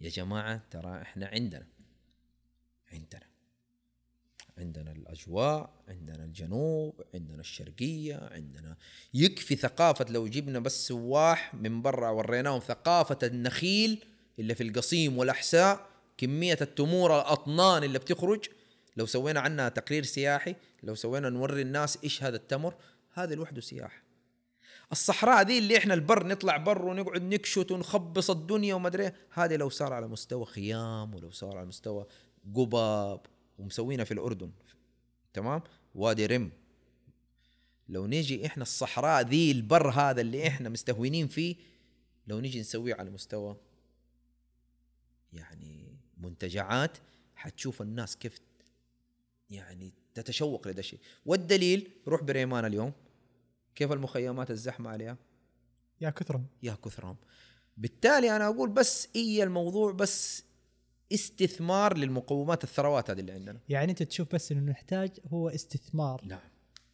[0.00, 1.66] يا جماعة ترى إحنا عندنا
[2.92, 3.30] عندنا.
[4.58, 8.76] عندنا الأجواء عندنا الجنوب عندنا الشرقية عندنا
[9.14, 14.04] يكفي ثقافة لو جبنا بس سواح من برا وريناهم ثقافة النخيل
[14.38, 15.90] اللي في القصيم والأحساء
[16.20, 18.44] كمية التمور الأطنان اللي بتخرج.
[18.96, 22.74] لو سوينا عنها تقرير سياحي لو سوينا نوري الناس إيش هذا التمر
[23.12, 24.02] هذا لوحده سياحة
[24.92, 29.68] الصحراء دي اللي إحنا البر نطلع بر ونقعد نكشت ونخبص الدنيا وما أدري هذه لو
[29.68, 32.06] صار على مستوى خيام ولو صار على مستوى
[32.54, 33.20] قباب
[33.58, 34.50] ومسوينا في الأردن.
[35.32, 35.62] تمام؟
[35.94, 36.50] وادي رم.
[37.88, 41.56] لو نيجي إحنا الصحراء ذي البر هذا اللي إحنا مستهونين فيه
[42.26, 43.56] لو نيجي نسويه على مستوى
[45.32, 45.69] يعني
[46.20, 46.98] منتجعات
[47.36, 48.40] حتشوف الناس كيف
[49.50, 51.00] يعني تتشوق لهذا الشيء.
[51.26, 52.92] والدليل روح بريمان اليوم.
[53.74, 55.16] كيف المخيمات الزحمة عليها؟
[56.00, 56.46] يا كثرهم.
[56.62, 57.16] يا كثرهم.
[57.76, 60.42] بالتالي أنا أقول بس اي الموضوع بس
[61.12, 63.60] استثمار للمقومات الثروات هذه اللي عندنا.
[63.68, 66.40] يعني أنت تشوف بس إنه نحتاج هو استثمار نعم.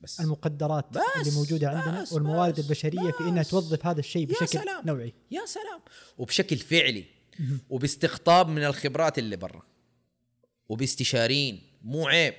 [0.00, 3.50] بس المقدرات بس اللي موجودة عندنا بس والموارد بس البشرية في إنها بس.
[3.50, 4.86] توظف هذا الشيء يا بشكل سلام.
[4.86, 5.14] نوعي.
[5.30, 5.80] يا سلام.
[6.18, 7.04] وبشكل فعلي
[7.70, 9.62] وباستقطاب من الخبرات اللي برا.
[10.68, 11.62] وباستشارين.
[11.82, 12.34] مو عيب.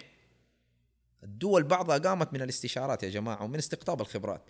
[1.24, 4.42] الدول بعضها قامت من الاستشارات يا جماعة ومن استقطاب الخبرات.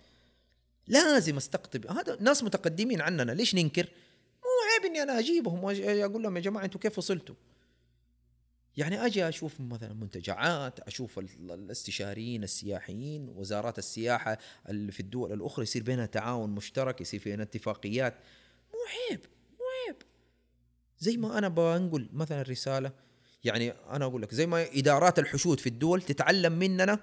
[0.86, 1.90] لازم استقطب.
[1.90, 3.32] هذا ناس متقدمين عننا.
[3.32, 3.88] ليش ننكر؟
[4.42, 7.34] مو عيب إني أنا أجيبهم واقول لهم يا جماعة أنتم كيف وصلتوا؟
[8.76, 14.38] يعني أجي أشوف مثلا منتجعات أشوف ال- الاستشاريين السياحيين وزارات السياحة
[14.68, 18.14] اللي في الدول الأخرى يصير بينها تعاون مشترك يصير بينها اتفاقيات.
[18.72, 18.78] مو
[19.10, 19.20] عيب.
[20.98, 22.92] زي ما أنا بنقل مثلا رسالة
[23.44, 26.98] يعني أنا أقول لك زي ما إدارات الحشود في الدول تتعلم مننا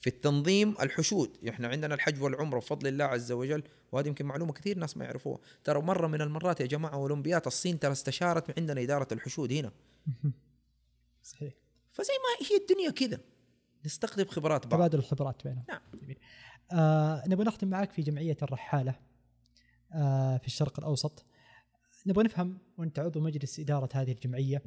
[0.00, 1.36] في التنظيم الحشود.
[1.48, 3.62] إحنا عندنا الحج والعمرة بفضل الله عز وجل
[3.92, 5.38] وهذه يمكن معلومة كثير ناس ما يعرفوها.
[5.64, 9.72] ترى مرة من المرات يا جماعة أولمبيات الصين ترى استشارت من عندنا إدارة الحشود هنا.
[11.32, 11.52] صحيح.
[11.92, 13.20] فزي ما هي الدنيا كذا.
[13.84, 14.80] نستقطب خبرات بعض.
[14.80, 15.64] تبادل الخبرات بينهم.
[15.68, 15.80] نعم.
[16.02, 16.18] جميل.
[16.72, 18.94] آه نبغى نختم معك في جمعية الرحالة
[19.92, 21.24] آه في الشرق الأوسط.
[22.06, 24.62] نبغى نفهم وانت عضو مجلس إدارة هذه الجمعية.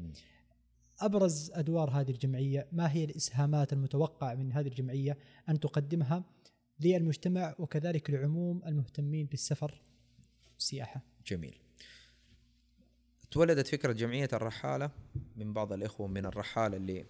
[1.00, 5.18] أبرز أدوار هذه الجمعية ما هي الإسهامات المتوقع من هذه الجمعية
[5.50, 6.24] أن تقدمها
[6.80, 9.82] للمجتمع وكذلك لعموم المهتمين بالسفر؟
[10.54, 11.60] والسياحه جميل.
[13.32, 14.92] تولدت فكرة جمعية الرحالة
[15.36, 17.06] من بعض الإخوة من الرحالة اللي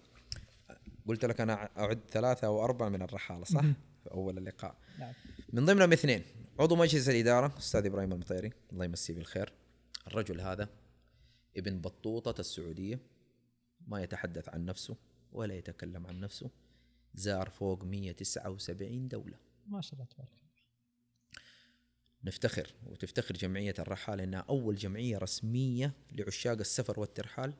[1.06, 3.60] قلت لك أنا أعد ثلاثة أو أربعة من الرحالة صح؟
[4.04, 4.76] في أول اللقاء.
[4.98, 5.12] نعم.
[5.52, 6.22] من ضمنهم اثنين
[6.60, 8.52] عضو مجلس الإدارة أستاذ إبراهيم المطيري.
[8.72, 9.52] الله يمسيه بالخير.
[10.08, 10.68] الرجل هذا
[11.56, 13.00] ابن بطوطة السعودية
[13.86, 14.96] ما يتحدث عن نفسه
[15.32, 16.50] ولا يتكلم عن نفسه
[17.14, 19.38] زار فوق 179 دولة.
[19.66, 20.48] ما شاء الله تبارك الله.
[22.24, 27.52] نفتخر وتفتخر جمعية الرحالة إنها أول جمعية رسمية لعشاق السفر والترحال.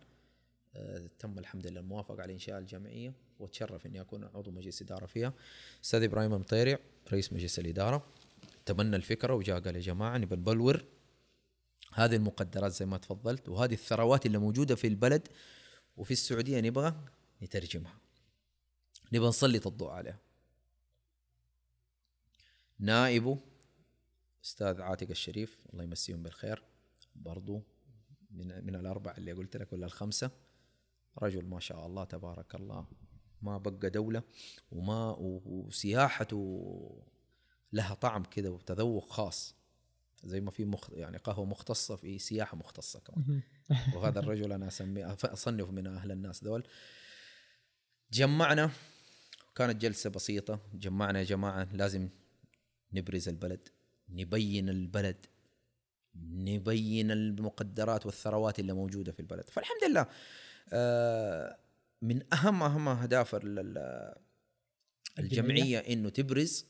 [0.74, 5.32] آه، تم الحمد لله الموافقة على إنشاء الجمعية وتشرف إني أكون عضو مجلس إدارة فيها.
[5.84, 6.78] أستاذ إبراهيم المطيري
[7.12, 8.06] رئيس مجلس الإدارة.
[8.66, 10.84] تبنى الفكرة وجاء قال يا جماعة نبى نبلور
[11.98, 15.28] هذه المقدرات زي ما تفضلت وهذه الثروات اللي موجودة في البلد
[15.96, 16.94] وفي السعودية نبغى
[17.42, 17.98] نترجمها.
[19.12, 20.18] نبغى نسلط الضوء عليها.
[22.78, 23.38] نائبه
[24.44, 26.62] أستاذ عاتق الشريف الله يمسيهم بالخير
[27.16, 27.62] برضو
[28.30, 30.30] من من الاربعه اللي قلت لك ولا الخمسة.
[31.18, 32.86] رجل ما شاء الله تبارك الله.
[33.42, 34.22] ما بقى دولة
[34.72, 37.02] وما وسياحته
[37.72, 39.57] لها طعم كذا وتذوق خاص.
[40.24, 43.40] زي ما في مخ يعني قهوة مختصة في سياحة مختصة كمان.
[43.94, 46.66] وهذا الرجل أنا أسميه اصنفه من أهل الناس دول.
[48.12, 48.70] جمعنا
[49.54, 50.60] كانت جلسة بسيطة.
[50.74, 52.08] جمعنا يا جماعة لازم
[52.92, 53.68] نبرز البلد
[54.08, 55.26] نبين البلد
[56.24, 59.50] نبين المقدرات والثروات اللي موجودة في البلد.
[59.50, 60.06] فالحمد لله
[60.72, 61.58] آه،
[62.02, 64.14] من أهم أهم أهداف ال- ال-
[65.18, 66.66] الجمعية إنه تبرز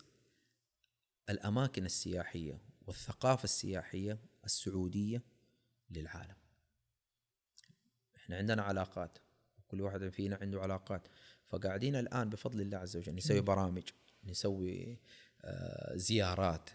[1.31, 2.68] الأماكن السياحية.
[2.89, 5.23] والثقافة السياحية السعودية
[5.91, 6.37] للعالم.
[8.17, 9.19] إحنا عندنا علاقات
[9.69, 11.09] كل واحد فينا عنده علاقات.
[11.47, 13.83] فقاعدين الآن بفضل الله عز وجل نسوي برامج
[14.25, 14.99] نسوي
[15.45, 16.71] آه، زيارات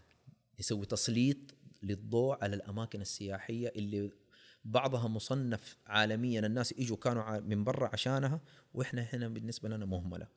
[0.60, 1.38] نسوي تسليط
[1.84, 4.12] للضوء على الأماكن السياحية اللي
[4.66, 6.40] بعضها مصنف عالميا.
[6.40, 8.42] الناس يجوا كانوا من برا عشانها
[8.74, 10.28] وإحنا هنا بالنسبة لنا مهملة.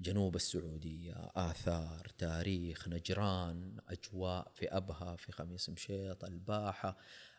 [0.00, 6.96] جنوب السعودية آثار تاريخ نجران أجواء في أبها في خميس مشيط الباحة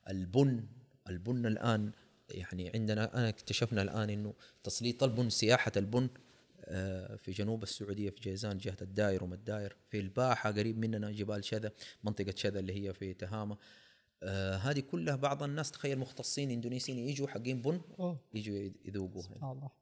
[0.10, 0.66] البن.
[1.10, 1.92] البن الآن
[2.30, 4.34] يعني عندنا أنا اكتشفنا الآن إنه
[4.64, 6.10] تسليط البن سياحة البن
[6.66, 11.46] آه، في جنوب السعودية في جيزان جهة الداير وما الداير في الباحة قريب مننا جبال
[11.46, 11.72] شذا
[12.04, 13.58] منطقة شذا اللي هي في تهامة.
[14.24, 17.82] آه هذه كلها بعض الناس تخيل مختصين إندونيسيين يجوا حقين بن؟
[18.34, 19.24] يجوا يذوقوها.
[19.24, 19.81] سبحان الله.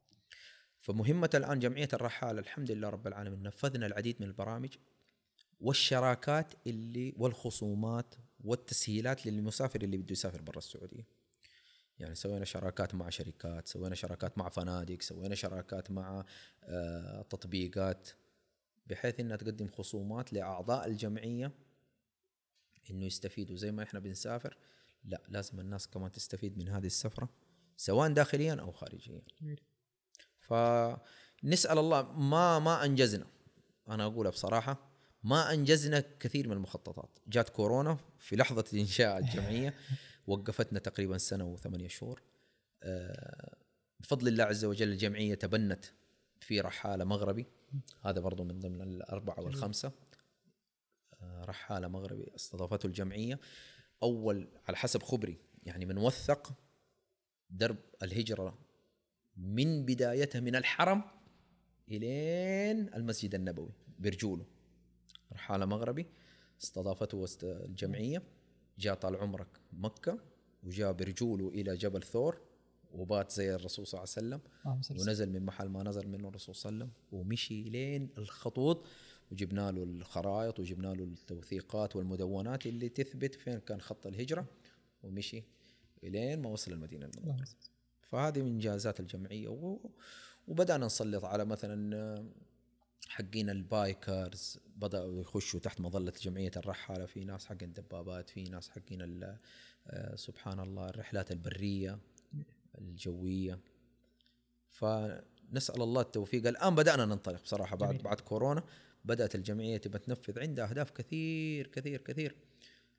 [0.80, 4.76] فمهمة الآن جمعية الرحالة الحمد لله رب العالمين نفذنا العديد من البرامج
[5.60, 11.06] والشراكات اللي والخصومات والتسهيلات للمسافر اللي بده يسافر برا السعودية.
[11.98, 16.24] يعني سوينا شراكات مع شركات سوينا شراكات مع فنادق سوينا شراكات مع
[16.64, 18.08] آه، تطبيقات
[18.86, 21.52] بحيث إنها تقدم خصومات لأعضاء الجمعية
[22.90, 23.56] إنه يستفيدوا.
[23.56, 24.56] زي ما إحنا بنسافر
[25.04, 27.28] لا لازم الناس كمان تستفيد من هذه السفرة
[27.76, 29.22] سواء داخليا أو خارجيا.
[30.50, 33.26] فنسأل الله ما ما أنجزنا.
[33.88, 34.90] أنا اقولها بصراحة
[35.22, 37.18] ما أنجزنا كثير من المخططات.
[37.26, 39.74] جات كورونا في لحظة انشاء الجمعية
[40.26, 42.22] وقفتنا تقريبا سنة وثمانية شهور.
[42.82, 43.56] آه،
[44.00, 45.84] بفضل الله عز وجل الجمعية تبنت
[46.40, 47.46] في رحالة مغربي.
[48.02, 49.92] هذا برضو من ضمن الأربعة والخمسة.
[51.22, 53.40] آه، رحالة مغربي استضافته الجمعية.
[54.02, 56.52] أول على حسب خبري يعني من وثق
[57.50, 58.69] درب الهجرة
[59.40, 61.02] من بدايتها من الحرم
[61.88, 64.44] إلين المسجد النبوي برجوله
[65.32, 66.06] رحاله مغربي
[66.62, 68.22] استضافته وست- الجمعية
[68.78, 70.18] جاء طال عمرك مكة
[70.62, 72.40] وجاء برجوله إلى جبل ثور
[72.92, 74.40] وبات زي الرسول صلى الله عليه وسلم.
[75.08, 78.86] ونزل من محل ما نزل منه الرسول صلى الله عليه وسلم ومشي لين الخطوط
[79.32, 84.46] وجبنا له الخرائط وجبنا له التوثيقات والمدونات اللي تثبت فين كان خط الهجرة
[85.02, 85.42] ومشي
[86.04, 87.44] إلين ما وصل المدينة المنوره.
[88.12, 89.78] فهذه من انجازات الجمعية.
[90.48, 92.24] وبدأنا نسلط على مثلا آه،
[93.08, 97.06] حقين البايكرز بدأوا يخشوا تحت مظلة جمعية الرحالة.
[97.06, 99.36] في ناس حقين دبابات في ناس حقين
[99.86, 101.98] آه، سبحان الله الرحلات البرية
[102.78, 103.58] الجوية.
[104.70, 106.46] فنسأل الله التوفيق.
[106.46, 108.02] الآن بدأنا ننطلق بصراحة بعد جميل.
[108.02, 108.64] بعد كورونا.
[109.04, 110.40] بدأت الجمعية تبى تنفذ.
[110.40, 112.36] عندها أهداف كثير كثير كثير.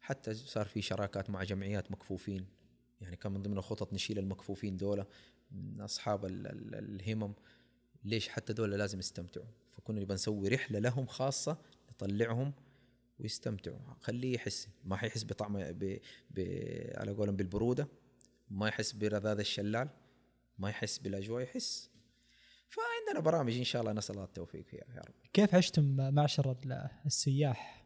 [0.02, 2.61] حتى صار في شراكات مع جمعيات مكفوفين.
[3.02, 5.06] يعني كان من ضمن الخطط نشيل المكفوفين دولة
[5.52, 5.82] من
[6.48, 7.34] ال- الهمم.
[8.04, 11.58] ليش حتى دولة لازم يستمتعوا؟ فكنا نبى نسوي رحلة لهم خاصة
[11.90, 12.54] نطلعهم
[13.20, 13.80] ويستمتعوا.
[14.00, 15.98] خليه يحس ما حيحس بطعم ب...
[16.30, 16.40] ب...
[16.96, 17.88] على قولهم بالبرودة
[18.50, 19.90] ما يحس برذاذ الشلال
[20.60, 21.90] ما يحس بالأجواء يحس.
[22.70, 25.14] فعندنا برامج إن شاء الله نسأل الله التوفيق فيها يا رب.
[25.34, 27.86] كيف عشتم معشر ال- السياح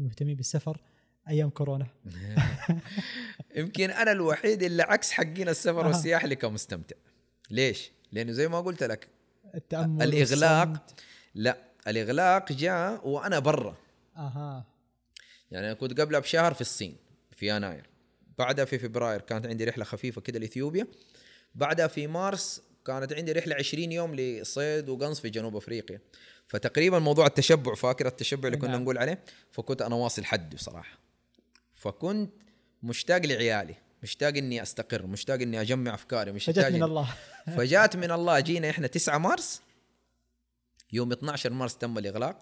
[0.00, 0.80] المهتمين بالسفر؟
[1.28, 1.86] أيام كورونا؟
[3.56, 5.86] يمكن أنا الوحيد اللي عكس حقين السفر.
[5.86, 6.96] والسياحه اللي كان مستمتع
[7.50, 9.08] ليش لأنه زي ما قلت لك
[9.54, 10.68] التأمل الإغلاق.
[10.68, 11.00] والصمت.
[11.34, 13.76] لا الإغلاق جاء وأنا برا
[14.16, 14.64] أها
[15.50, 16.96] يعني أنا كنت قبلها بشهر في الصين
[17.36, 17.86] في يناير
[18.38, 20.86] بعدها في فبراير كانت عندي رحلة خفيفة كده لإثيوبيا
[21.54, 26.00] بعدها في مارس كانت عندي رحلة 20 يوم لصيد وقنص في جنوب أفريقيا
[26.46, 28.82] فتقريبا موضوع التشبع فاكر التشبع اللي كنا نعم.
[28.82, 30.98] نقول عليه فكنت أنا واصل حده صراحة
[31.80, 32.32] فكنت
[32.82, 37.14] مشتاق لعيالي مشتاق إني أستقر مشتاق إني أجمع أفكاري مشتاق فجت من الله.
[37.56, 39.62] فجات من الله جينا إحنا 9 مارس.
[40.92, 42.40] يوم 12 مارس تم الإغلاق.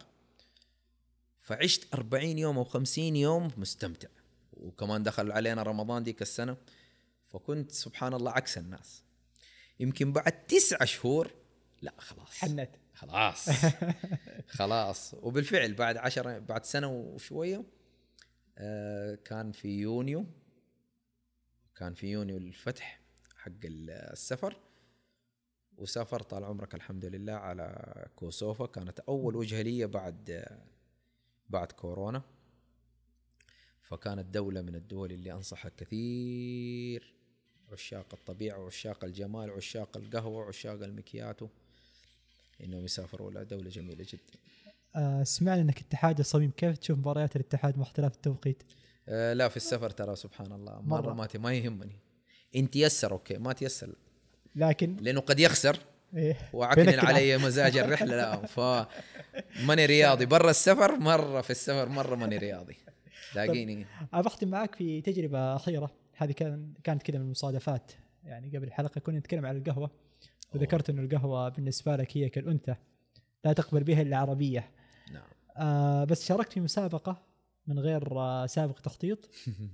[1.40, 4.08] فعشت 40 يوم أو 50 يوم مستمتع.
[4.52, 6.56] وكمان دخل علينا رمضان ديك السنة.
[7.28, 9.02] فكنت سبحان الله عكس الناس.
[9.80, 11.30] يمكن بعد تسعة شهور
[11.82, 12.30] لا خلاص.
[12.30, 12.70] حنت.
[12.94, 13.48] خلاص.
[14.58, 15.14] خلاص.
[15.14, 17.77] وبالفعل بعد عشرة بعد سنة وشوية
[19.24, 20.26] كان في يونيو.
[21.76, 23.00] كان في يونيو الفتح
[23.36, 24.56] حق السفر.
[25.76, 28.66] وسافرت طال عمرك الحمد لله على كوسوفا.
[28.66, 30.46] كانت أول وجهة لي بعد
[31.48, 32.22] بعد كورونا.
[33.82, 37.14] فكانت دولة من الدول اللي أنصحها كثير.
[37.72, 41.48] عشاق الطبيعة وعشاق الجمال وعشاق القهوة وعشاق المكياتو.
[42.60, 44.38] إنهم يسافروا إلى دولة جميلة جدا.
[44.96, 48.62] آه سمعنا إنك اتحاد الصميم كيف تشوف مباريات الاتحاد مع اختلاف التوقيت؟
[49.08, 50.80] آه لا في السفر ترى سبحان الله.
[50.80, 51.28] مرة, مرة.
[51.38, 51.96] ما يهمني.
[52.56, 53.94] إن تيسر أوكي ما تيسر.
[54.56, 55.78] لكن لأنه قد يخسر.
[56.16, 56.36] إيه.
[56.52, 58.60] وعكنن علي مزاج الرحلة لا ف
[59.66, 60.26] ماني رياضي.
[60.26, 62.76] برا السفر مرة في السفر مرة ماني رياضي.
[63.32, 65.90] تلاقيني أنا بختم معك في تجربة أخيرة.
[66.16, 67.92] هذه كان كانت كذا من المصادفات.
[68.24, 69.90] يعني قبل الحلقة كنا نتكلم عن القهوة.
[70.54, 72.74] وذكرت أن القهوة بالنسبة لك هي كالأنثى.
[73.44, 74.60] لا تقبل بها إلا عربية.
[74.60, 74.77] نعم
[75.58, 77.22] آه بس شاركت في مسابقة
[77.66, 79.28] من غير آه سابق تخطيط.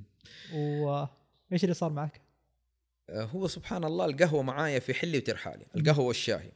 [0.55, 2.20] وإيش اللي صار معك؟
[3.11, 5.66] آه، هو سبحان الله القهوة معايا في حلي وترحالي.
[5.77, 6.51] القهوة والشاهي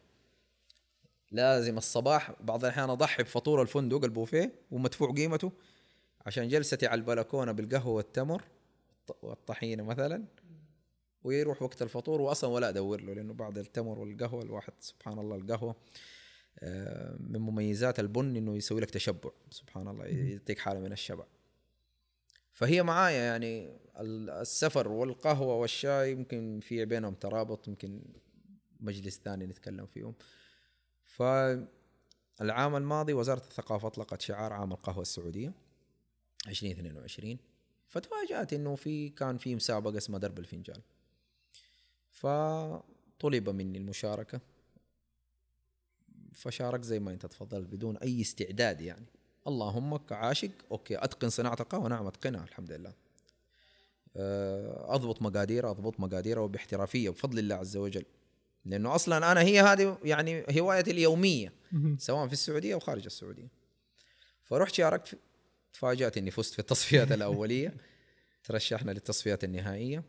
[1.33, 5.53] لازم الصباح بعض الأحيان أضحي بفطور الفندق البوفيه ومدفوع قيمته
[6.27, 8.43] عشان جلستي على البلكونة بالقهوة والتمر
[8.89, 10.25] والط- والطحينة مثلا.
[11.25, 15.71] ويروح وقت الفطور وأصلا ولا أدور له لأنه بعد التمر والقهوة الواحد سبحان الله القهوة.
[15.71, 15.75] آه،
[17.21, 19.31] من مميزات البن إنه يسوي لك تشبع.
[19.51, 21.25] سبحان الله يعطيك حالة من الشبع.
[22.53, 28.03] فهي معايا يعني ال- السفر والقهوة والشاي يمكن في بينهم ترابط يمكن
[28.81, 30.15] مجلس ثاني نتكلم فيهم.
[31.05, 35.53] فالعام الماضي وزارة الثقافة أطلقت شعار عام القهوة السعودية
[36.49, 37.39] 2022
[37.89, 40.81] فتفاجات إنه في كان في مسابقة اسمها درب الفنجان.
[42.11, 44.41] فطلب مني المشاركة.
[46.39, 49.07] فشارك زي ما انت تفضلت بدون اي استعداد يعني.
[49.47, 51.89] اللهم كعاشق okay اتقن صناعة القهوة.
[51.89, 52.93] نعم اتقنها الحمد لله.
[54.17, 58.05] آه، اضبط مقادير اضبط مقاديرها وباحترافية بفضل الله عز وجل.
[58.65, 61.53] لأنه أصلا أنا هي هذه يعني هوايتي اليومية
[61.99, 63.49] سواء في السعودية أو خارج السعودية.
[64.45, 65.19] فرحت شاركت
[65.73, 67.75] تفاجأت إني فزت في التصفيات الأولية.
[68.45, 70.03] ترشحنا للتصفيات النهائية.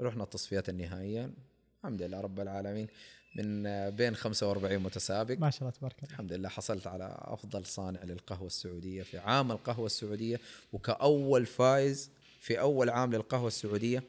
[0.00, 1.30] رحنا التصفيات النهائية.
[1.78, 2.88] الحمد لله رب العالمين.
[3.38, 5.38] من آه، بين 45 متسابق.
[5.38, 6.10] ما شاء الله تبارك الله.
[6.10, 10.40] الحمد لله حصلت على أفضل صانع للقهوة السعودية في عام القهوة السعودية
[10.72, 12.10] وكأول فايز
[12.40, 14.02] في أول عام للقهوة السعودية.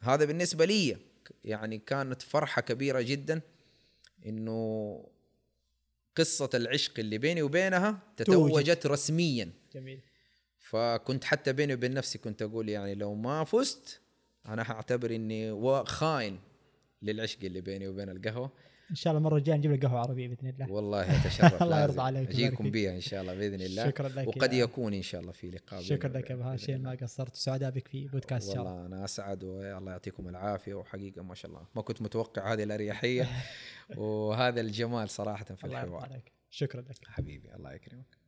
[0.00, 0.96] هذا بالنسبة لي
[1.44, 3.40] يعني كانت فرحة كبيرة جدا
[4.26, 5.00] إنه
[6.16, 9.50] قصة العشق اللي بيني وبينها تتوجت رسميا.
[9.74, 10.00] جميل.
[10.58, 14.00] فكنت حتى بيني وبين نفسي كنت أقول يعني لو ما فزت
[14.46, 16.38] أنا هعتبر إني خاين.
[17.04, 18.52] للعشق اللي بيني وبين القهوة.
[18.90, 20.72] إن شاء الله المرة الجاية نجيب لك قهوة عربية بإذن الله.
[20.72, 21.62] والله أتشرف.
[21.62, 22.70] الله يرضى عليك أجيكم.
[22.70, 23.86] بها إن شاء الله بإذن الله.
[23.86, 26.82] شكرا لك وقد يا- يكون إن شاء الله في لقاء شكرا لك يا بهاشم بإذن
[26.82, 26.94] ما.
[27.02, 27.34] قصرت.
[27.36, 30.74] سعداء بك في بودكاست شارع والله أنا أسعد والله يعطيكم العافية.
[30.74, 33.28] وحقيقة ما شاء الله ما كنت متوقع هذه الأريحية.
[33.96, 36.02] وهذا الجمال صراحة في الحوار.
[36.02, 36.32] عليك.
[36.50, 36.96] شكرا لك.
[37.06, 38.23] حبيبي الله يكرمك.